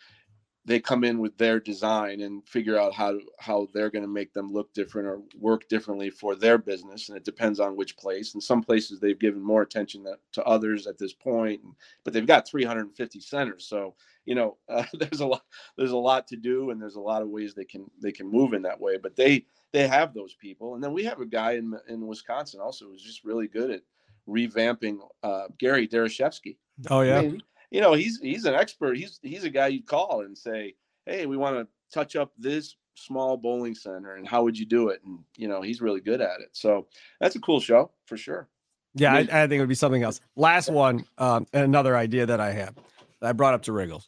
they 0.67 0.81
come 0.81 1.05
in 1.05 1.19
with 1.19 1.37
their 1.37 1.61
design 1.61 2.21
and 2.23 2.47
figure 2.49 2.79
out 2.79 2.93
how 2.93 3.19
how 3.39 3.69
they're 3.73 3.91
going 3.91 4.05
to 4.05 4.09
make 4.09 4.33
them 4.33 4.53
look 4.53 4.73
different 4.73 5.07
or 5.07 5.21
work 5.39 5.69
differently 5.69 6.11
for 6.11 6.35
their 6.35 6.59
business 6.59 7.09
and 7.09 7.17
it 7.17 7.25
depends 7.25 7.61
on 7.61 7.77
which 7.77 7.97
place 7.97 8.35
and 8.35 8.43
some 8.43 8.63
places 8.63 8.99
they've 8.99 9.19
given 9.19 9.43
more 9.43 9.63
attention 9.63 10.05
to 10.33 10.45
others 10.45 10.87
at 10.87 10.99
this 10.99 11.13
point 11.13 11.61
but 12.05 12.13
they've 12.13 12.27
got 12.27 12.49
350 12.49 13.21
centers 13.21 13.67
so 13.67 13.95
you 14.25 14.35
know 14.35 14.57
uh, 14.69 14.85
there's 14.95 15.21
a 15.21 15.27
lot 15.27 15.45
there's 15.77 15.93
a 15.93 15.97
lot 15.97 16.27
to 16.27 16.37
do 16.37 16.71
and 16.71 16.81
there's 16.81 16.97
a 16.97 17.01
lot 17.01 17.23
of 17.23 17.29
ways 17.29 17.55
they 17.55 17.65
can 17.65 17.91
they 18.03 18.13
can 18.13 18.31
move 18.31 18.55
in 18.55 18.63
that 18.63 18.81
way 18.81 18.97
but 18.97 19.17
they 19.17 19.45
they 19.73 19.87
have 19.89 20.15
those 20.15 20.35
people 20.35 20.75
and 20.75 20.83
then 20.83 20.93
we 20.93 21.05
have 21.05 21.21
a 21.21 21.27
guy 21.27 21.53
in 21.53 21.75
in 21.89 22.07
Wisconsin 22.07 22.61
also 22.61 22.87
who's 22.87 23.03
just 23.03 23.25
really 23.25 23.49
good 23.49 23.71
at 23.71 23.83
revamping 24.29 24.99
uh, 25.23 25.49
Gary 25.59 25.87
Darashevsky. 25.87 26.57
Oh 26.91 27.03
yeah. 27.03 27.19
I 27.19 27.23
mean, 27.23 27.43
you 27.75 27.81
know, 27.81 27.93
he's 27.93 28.21
he's 28.21 28.45
an 28.45 28.55
expert. 28.55 28.97
He's 28.97 29.19
he's 29.21 29.43
a 29.43 29.51
guy 29.51 29.67
you'd 29.67 29.87
call 29.87 30.21
and 30.21 30.39
say, 30.39 30.77
"Hey, 31.07 31.27
we 31.27 31.37
want 31.37 31.57
to 31.57 31.67
touch 31.93 32.15
up 32.15 32.31
this 32.39 32.77
small 32.95 33.37
bowling 33.37 33.75
center, 33.75 34.15
and 34.15 34.29
how 34.29 34.45
would 34.45 34.57
you 34.57 34.65
do 34.65 34.91
it?" 34.91 35.01
And 35.05 35.19
you 35.37 35.49
know, 35.49 35.61
he's 35.61 35.81
really 35.81 36.01
good 36.01 36.21
at 36.21 36.41
it. 36.41 36.51
So 36.53 36.87
that's 37.21 37.35
a 37.35 37.41
cool 37.41 37.59
show 37.59 37.91
for 38.07 38.17
sure. 38.17 38.49
Yeah, 38.95 39.13
I, 39.13 39.19
I 39.19 39.25
think 39.49 39.55
it 39.55 39.59
would 39.59 39.69
be 39.69 39.75
something 39.75 40.05
else. 40.05 40.21
Last 40.37 40.71
one, 40.71 41.05
um, 41.19 41.49
another 41.53 41.97
idea 41.97 42.27
that 42.27 42.39
I 42.39 42.53
have 42.53 42.77
that 43.21 43.31
I 43.31 43.33
brought 43.33 43.55
up 43.55 43.63
to 43.63 43.73
Richgels. 43.73 44.07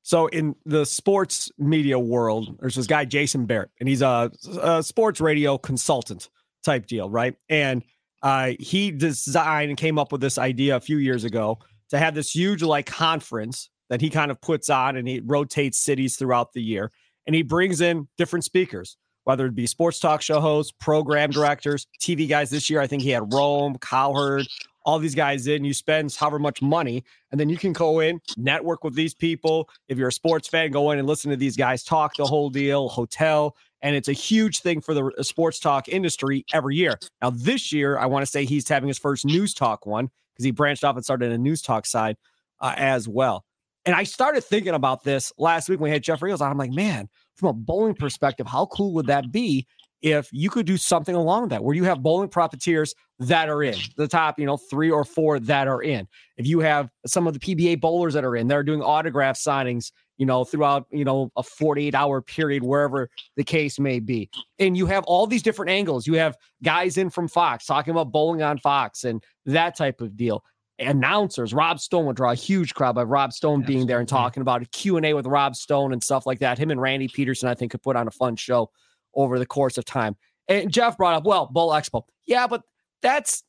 So 0.00 0.28
in 0.28 0.56
the 0.64 0.86
sports 0.86 1.52
media 1.58 1.98
world, 1.98 2.56
there's 2.60 2.76
this 2.76 2.86
guy 2.86 3.04
Jason 3.04 3.44
Barrett, 3.44 3.70
and 3.80 3.86
he's 3.86 4.00
a, 4.00 4.32
a 4.62 4.82
sports 4.82 5.20
radio 5.20 5.58
consultant 5.58 6.30
type 6.64 6.86
deal, 6.86 7.10
right? 7.10 7.36
And 7.50 7.84
uh, 8.22 8.52
he 8.58 8.92
designed 8.92 9.68
and 9.68 9.76
came 9.76 9.98
up 9.98 10.10
with 10.10 10.22
this 10.22 10.38
idea 10.38 10.76
a 10.76 10.80
few 10.80 10.96
years 10.96 11.24
ago 11.24 11.58
to 11.90 11.98
have 11.98 12.14
this 12.14 12.34
huge 12.34 12.62
like 12.62 12.86
conference 12.86 13.70
that 13.88 14.00
he 14.00 14.10
kind 14.10 14.30
of 14.30 14.40
puts 14.40 14.68
on 14.68 14.96
and 14.96 15.06
he 15.06 15.20
rotates 15.20 15.78
cities 15.78 16.16
throughout 16.16 16.52
the 16.52 16.62
year. 16.62 16.90
And 17.26 17.34
he 17.34 17.42
brings 17.42 17.80
in 17.80 18.08
different 18.16 18.44
speakers 18.44 18.96
whether 19.26 19.46
it 19.46 19.56
be 19.56 19.66
sports 19.66 19.98
talk 19.98 20.22
show 20.22 20.40
hosts 20.40 20.72
program 20.80 21.30
directors 21.30 21.86
tv 22.00 22.28
guys. 22.28 22.48
This 22.48 22.70
year 22.70 22.80
i 22.80 22.86
think 22.86 23.02
he 23.02 23.10
had 23.10 23.32
rome 23.32 23.76
cowherd 23.78 24.46
all 24.84 25.00
these 25.00 25.16
guys 25.16 25.48
in. 25.48 25.64
You 25.64 25.74
spend 25.74 26.14
however 26.14 26.38
much 26.38 26.62
money 26.62 27.02
and 27.32 27.40
then 27.40 27.48
you 27.48 27.58
can 27.58 27.72
go 27.72 27.98
in 27.98 28.20
network 28.36 28.84
with 28.84 28.94
these 28.94 29.14
people. 29.14 29.68
If 29.88 29.98
you're 29.98 30.08
a 30.08 30.12
sports 30.12 30.48
fan 30.48 30.70
go 30.70 30.92
in 30.92 30.98
and 31.00 31.08
listen 31.08 31.30
to 31.32 31.36
these 31.36 31.56
guys 31.56 31.82
talk 31.82 32.14
the 32.16 32.24
whole 32.24 32.48
deal 32.48 32.88
hotel. 32.88 33.56
And 33.82 33.94
it's 33.94 34.08
a 34.08 34.12
huge 34.12 34.60
thing 34.60 34.80
for 34.80 34.94
the 34.94 35.06
uh, 35.06 35.22
sports 35.22 35.58
talk 35.58 35.88
industry 35.88 36.44
every 36.52 36.76
year. 36.76 36.98
Now 37.20 37.30
this 37.30 37.72
year 37.72 37.98
i 37.98 38.06
want 38.06 38.24
to 38.24 38.30
say 38.30 38.44
he's 38.44 38.68
having 38.68 38.88
his 38.88 38.98
first 38.98 39.26
news 39.26 39.52
talk 39.52 39.86
one 39.86 40.10
because 40.36 40.44
he 40.44 40.50
branched 40.50 40.84
off 40.84 40.96
and 40.96 41.04
started 41.04 41.32
a 41.32 41.38
news 41.38 41.62
talk 41.62 41.86
side 41.86 42.16
uh, 42.60 42.74
as 42.76 43.08
well. 43.08 43.44
And 43.86 43.94
I 43.94 44.02
started 44.02 44.42
thinking 44.42 44.74
about 44.74 45.04
this 45.04 45.32
last 45.38 45.68
week 45.68 45.80
when 45.80 45.90
we 45.90 45.92
had 45.92 46.02
Jeff 46.02 46.20
Richgels 46.20 46.40
on. 46.40 46.50
I'm 46.50 46.58
like, 46.58 46.72
man, 46.72 47.08
from 47.36 47.48
a 47.48 47.52
bowling 47.52 47.94
perspective, 47.94 48.46
how 48.46 48.66
cool 48.66 48.92
would 48.94 49.06
that 49.06 49.30
be 49.30 49.66
if 50.02 50.28
you 50.32 50.50
could 50.50 50.66
do 50.66 50.76
something 50.76 51.14
along 51.14 51.48
that 51.48 51.64
where 51.64 51.74
you 51.74 51.84
have 51.84 52.02
bowling 52.02 52.28
proprietors 52.28 52.94
that 53.18 53.48
are 53.48 53.62
in 53.62 53.76
the 53.96 54.06
top, 54.06 54.38
you 54.38 54.46
know, 54.46 54.56
three 54.56 54.90
or 54.90 55.04
four 55.04 55.40
that 55.40 55.68
are 55.68 55.82
in. 55.82 56.06
If 56.36 56.46
you 56.46 56.60
have 56.60 56.90
some 57.06 57.26
of 57.26 57.34
the 57.34 57.40
PBA 57.40 57.80
bowlers 57.80 58.14
that 58.14 58.24
are 58.24 58.36
in, 58.36 58.46
they're 58.46 58.62
doing 58.62 58.82
autograph 58.82 59.36
signings 59.36 59.92
you 60.16 60.26
know, 60.26 60.44
throughout, 60.44 60.86
you 60.90 61.04
know, 61.04 61.30
a 61.36 61.42
48 61.42 61.94
hour 61.94 62.20
period, 62.22 62.62
wherever 62.62 63.08
the 63.36 63.44
case 63.44 63.78
may 63.78 64.00
be. 64.00 64.30
And 64.58 64.76
you 64.76 64.86
have 64.86 65.04
all 65.04 65.26
these 65.26 65.42
different 65.42 65.70
angles. 65.70 66.06
You 66.06 66.14
have 66.14 66.36
guys 66.62 66.96
in 66.96 67.10
from 67.10 67.28
Fox 67.28 67.66
talking 67.66 67.90
about 67.90 68.12
bowling 68.12 68.42
on 68.42 68.58
Fox 68.58 69.04
and 69.04 69.22
that 69.44 69.76
type 69.76 70.00
of 70.00 70.16
deal. 70.16 70.42
Announcers, 70.78 71.54
Rob 71.54 71.80
Stone 71.80 72.04
would 72.06 72.16
draw 72.16 72.32
a 72.32 72.34
huge 72.34 72.74
crowd 72.74 72.94
by 72.94 73.02
Rob 73.02 73.32
Stone 73.32 73.60
Absolutely. 73.60 73.74
being 73.74 73.86
there 73.86 73.98
and 74.00 74.08
talking 74.08 74.42
about 74.42 74.62
a 74.62 74.66
Q&A 74.66 75.14
with 75.14 75.26
Rob 75.26 75.56
Stone 75.56 75.92
and 75.92 76.02
stuff 76.02 76.26
like 76.26 76.40
that. 76.40 76.58
Him 76.58 76.70
and 76.70 76.80
Randy 76.80 77.08
Pedersen, 77.08 77.48
I 77.48 77.54
think, 77.54 77.72
could 77.72 77.82
put 77.82 77.96
on 77.96 78.06
a 78.06 78.10
fun 78.10 78.36
show 78.36 78.70
over 79.14 79.38
the 79.38 79.46
course 79.46 79.78
of 79.78 79.86
time. 79.86 80.16
And 80.48 80.70
Jeff 80.70 80.98
brought 80.98 81.14
up, 81.14 81.24
well, 81.24 81.46
Bowl 81.46 81.70
Expo. 81.70 82.02
Yeah, 82.26 82.46
but 82.46 82.62
that's 83.00 83.42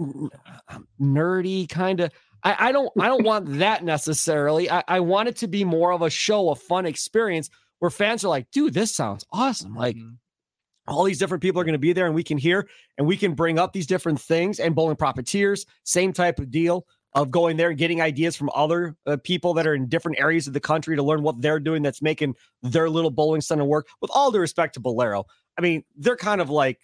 uh, 0.00 0.28
nerdy 1.00 1.68
kind 1.68 2.00
of 2.00 2.12
I, 2.42 2.68
I, 2.68 2.72
don't 2.72 2.90
I 2.98 3.06
don't 3.08 3.24
want 3.24 3.58
that 3.58 3.84
necessarily. 3.84 4.70
I, 4.70 4.82
I, 4.88 5.00
want 5.00 5.28
it 5.28 5.36
to 5.36 5.48
be 5.48 5.64
more 5.64 5.92
of 5.92 6.02
a 6.02 6.10
show, 6.10 6.50
a 6.50 6.54
fun 6.54 6.86
experience 6.86 7.50
where 7.78 7.90
fans 7.90 8.24
are 8.24 8.28
like, 8.28 8.50
dude, 8.50 8.74
this 8.74 8.94
sounds 8.94 9.24
awesome. 9.32 9.74
Like 9.74 9.96
mm-hmm. 9.96 10.14
all 10.88 11.04
these 11.04 11.18
different 11.18 11.42
people 11.42 11.60
are 11.60 11.64
going 11.64 11.72
to 11.72 11.78
be 11.78 11.92
there 11.92 12.06
and 12.06 12.14
we 12.14 12.24
can 12.24 12.38
hear 12.38 12.68
and 12.98 13.06
we 13.06 13.16
can 13.16 13.34
bring 13.34 13.58
up 13.58 13.72
these 13.72 13.86
different 13.86 14.20
things 14.20 14.60
and 14.60 14.74
bowling 14.74 14.96
proprietors, 14.96 15.66
same 15.84 16.12
type 16.12 16.38
of 16.38 16.50
deal 16.50 16.86
of 17.14 17.30
going 17.30 17.56
there 17.56 17.70
and 17.70 17.78
getting 17.78 18.00
ideas 18.00 18.36
from 18.36 18.50
other 18.54 18.96
uh, 19.06 19.16
people 19.24 19.54
that 19.54 19.66
are 19.66 19.74
in 19.74 19.88
different 19.88 20.18
areas 20.20 20.46
of 20.46 20.52
the 20.52 20.60
country 20.60 20.94
to 20.96 21.02
learn 21.02 21.22
what 21.22 21.40
they're 21.42 21.58
doing 21.58 21.82
that's 21.82 22.02
making 22.02 22.34
their 22.62 22.88
little 22.88 23.10
bowling 23.10 23.40
center 23.40 23.64
work. 23.64 23.88
With 24.00 24.10
all 24.14 24.30
due 24.30 24.38
respect 24.38 24.74
to 24.74 24.80
Bowlero. 24.80 25.24
I 25.58 25.60
mean, 25.60 25.82
they're 25.96 26.16
kind 26.16 26.40
of 26.40 26.50
like 26.50 26.78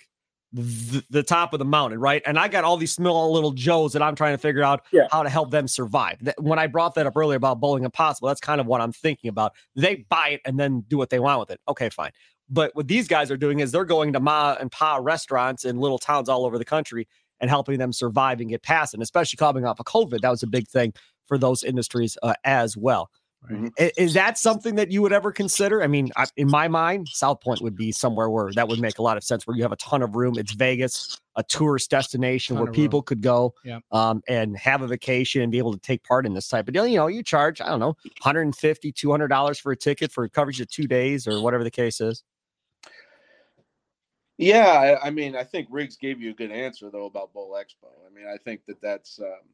the, 0.57 1.05
the, 1.11 1.23
top 1.23 1.53
of 1.53 1.59
the 1.59 1.65
mountain, 1.65 2.01
right? 2.01 2.23
And 2.25 2.39
I 2.39 2.49
got 2.49 2.65
all 2.65 2.79
these 2.79 2.93
small 2.93 3.33
little 3.33 3.53
Joes 3.53 3.93
that 3.93 4.03
I'm 4.03 4.15
trying 4.15 4.33
to 4.33 4.39
figure 4.39 4.63
out 4.63 4.87
yeah. 4.91 5.07
how 5.11 5.23
to 5.23 5.29
help 5.29 5.51
them 5.51 5.69
survive. 5.69 6.19
When 6.39 6.59
I 6.59 6.67
brought 6.67 6.95
that 6.95 7.07
up 7.07 7.17
earlier 7.17 7.37
about 7.37 7.61
bowling 7.61 7.85
impossible, 7.85 8.29
that's 8.29 8.41
kind 8.41 8.61
of 8.61 8.67
what 8.67 8.81
I'm 8.81 8.93
thinking 8.93 9.29
about. 9.29 9.53
They 9.75 10.07
buy 10.09 10.31
it 10.31 10.41
and 10.47 10.59
then 10.59 10.85
do 10.89 10.97
what 10.97 11.11
they 11.11 11.19
want 11.19 11.41
with 11.41 11.51
it. 11.51 11.61
Okay, 11.69 11.91
fine. 11.91 12.11
But 12.49 12.75
what 12.75 12.89
these 12.89 13.07
guys 13.07 13.31
are 13.31 13.37
doing 13.37 13.61
is 13.61 13.71
they're 13.71 13.85
going 13.85 14.15
to 14.15 14.21
ma 14.21 14.57
and 14.59 14.73
pa 14.73 14.97
restaurants 14.97 15.65
in 15.65 15.79
little 15.79 15.99
towns 15.99 16.29
all 16.29 16.47
over 16.47 16.59
the 16.59 16.65
country 16.65 17.07
and 17.41 17.51
helping 17.51 17.79
them 17.79 17.93
survive 17.93 18.41
and 18.41 18.49
get 18.49 18.63
past 18.63 18.95
it. 18.95 18.97
And 18.97 19.03
especially 19.03 19.37
coming 19.37 19.67
off 19.67 19.79
of 19.79 19.87
COVID, 19.87 20.21
that 20.21 20.31
was 20.31 20.43
a 20.43 20.47
big 20.47 20.69
thing 20.69 20.95
for 21.27 21.37
those 21.37 21.63
industries 21.63 22.17
uh, 22.23 22.35
as 22.45 22.77
well. 22.77 23.11
Right. 23.49 23.93
Is 23.97 24.15
that 24.15 24.39
something 24.39 24.75
that 24.75 24.91
you 24.91 25.03
would 25.03 25.13
ever 25.13 25.31
consider? 25.31 25.83
I 25.83 25.87
mean, 25.87 26.11
in 26.37 26.51
my 26.51 26.67
mind, 26.69 27.09
South 27.09 27.41
Point 27.41 27.61
would 27.61 27.77
be 27.77 27.93
somewhere 27.93 28.29
where 28.29 28.53
that 28.53 28.67
would 28.67 28.81
make 28.81 28.99
a 28.99 29.03
lot 29.03 29.17
of 29.17 29.25
sense, 29.25 29.47
where 29.47 29.57
you 29.57 29.63
have 29.63 29.73
a 29.73 29.77
ton 29.77 30.03
of 30.03 30.17
room. 30.17 30.37
It's 30.37 30.53
Vegas, 30.53 31.21
a 31.37 31.43
tourist 31.43 31.91
destination 31.91 32.59
where 32.59 32.73
people 32.73 33.01
room. 33.01 33.05
could 33.05 33.23
go 33.23 33.55
um, 33.93 34.23
and 34.29 34.57
have 34.57 34.83
a 34.83 34.87
vacation 34.87 35.43
and 35.43 35.53
be 35.53 35.59
able 35.59 35.73
to 35.73 35.79
take 35.79 36.03
part 36.03 36.27
in 36.27 36.35
this 36.35 36.49
type 36.49 36.67
of 36.67 36.75
deal. 36.75 36.87
You 36.87 36.97
know, 36.97 37.07
you 37.07 37.23
charge, 37.23 37.61
I 37.61 37.69
don't 37.69 37.81
know, 37.81 37.97
150 38.23 38.93
$200 38.93 39.61
for 39.61 39.73
a 39.73 39.77
ticket 39.77 40.11
for 40.11 40.29
coverage 40.29 40.61
of 40.61 40.69
two 40.69 40.87
days 40.87 41.27
or 41.27 41.41
whatever 41.41 41.63
the 41.63 41.71
case 41.71 42.01
is. 42.01 42.25
Yeah, 44.39 44.99
I, 45.03 45.07
I 45.07 45.11
mean, 45.11 45.35
I 45.35 45.45
think 45.45 45.69
Riggs 45.71 45.97
gave 45.97 46.21
you 46.21 46.31
a 46.31 46.35
good 46.35 46.51
answer 46.51 46.91
though 46.91 47.07
about 47.07 47.33
Bowl 47.33 47.57
Expo. 47.59 47.89
I 48.07 48.13
mean, 48.15 48.27
I 48.27 48.37
think 48.39 48.63
that 48.67 48.81
that's. 48.83 49.19
Um, 49.19 49.49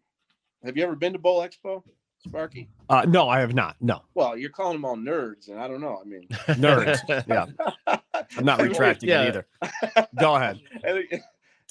have 0.65 0.77
you 0.77 0.83
ever 0.83 0.97
been 0.97 1.13
to 1.13 1.19
Bowl 1.19 1.41
Expo? 1.41 1.83
Sparky? 2.25 2.69
Uh, 2.89 3.05
no, 3.09 3.29
I 3.29 3.41
have 3.41 3.55
not. 3.55 3.77
No. 3.81 4.03
Well, 4.15 4.37
you're 4.37 4.51
calling 4.51 4.75
them 4.75 4.85
all 4.85 4.97
nerds, 4.97 5.49
and 5.49 5.59
I 5.59 5.67
don't 5.67 5.81
know. 5.81 6.01
I 6.01 6.05
mean, 6.05 6.27
nerds. 6.29 7.25
yeah. 7.27 7.47
I'm 8.37 8.45
not 8.45 8.61
retracting 8.63 9.09
yeah. 9.09 9.23
it 9.23 9.29
either. 9.29 9.47
Go 10.19 10.37
ahead 10.37 10.61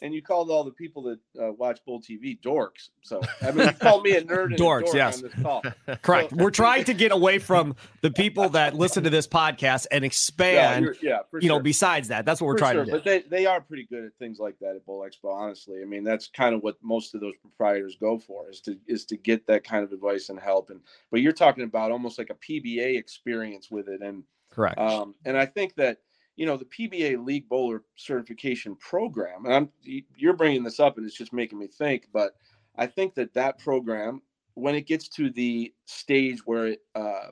and 0.01 0.13
you 0.13 0.21
called 0.21 0.49
all 0.49 0.63
the 0.63 0.71
people 0.71 1.03
that 1.03 1.19
uh, 1.39 1.51
watch 1.51 1.83
Bowl 1.85 2.01
TV 2.01 2.39
dorks. 2.41 2.89
So 3.01 3.21
I 3.41 3.51
mean, 3.51 3.67
you 3.67 3.73
called 3.73 4.03
me 4.03 4.15
a 4.15 4.21
nerd. 4.21 4.57
dorks, 4.57 4.93
a 4.93 4.97
yes. 4.97 5.21
Correct. 6.01 6.31
So, 6.31 6.35
We're 6.35 6.51
trying 6.51 6.85
to 6.85 6.93
get 6.93 7.11
away 7.11 7.39
from 7.39 7.75
the 8.01 8.09
people 8.09 8.49
that 8.49 8.75
listen 8.75 9.03
to 9.03 9.09
this 9.09 9.27
podcast 9.27 9.85
and 9.91 10.03
expand. 10.03 10.97
Yeah, 11.01 11.09
yeah 11.09 11.19
you 11.33 11.41
sure. 11.41 11.49
know. 11.49 11.59
Besides 11.59 12.07
that, 12.07 12.25
that's 12.25 12.41
what 12.41 12.47
we're 12.47 12.53
for 12.53 12.59
trying 12.59 12.73
sure. 12.75 12.85
to 12.85 12.91
do. 12.91 12.97
But 12.97 13.03
they 13.03 13.21
they 13.21 13.45
are 13.45 13.61
pretty 13.61 13.85
good 13.85 14.05
at 14.05 14.13
things 14.17 14.39
like 14.39 14.57
that 14.59 14.75
at 14.75 14.85
Bowl 14.85 15.05
Expo. 15.07 15.31
Honestly, 15.31 15.81
I 15.81 15.85
mean, 15.85 16.03
that's 16.03 16.27
kind 16.27 16.55
of 16.55 16.63
what 16.63 16.77
most 16.81 17.13
of 17.13 17.21
those 17.21 17.35
proprietors 17.41 17.97
go 17.99 18.17
for 18.17 18.49
is 18.49 18.61
to 18.61 18.77
is 18.87 19.05
to 19.05 19.17
get 19.17 19.45
that 19.47 19.63
kind 19.63 19.83
of 19.83 19.91
advice 19.91 20.29
and 20.29 20.39
help. 20.39 20.69
And 20.69 20.81
but 21.11 21.21
you're 21.21 21.31
talking 21.31 21.63
about 21.63 21.91
almost 21.91 22.17
like 22.17 22.31
a 22.31 22.35
PBA 22.35 22.97
experience 22.97 23.69
with 23.69 23.87
it, 23.87 24.01
and 24.01 24.23
correct. 24.49 24.79
Um, 24.79 25.15
and 25.25 25.37
I 25.37 25.45
think 25.45 25.75
that 25.75 25.99
you 26.41 26.47
know 26.47 26.57
the 26.57 26.65
PBA 26.65 27.23
League 27.23 27.47
Bowler 27.47 27.83
Certification 27.95 28.75
Program. 28.77 29.45
And 29.45 29.53
I'm 29.53 29.69
you're 29.83 30.33
bringing 30.33 30.63
this 30.63 30.79
up, 30.79 30.97
and 30.97 31.05
it's 31.05 31.15
just 31.15 31.33
making 31.33 31.59
me 31.59 31.67
think. 31.67 32.07
But 32.11 32.31
I 32.75 32.87
think 32.87 33.13
that 33.13 33.35
that 33.35 33.59
program, 33.59 34.23
when 34.55 34.73
it 34.73 34.87
gets 34.87 35.07
to 35.09 35.29
the 35.29 35.71
stage 35.85 36.39
where 36.47 36.65
it 36.65 36.79
uh, 36.95 37.27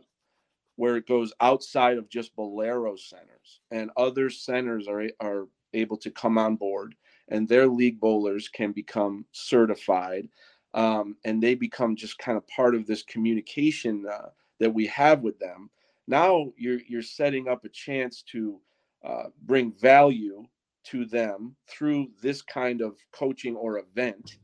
where 0.76 0.96
it 0.96 1.08
goes 1.08 1.34
outside 1.42 1.98
of 1.98 2.08
just 2.08 2.36
Bowlero 2.36 3.00
centers, 3.00 3.62
and 3.72 3.90
other 3.98 4.30
centers 4.30 4.88
are 4.88 5.10
are 5.20 5.48
able 5.74 5.98
to 5.98 6.12
come 6.12 6.38
on 6.38 6.56
board, 6.56 6.94
and 7.30 7.50
their 7.50 7.66
league 7.66 8.00
bowlers 8.00 8.48
can 8.48 8.72
become 8.74 9.26
certified, 9.32 10.30
um, 10.76 11.16
and 11.26 11.42
they 11.42 11.56
become 11.56 11.96
just 11.96 12.20
kind 12.20 12.38
of 12.38 12.48
part 12.48 12.76
of 12.76 12.86
this 12.86 13.02
communication 13.02 14.06
uh, 14.06 14.30
that 14.60 14.72
we 14.72 14.86
have 14.86 15.22
with 15.22 15.40
them. 15.40 15.72
Now 16.08 16.54
you're 16.58 16.82
you're 16.88 17.02
setting 17.02 17.48
up 17.48 17.66
a 17.66 17.70
chance 17.70 18.22
to 18.34 18.62
uh, 19.04 19.26
bring 19.44 19.72
value 19.80 20.46
to 20.86 21.06
them 21.06 21.56
through 21.68 22.08
this 22.22 22.42
kind 22.42 22.82
of 22.82 22.98
coaching 23.12 23.56
or 23.56 23.80
event. 23.80 24.38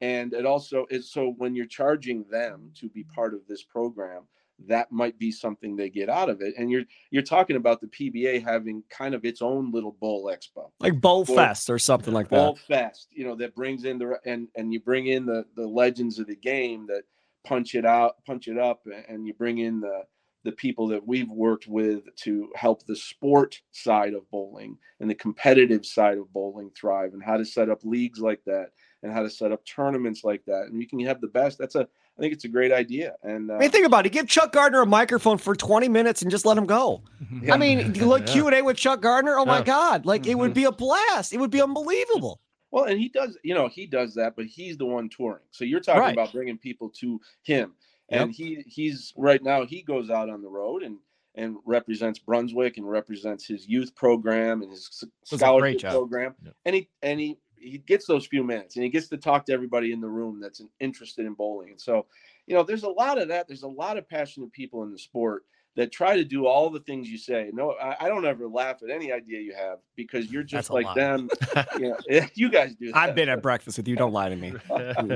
And 0.00 0.32
it 0.32 0.44
also 0.44 0.86
is 0.90 1.10
so 1.10 1.34
when 1.38 1.54
you're 1.54 1.66
charging 1.66 2.24
them 2.30 2.70
to 2.80 2.88
be 2.88 3.04
part 3.04 3.32
of 3.34 3.40
this 3.48 3.62
program 3.62 4.26
that 4.66 4.90
might 4.92 5.18
be 5.18 5.32
something 5.32 5.76
they 5.76 5.90
get 5.90 6.08
out 6.08 6.28
of 6.30 6.40
it. 6.40 6.54
And 6.56 6.70
you're 6.70 6.84
you're 7.10 7.22
talking 7.22 7.56
about 7.56 7.80
the 7.80 7.88
pba 7.88 8.42
having 8.42 8.82
kind 8.90 9.14
of 9.14 9.24
its 9.24 9.42
own 9.42 9.70
little 9.72 9.92
bowl 10.00 10.26
expo. 10.26 10.70
Like 10.80 11.00
bowl, 11.00 11.24
bowl 11.24 11.36
fest 11.36 11.70
or 11.70 11.78
something 11.78 12.14
like 12.14 12.28
bowl 12.28 12.38
that. 12.38 12.44
Bowl 12.44 12.56
fest 12.56 13.08
you 13.10 13.24
know 13.24 13.34
that 13.36 13.54
brings 13.54 13.84
in 13.84 13.98
the 13.98 14.18
and 14.24 14.48
and 14.56 14.72
you 14.72 14.80
bring 14.80 15.08
in 15.08 15.26
the 15.26 15.44
the 15.56 15.66
legends 15.66 16.18
of 16.18 16.26
the 16.26 16.36
game 16.36 16.86
that 16.86 17.02
punch 17.46 17.74
it 17.74 17.84
out 17.84 18.14
punch 18.26 18.48
it 18.48 18.58
up 18.58 18.82
and 19.08 19.26
you 19.26 19.34
bring 19.34 19.58
in 19.58 19.80
the 19.80 20.02
the 20.44 20.52
people 20.52 20.86
that 20.88 21.06
we've 21.06 21.30
worked 21.30 21.66
with 21.66 22.02
to 22.16 22.50
help 22.54 22.86
the 22.86 22.94
sport 22.94 23.60
side 23.72 24.14
of 24.14 24.30
bowling 24.30 24.76
and 25.00 25.08
the 25.08 25.14
competitive 25.14 25.84
side 25.84 26.18
of 26.18 26.32
bowling 26.32 26.70
thrive 26.78 27.14
and 27.14 27.22
how 27.22 27.36
to 27.36 27.44
set 27.44 27.70
up 27.70 27.80
leagues 27.82 28.20
like 28.20 28.40
that 28.44 28.68
and 29.02 29.12
how 29.12 29.22
to 29.22 29.30
set 29.30 29.52
up 29.52 29.64
tournaments 29.64 30.22
like 30.22 30.44
that 30.46 30.66
and 30.68 30.80
you 30.80 30.86
can 30.86 31.00
have 31.00 31.20
the 31.20 31.28
best 31.28 31.58
that's 31.58 31.74
a 31.74 31.80
i 31.80 32.20
think 32.20 32.32
it's 32.32 32.44
a 32.44 32.48
great 32.48 32.72
idea 32.72 33.14
and 33.22 33.50
uh, 33.50 33.54
I 33.54 33.58
mean, 33.58 33.70
think 33.70 33.86
about 33.86 34.06
it 34.06 34.10
give 34.10 34.28
chuck 34.28 34.52
gardner 34.52 34.82
a 34.82 34.86
microphone 34.86 35.38
for 35.38 35.56
20 35.56 35.88
minutes 35.88 36.22
and 36.22 36.30
just 36.30 36.44
let 36.44 36.58
him 36.58 36.66
go 36.66 37.02
yeah. 37.42 37.54
i 37.54 37.56
mean 37.56 37.92
look 37.94 38.26
yeah. 38.26 38.32
q&a 38.32 38.62
with 38.62 38.76
chuck 38.76 39.00
gardner 39.00 39.38
oh 39.38 39.46
my 39.46 39.62
god 39.62 40.04
like 40.04 40.22
mm-hmm. 40.22 40.32
it 40.32 40.38
would 40.38 40.50
mm-hmm. 40.50 40.60
be 40.60 40.64
a 40.64 40.72
blast 40.72 41.32
it 41.32 41.38
would 41.38 41.50
be 41.50 41.62
unbelievable 41.62 42.40
well 42.70 42.84
and 42.84 42.98
he 42.98 43.08
does 43.08 43.38
you 43.42 43.54
know 43.54 43.68
he 43.68 43.86
does 43.86 44.14
that 44.14 44.36
but 44.36 44.44
he's 44.44 44.76
the 44.76 44.84
one 44.84 45.08
touring 45.08 45.44
so 45.50 45.64
you're 45.64 45.80
talking 45.80 46.00
right. 46.00 46.12
about 46.12 46.32
bringing 46.32 46.58
people 46.58 46.90
to 46.90 47.20
him 47.42 47.72
and 48.08 48.30
yep. 48.30 48.36
he 48.36 48.64
he's 48.66 49.12
right 49.16 49.42
now 49.42 49.64
he 49.64 49.82
goes 49.82 50.10
out 50.10 50.28
on 50.28 50.42
the 50.42 50.48
road 50.48 50.82
and 50.82 50.98
and 51.36 51.56
represents 51.64 52.18
Brunswick 52.18 52.76
and 52.76 52.88
represents 52.88 53.46
his 53.46 53.66
youth 53.66 53.94
program 53.94 54.62
and 54.62 54.70
his 54.70 55.04
scholarship 55.24 55.90
program. 55.90 56.34
Yep. 56.44 56.54
And 56.64 56.74
he 56.76 56.88
and 57.02 57.20
he 57.20 57.38
he 57.56 57.78
gets 57.78 58.06
those 58.06 58.26
few 58.26 58.44
minutes 58.44 58.76
and 58.76 58.84
he 58.84 58.90
gets 58.90 59.08
to 59.08 59.16
talk 59.16 59.46
to 59.46 59.52
everybody 59.52 59.92
in 59.92 60.00
the 60.00 60.08
room 60.08 60.40
that's 60.40 60.62
interested 60.80 61.26
in 61.26 61.34
bowling. 61.34 61.70
And 61.70 61.80
so, 61.80 62.06
you 62.46 62.54
know, 62.54 62.62
there's 62.62 62.82
a 62.82 62.88
lot 62.88 63.20
of 63.20 63.28
that. 63.28 63.48
There's 63.48 63.62
a 63.62 63.68
lot 63.68 63.96
of 63.96 64.08
passionate 64.08 64.52
people 64.52 64.82
in 64.82 64.92
the 64.92 64.98
sport 64.98 65.44
that 65.76 65.90
try 65.90 66.16
to 66.16 66.24
do 66.24 66.46
all 66.46 66.70
the 66.70 66.80
things 66.80 67.08
you 67.08 67.18
say. 67.18 67.50
No, 67.52 67.72
I, 67.72 68.04
I 68.04 68.08
don't 68.08 68.24
ever 68.24 68.46
laugh 68.46 68.82
at 68.82 68.90
any 68.90 69.10
idea 69.12 69.40
you 69.40 69.54
have 69.54 69.78
because 69.96 70.30
you're 70.30 70.44
just 70.44 70.70
like 70.70 70.94
them. 70.94 71.28
you, 71.78 71.88
know, 71.88 72.26
you 72.34 72.50
guys 72.50 72.74
do. 72.76 72.92
That. 72.92 72.96
I've 72.96 73.14
been 73.14 73.28
at 73.28 73.42
breakfast 73.42 73.78
with 73.78 73.88
you. 73.88 73.96
Don't 73.96 74.12
lie 74.12 74.28
to 74.28 74.36
me. 74.36 74.52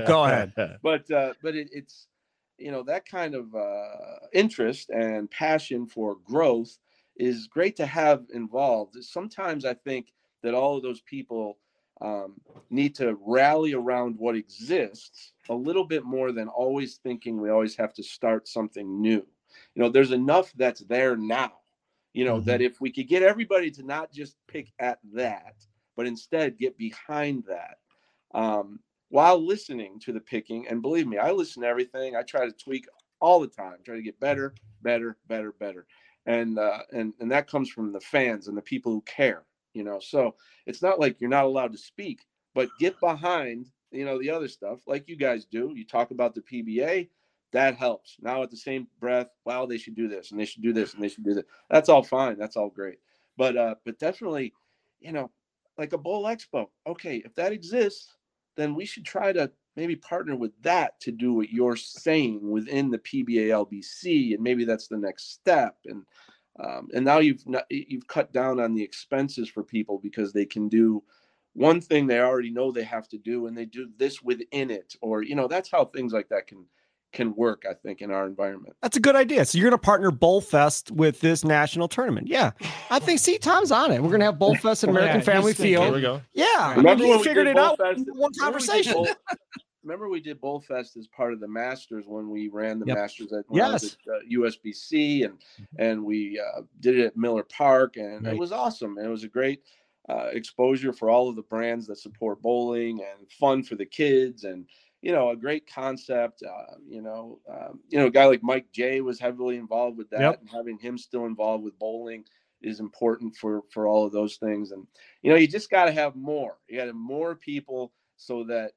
Go 0.06 0.24
ahead. 0.24 0.52
But 0.82 1.10
uh, 1.10 1.34
but 1.42 1.54
it, 1.54 1.68
it's 1.72 2.06
you 2.58 2.70
know 2.70 2.82
that 2.82 3.08
kind 3.08 3.34
of 3.34 3.54
uh, 3.54 4.26
interest 4.32 4.90
and 4.90 5.30
passion 5.30 5.86
for 5.86 6.16
growth 6.24 6.78
is 7.16 7.46
great 7.46 7.76
to 7.76 7.86
have 7.86 8.24
involved 8.32 8.96
sometimes 9.02 9.64
i 9.64 9.74
think 9.74 10.08
that 10.42 10.54
all 10.54 10.76
of 10.76 10.82
those 10.82 11.00
people 11.02 11.58
um, 12.00 12.34
need 12.70 12.94
to 12.94 13.18
rally 13.26 13.74
around 13.74 14.16
what 14.18 14.36
exists 14.36 15.32
a 15.48 15.54
little 15.54 15.84
bit 15.84 16.04
more 16.04 16.30
than 16.30 16.46
always 16.46 16.96
thinking 17.02 17.40
we 17.40 17.50
always 17.50 17.74
have 17.74 17.92
to 17.94 18.02
start 18.02 18.46
something 18.46 19.00
new 19.00 19.26
you 19.74 19.82
know 19.82 19.88
there's 19.88 20.12
enough 20.12 20.52
that's 20.56 20.80
there 20.80 21.16
now 21.16 21.52
you 22.12 22.24
know 22.24 22.36
mm-hmm. 22.36 22.46
that 22.46 22.60
if 22.60 22.80
we 22.80 22.92
could 22.92 23.08
get 23.08 23.22
everybody 23.22 23.70
to 23.70 23.82
not 23.82 24.12
just 24.12 24.36
pick 24.46 24.72
at 24.78 24.98
that 25.12 25.54
but 25.96 26.06
instead 26.06 26.58
get 26.58 26.78
behind 26.78 27.42
that 27.48 27.78
um, 28.34 28.78
while 29.08 29.44
listening 29.44 29.98
to 30.00 30.12
the 30.12 30.20
picking. 30.20 30.68
And 30.68 30.82
believe 30.82 31.06
me, 31.06 31.18
I 31.18 31.30
listen 31.30 31.62
to 31.62 31.68
everything. 31.68 32.16
I 32.16 32.22
try 32.22 32.46
to 32.46 32.52
tweak 32.52 32.86
all 33.20 33.40
the 33.40 33.48
time, 33.48 33.76
try 33.84 33.96
to 33.96 34.02
get 34.02 34.20
better, 34.20 34.54
better, 34.82 35.16
better, 35.28 35.52
better. 35.52 35.86
And 36.26 36.58
uh, 36.58 36.80
and 36.92 37.14
and 37.20 37.30
that 37.30 37.50
comes 37.50 37.70
from 37.70 37.92
the 37.92 38.00
fans 38.00 38.48
and 38.48 38.56
the 38.56 38.62
people 38.62 38.92
who 38.92 39.00
care, 39.02 39.44
you 39.72 39.82
know. 39.82 39.98
So 39.98 40.34
it's 40.66 40.82
not 40.82 41.00
like 41.00 41.20
you're 41.20 41.30
not 41.30 41.44
allowed 41.44 41.72
to 41.72 41.78
speak, 41.78 42.20
but 42.54 42.68
get 42.78 43.00
behind, 43.00 43.66
you 43.90 44.04
know, 44.04 44.18
the 44.18 44.30
other 44.30 44.48
stuff 44.48 44.80
like 44.86 45.08
you 45.08 45.16
guys 45.16 45.46
do. 45.46 45.72
You 45.74 45.86
talk 45.86 46.10
about 46.10 46.34
the 46.34 46.42
PBA, 46.42 47.08
that 47.52 47.76
helps. 47.76 48.16
Now 48.20 48.42
at 48.42 48.50
the 48.50 48.56
same 48.56 48.86
breath, 49.00 49.28
wow, 49.44 49.64
they 49.66 49.78
should 49.78 49.96
do 49.96 50.08
this 50.08 50.30
and 50.30 50.40
they 50.40 50.44
should 50.44 50.62
do 50.62 50.72
this 50.72 50.94
and 50.94 51.02
they 51.02 51.08
should 51.08 51.24
do 51.24 51.34
that. 51.34 51.46
That's 51.70 51.88
all 51.88 52.02
fine. 52.02 52.38
That's 52.38 52.56
all 52.56 52.68
great. 52.68 52.98
But 53.36 53.56
uh, 53.56 53.76
but 53.84 53.98
definitely, 53.98 54.52
you 55.00 55.12
know, 55.12 55.30
like 55.78 55.92
a 55.92 55.98
bowl 55.98 56.24
expo. 56.24 56.66
Okay, 56.86 57.22
if 57.24 57.34
that 57.36 57.52
exists, 57.52 58.17
then 58.58 58.74
we 58.74 58.84
should 58.84 59.04
try 59.04 59.32
to 59.32 59.50
maybe 59.76 59.94
partner 59.96 60.34
with 60.34 60.52
that 60.62 61.00
to 61.00 61.12
do 61.12 61.32
what 61.32 61.50
you're 61.50 61.76
saying 61.76 62.40
within 62.42 62.90
the 62.90 62.98
PBA 62.98 63.48
LBC, 63.48 64.34
and 64.34 64.42
maybe 64.42 64.64
that's 64.64 64.88
the 64.88 64.98
next 64.98 65.32
step. 65.32 65.76
And 65.86 66.02
um, 66.60 66.88
and 66.92 67.04
now 67.04 67.18
you've 67.18 67.46
not, 67.46 67.64
you've 67.70 68.08
cut 68.08 68.32
down 68.32 68.58
on 68.58 68.74
the 68.74 68.82
expenses 68.82 69.48
for 69.48 69.62
people 69.62 70.00
because 70.02 70.32
they 70.32 70.44
can 70.44 70.68
do 70.68 71.04
one 71.52 71.80
thing 71.80 72.06
they 72.06 72.18
already 72.20 72.50
know 72.50 72.72
they 72.72 72.82
have 72.82 73.08
to 73.10 73.18
do, 73.18 73.46
and 73.46 73.56
they 73.56 73.64
do 73.64 73.88
this 73.96 74.20
within 74.22 74.70
it, 74.70 74.94
or 75.00 75.22
you 75.22 75.36
know 75.36 75.46
that's 75.46 75.70
how 75.70 75.84
things 75.84 76.12
like 76.12 76.28
that 76.30 76.48
can 76.48 76.66
can 77.12 77.34
work, 77.34 77.64
I 77.68 77.74
think, 77.74 78.02
in 78.02 78.10
our 78.10 78.26
environment. 78.26 78.76
That's 78.82 78.96
a 78.96 79.00
good 79.00 79.16
idea. 79.16 79.44
So 79.44 79.58
you're 79.58 79.70
going 79.70 79.78
to 79.78 79.84
partner 79.84 80.10
Bowlfest 80.10 80.90
with 80.90 81.20
this 81.20 81.44
national 81.44 81.88
tournament. 81.88 82.28
Yeah. 82.28 82.52
I 82.90 82.98
think, 82.98 83.20
see, 83.20 83.38
Tom's 83.38 83.72
on 83.72 83.90
it. 83.90 84.02
We're 84.02 84.08
going 84.08 84.20
to 84.20 84.26
have 84.26 84.36
Bowlfest 84.36 84.84
at 84.84 84.90
American 84.90 85.20
yeah, 85.20 85.24
Family 85.24 85.54
Field. 85.54 85.84
There 85.84 85.92
we 85.92 86.00
go. 86.00 86.20
Yeah. 86.34 86.74
Remember 86.74 87.04
I 87.04 87.08
mean, 87.08 87.24
figured 87.24 87.46
it 87.46 87.58
out 87.58 87.78
one 87.78 88.32
conversation. 88.38 88.92
Bull, 88.92 89.08
remember 89.82 90.08
we 90.08 90.20
did 90.20 90.40
Bowlfest 90.40 90.96
as 90.96 91.06
part 91.08 91.32
of 91.32 91.40
the 91.40 91.48
Masters 91.48 92.04
when 92.06 92.28
we 92.28 92.48
ran 92.48 92.78
the 92.78 92.86
yep. 92.86 92.98
Masters 92.98 93.32
at, 93.32 93.44
yes. 93.50 93.84
at 93.84 94.12
uh, 94.12 94.18
USBC 94.30 95.24
and, 95.24 95.34
mm-hmm. 95.34 95.62
and 95.78 96.04
we 96.04 96.38
uh, 96.38 96.62
did 96.80 96.98
it 96.98 97.06
at 97.06 97.16
Miller 97.16 97.44
Park 97.44 97.96
and 97.96 98.26
right. 98.26 98.34
it 98.34 98.38
was 98.38 98.52
awesome. 98.52 98.98
And 98.98 99.06
it 99.06 99.10
was 99.10 99.24
a 99.24 99.28
great 99.28 99.62
uh, 100.10 100.28
exposure 100.32 100.92
for 100.92 101.10
all 101.10 101.28
of 101.28 101.36
the 101.36 101.42
brands 101.42 101.86
that 101.86 101.98
support 101.98 102.42
bowling 102.42 103.00
and 103.00 103.30
fun 103.30 103.62
for 103.62 103.76
the 103.76 103.86
kids 103.86 104.44
and, 104.44 104.66
you 105.02 105.12
know, 105.12 105.30
a 105.30 105.36
great 105.36 105.72
concept. 105.72 106.42
Uh, 106.42 106.76
you 106.88 107.02
know, 107.02 107.40
um, 107.50 107.80
you 107.88 107.98
know, 107.98 108.06
a 108.06 108.10
guy 108.10 108.26
like 108.26 108.42
Mike 108.42 108.66
J 108.72 109.00
was 109.00 109.18
heavily 109.18 109.56
involved 109.56 109.96
with 109.96 110.10
that, 110.10 110.20
yep. 110.20 110.40
and 110.40 110.48
having 110.50 110.78
him 110.78 110.98
still 110.98 111.26
involved 111.26 111.64
with 111.64 111.78
bowling 111.78 112.24
is 112.62 112.80
important 112.80 113.36
for 113.36 113.62
for 113.70 113.86
all 113.86 114.04
of 114.04 114.12
those 114.12 114.36
things. 114.36 114.72
And 114.72 114.86
you 115.22 115.30
know, 115.30 115.36
you 115.36 115.46
just 115.46 115.70
got 115.70 115.84
to 115.84 115.92
have 115.92 116.16
more. 116.16 116.58
You 116.68 116.76
got 116.76 116.84
to 116.84 116.88
have 116.88 116.96
more 116.96 117.34
people 117.34 117.92
so 118.16 118.44
that 118.44 118.72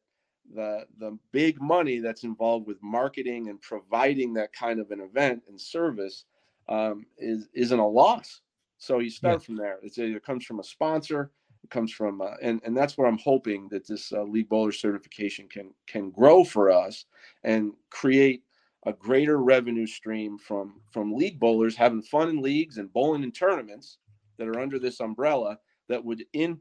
the 0.54 0.86
the 1.00 1.18
big 1.32 1.62
money 1.62 2.00
that's 2.00 2.24
involved 2.24 2.68
with 2.68 2.78
marketing 2.84 3.50
and 3.50 3.60
providing 3.62 4.34
that 4.34 4.54
kind 4.54 4.80
of 4.80 4.92
an 4.92 5.02
event 5.02 5.42
and 5.48 5.60
service 5.60 6.26
um, 6.70 7.06
is 7.18 7.48
isn't 7.54 7.80
a 7.80 7.88
loss. 7.88 8.42
So 8.78 9.00
you 9.00 9.10
start 9.10 9.42
yeah. 9.42 9.46
from 9.46 9.56
there. 9.58 9.80
It's 9.84 9.98
either 9.98 10.20
comes 10.20 10.46
from 10.46 10.60
a 10.60 10.64
sponsor 10.64 11.32
it 11.41 11.41
comes 11.72 11.92
from, 11.92 12.22
uh, 12.22 12.36
and 12.42 12.62
and 12.64 12.78
that's 12.78 12.98
what 12.98 13.08
I'm 13.08 13.18
hoping 13.18 13.68
that 13.70 13.88
this 13.88 14.12
uh, 14.12 14.24
league 14.24 14.50
bowler 14.50 14.72
certification 14.72 15.48
can 15.48 15.74
can 15.88 16.12
grow 16.12 16.44
for 16.44 16.70
us 16.70 17.06
and 17.44 17.74
create 17.90 18.44
a 18.86 18.94
greater 18.94 19.38
revenue 19.38 19.88
stream 19.88 20.38
from 20.38 20.82
from 20.92 21.14
league 21.14 21.40
bowlers 21.40 21.76
having 21.76 22.02
fun 22.02 22.30
in 22.30 22.42
leagues 22.42 22.78
and 22.78 22.94
bowling 22.94 23.24
in 23.24 23.32
tournaments 23.32 23.98
that 24.38 24.48
are 24.48 24.60
under 24.60 24.80
this 24.80 25.00
umbrella 25.00 25.58
that 25.88 26.04
would 26.04 26.24
in 26.34 26.60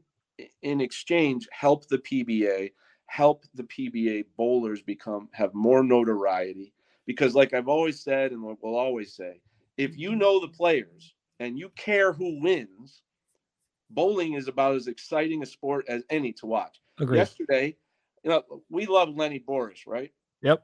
in 0.61 0.81
exchange 0.81 1.47
help 1.51 1.87
the 1.87 1.99
PBA 1.99 2.71
help 3.07 3.43
the 3.55 3.63
PBA 3.63 4.25
bowlers 4.37 4.81
become 4.81 5.29
have 5.33 5.53
more 5.53 5.83
notoriety. 5.83 6.73
Because 7.05 7.35
like 7.35 7.53
I've 7.53 7.67
always 7.67 8.01
said 8.01 8.31
and 8.31 8.41
will 8.41 8.75
always 8.75 9.13
say 9.13 9.41
if 9.77 9.97
you 9.97 10.15
know 10.15 10.39
the 10.39 10.47
players 10.47 11.13
and 11.39 11.57
you 11.57 11.69
care 11.75 12.13
who 12.13 12.39
wins 12.41 13.01
bowling 13.93 14.33
is 14.33 14.47
about 14.47 14.75
as 14.75 14.87
exciting 14.87 15.43
a 15.43 15.45
sport 15.45 15.85
as 15.87 16.03
any 16.09 16.33
to 16.33 16.45
watch. 16.45 16.81
Agreed. 16.99 17.17
Yesterday, 17.17 17.75
you 18.23 18.29
know, 18.29 18.43
we 18.69 18.85
love 18.85 19.09
Lennie 19.09 19.43
Boresch, 19.47 19.87
right? 19.87 20.11
Yep. 20.41 20.63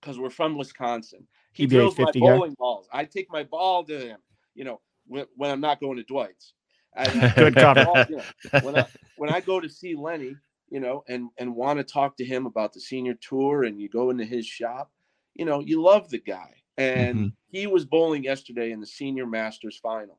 Because 0.00 0.18
we're 0.18 0.30
from 0.30 0.56
Wisconsin. 0.56 1.26
He 1.52 1.66
throws 1.66 1.98
my 1.98 2.10
bowling 2.14 2.50
guy. 2.50 2.56
balls. 2.58 2.88
I 2.92 3.04
take 3.04 3.30
my 3.30 3.42
ball 3.42 3.84
to 3.84 3.98
him, 3.98 4.18
you 4.54 4.64
know, 4.64 4.80
when, 5.06 5.26
when 5.36 5.50
I'm 5.50 5.60
not 5.60 5.80
going 5.80 5.96
to 5.96 6.04
Dwight's. 6.04 6.54
I, 6.96 7.32
Good 7.36 7.54
cover. 7.54 8.06
You 8.08 8.16
know, 8.16 8.60
when, 8.62 8.76
I, 8.76 8.86
when 9.16 9.30
I 9.30 9.40
go 9.40 9.60
to 9.60 9.68
see 9.68 9.94
Lenny, 9.94 10.36
you 10.70 10.80
know, 10.80 11.02
and 11.08 11.30
and 11.38 11.54
want 11.54 11.78
to 11.78 11.84
talk 11.84 12.16
to 12.18 12.24
him 12.24 12.46
about 12.46 12.72
the 12.72 12.80
senior 12.80 13.14
tour, 13.14 13.64
and 13.64 13.80
you 13.80 13.88
go 13.88 14.10
into 14.10 14.24
his 14.24 14.46
shop, 14.46 14.90
you 15.34 15.44
know, 15.44 15.60
you 15.60 15.82
love 15.82 16.10
the 16.10 16.18
guy. 16.18 16.54
And 16.76 17.16
mm-hmm. 17.16 17.28
he 17.48 17.66
was 17.66 17.84
bowling 17.84 18.22
yesterday 18.22 18.70
in 18.70 18.80
the 18.80 18.86
senior 18.86 19.26
masters 19.26 19.78
final 19.82 20.18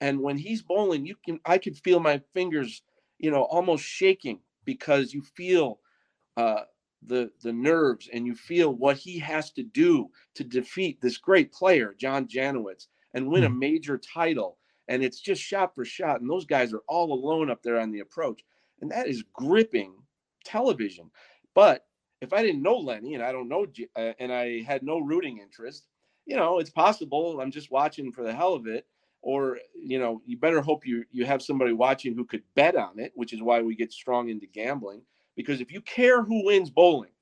and 0.00 0.20
when 0.20 0.36
he's 0.36 0.62
bowling 0.62 1.06
you 1.06 1.14
can 1.24 1.38
i 1.44 1.58
could 1.58 1.76
feel 1.76 2.00
my 2.00 2.20
fingers 2.32 2.82
you 3.18 3.30
know 3.30 3.42
almost 3.42 3.84
shaking 3.84 4.40
because 4.64 5.12
you 5.12 5.22
feel 5.22 5.80
uh, 6.36 6.62
the 7.06 7.30
the 7.42 7.52
nerves 7.52 8.08
and 8.12 8.26
you 8.26 8.34
feel 8.34 8.72
what 8.74 8.96
he 8.96 9.18
has 9.18 9.50
to 9.50 9.62
do 9.62 10.08
to 10.34 10.44
defeat 10.44 11.00
this 11.00 11.18
great 11.18 11.52
player 11.52 11.94
john 11.98 12.26
Janawicz, 12.26 12.86
and 13.14 13.28
win 13.28 13.42
mm-hmm. 13.42 13.52
a 13.52 13.54
hmm. 13.54 13.58
major 13.58 13.98
title 13.98 14.58
and 14.88 15.02
it's 15.02 15.20
just 15.20 15.42
shot 15.42 15.74
for 15.74 15.84
shot 15.84 16.20
and 16.20 16.28
those 16.28 16.46
guys 16.46 16.72
are 16.72 16.82
all 16.88 17.12
alone 17.12 17.50
up 17.50 17.62
there 17.62 17.80
on 17.80 17.90
the 17.90 18.00
approach 18.00 18.42
and 18.80 18.90
that 18.90 19.06
is 19.08 19.24
gripping 19.32 19.94
television 20.44 21.10
but 21.54 21.86
if 22.20 22.32
i 22.32 22.42
didn't 22.42 22.62
know 22.62 22.76
lenny 22.76 23.14
and 23.14 23.22
i 23.22 23.32
don't 23.32 23.48
know 23.48 23.66
uh, 23.96 24.12
and 24.18 24.32
i 24.32 24.62
had 24.62 24.82
no 24.82 24.98
rooting 24.98 25.38
interest 25.38 25.86
you 26.26 26.36
know 26.36 26.58
it's 26.58 26.70
possible 26.70 27.40
i'm 27.40 27.50
just 27.50 27.70
watching 27.70 28.12
for 28.12 28.22
the 28.22 28.34
hell 28.34 28.54
of 28.54 28.66
it 28.66 28.86
or 29.22 29.58
you 29.74 29.98
know 29.98 30.22
you 30.24 30.36
better 30.36 30.60
hope 30.60 30.86
you 30.86 31.04
you 31.10 31.24
have 31.24 31.42
somebody 31.42 31.72
watching 31.72 32.14
who 32.14 32.24
could 32.24 32.42
bet 32.54 32.76
on 32.76 32.98
it 32.98 33.12
which 33.14 33.32
is 33.32 33.42
why 33.42 33.60
we 33.60 33.74
get 33.74 33.92
strong 33.92 34.28
into 34.28 34.46
gambling. 34.46 35.02
Because 35.36 35.60
if 35.60 35.72
you 35.72 35.80
care 35.80 36.22
who 36.22 36.44
wins 36.44 36.70
bowling 36.70 37.12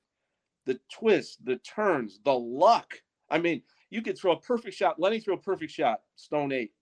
the 0.66 0.78
twists 0.92 1.38
the 1.44 1.56
turns 1.56 2.20
the 2.24 2.32
luck 2.32 3.00
i 3.30 3.38
mean 3.38 3.62
you 3.90 4.02
could 4.02 4.18
throw 4.18 4.32
a 4.32 4.40
perfect 4.40 4.76
shot 4.76 5.00
lenny 5.00 5.18
threw 5.18 5.34
a 5.34 5.38
perfect 5.38 5.72
shot 5.72 6.02
stone 6.16 6.52
eight. 6.52 6.72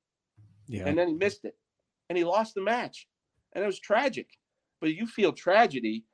Yeah. 0.66 0.86
And 0.86 0.98
then 0.98 1.08
he 1.08 1.14
missed 1.14 1.44
it. 1.44 1.56
And 2.08 2.18
he 2.18 2.24
lost 2.24 2.54
the 2.56 2.60
match. 2.60 3.06
And 3.52 3.62
it 3.62 3.66
was 3.66 3.78
tragic. 3.78 4.28
But 4.80 4.94
you 4.94 5.06
feel 5.06 5.32
tragedy 5.32 6.04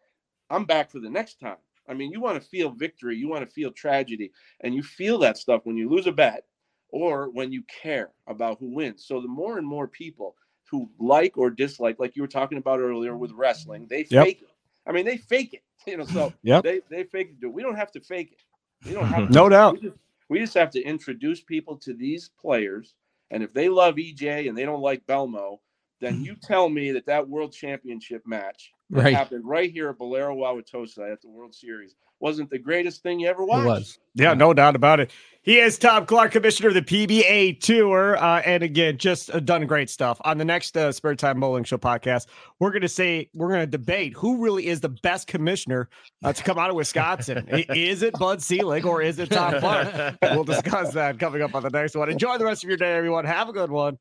i'm 0.50 0.64
back 0.64 0.90
for 0.90 1.00
the 1.00 1.10
next 1.10 1.40
time. 1.40 1.56
I 1.88 1.94
mean 1.94 2.12
you 2.12 2.20
want 2.20 2.40
to 2.40 2.48
feel 2.48 2.70
victory 2.70 3.16
you 3.16 3.28
want 3.28 3.44
to 3.44 3.52
feel 3.52 3.72
tragedy. 3.72 4.32
And 4.60 4.74
you 4.74 4.82
feel 4.82 5.18
that 5.18 5.38
stuff 5.38 5.62
when 5.64 5.76
you 5.76 5.88
lose 5.88 6.06
a 6.06 6.12
bet 6.12 6.44
or 6.92 7.30
when 7.30 7.50
you 7.50 7.62
care 7.62 8.10
about 8.28 8.58
who 8.60 8.72
wins. 8.72 9.04
So 9.04 9.20
the 9.20 9.26
more 9.26 9.58
and 9.58 9.66
more 9.66 9.88
people 9.88 10.36
who 10.70 10.88
like 11.00 11.36
or 11.36 11.50
dislike, 11.50 11.98
like 11.98 12.14
you 12.14 12.22
were 12.22 12.28
talking 12.28 12.58
about 12.58 12.78
earlier 12.78 13.16
with 13.16 13.32
wrestling, 13.32 13.86
they 13.90 14.06
yep. 14.10 14.26
fake 14.26 14.42
it. 14.42 14.48
I 14.86 14.92
mean, 14.92 15.04
they 15.04 15.16
fake 15.16 15.54
it. 15.54 15.62
You 15.84 15.96
know, 15.96 16.04
so 16.04 16.32
yep. 16.44 16.62
they 16.62 16.80
they 16.88 17.02
fake 17.02 17.34
it. 17.42 17.46
We 17.48 17.60
don't 17.60 17.74
have 17.74 17.90
to 17.90 18.00
fake 18.00 18.30
it. 18.30 18.88
We 18.88 18.94
don't 18.94 19.08
have 19.08 19.26
to, 19.26 19.34
no 19.34 19.48
doubt. 19.48 19.74
We 19.74 19.80
just, 19.80 19.96
we 20.28 20.38
just 20.38 20.54
have 20.54 20.70
to 20.70 20.80
introduce 20.80 21.40
people 21.40 21.76
to 21.78 21.92
these 21.92 22.30
players, 22.40 22.94
and 23.32 23.42
if 23.42 23.52
they 23.52 23.68
love 23.68 23.96
EJ 23.96 24.48
and 24.48 24.56
they 24.56 24.64
don't 24.64 24.80
like 24.80 25.04
Belmo, 25.08 25.58
then 26.00 26.14
mm-hmm. 26.14 26.22
you 26.22 26.36
tell 26.40 26.68
me 26.68 26.92
that 26.92 27.06
that 27.06 27.28
World 27.28 27.52
Championship 27.52 28.22
match 28.24 28.70
that 28.92 29.04
right. 29.04 29.14
happened 29.14 29.44
right 29.44 29.70
here 29.70 29.88
at 29.88 29.98
Bowlero 29.98 30.36
Wauwatosa 30.36 31.12
at 31.12 31.20
the 31.20 31.28
World 31.28 31.54
Series 31.54 31.96
wasn't 32.22 32.48
the 32.48 32.58
greatest 32.58 33.02
thing 33.02 33.18
you 33.18 33.28
ever 33.28 33.44
watched. 33.44 33.64
It 33.64 33.68
was. 33.68 33.98
Yeah, 34.14 34.32
no 34.32 34.54
doubt 34.54 34.76
about 34.76 35.00
it. 35.00 35.10
He 35.42 35.58
is 35.58 35.76
Tom 35.76 36.06
Clark, 36.06 36.30
commissioner 36.30 36.68
of 36.68 36.74
the 36.74 36.82
PBA 36.82 37.58
Tour, 37.58 38.16
uh, 38.16 38.42
and 38.42 38.62
again, 38.62 38.96
just 38.96 39.34
uh, 39.34 39.40
done 39.40 39.66
great 39.66 39.90
stuff. 39.90 40.20
On 40.24 40.38
the 40.38 40.44
next 40.44 40.76
uh, 40.76 40.92
Spare 40.92 41.16
Time 41.16 41.40
Bowling 41.40 41.64
Show 41.64 41.78
podcast, 41.78 42.26
we're 42.60 42.70
going 42.70 42.82
to 42.82 42.88
say 42.88 43.28
we're 43.34 43.48
going 43.48 43.60
to 43.60 43.66
debate 43.66 44.12
who 44.14 44.40
really 44.40 44.68
is 44.68 44.80
the 44.80 44.88
best 44.88 45.26
commissioner 45.26 45.88
uh, 46.22 46.32
to 46.32 46.42
come 46.44 46.58
out 46.58 46.70
of 46.70 46.76
Wisconsin. 46.76 47.44
is 47.74 48.02
it 48.02 48.14
Bud 48.14 48.40
Selig 48.40 48.86
or 48.86 49.02
is 49.02 49.18
it 49.18 49.30
Tom 49.30 49.58
Clark? 49.58 50.16
we'll 50.22 50.44
discuss 50.44 50.92
that 50.92 51.18
coming 51.18 51.42
up 51.42 51.56
on 51.56 51.64
the 51.64 51.70
next 51.70 51.96
one. 51.96 52.08
Enjoy 52.08 52.38
the 52.38 52.44
rest 52.44 52.62
of 52.62 52.68
your 52.68 52.78
day, 52.78 52.92
everyone. 52.92 53.24
Have 53.24 53.48
a 53.48 53.52
good 53.52 53.70
one. 53.70 53.98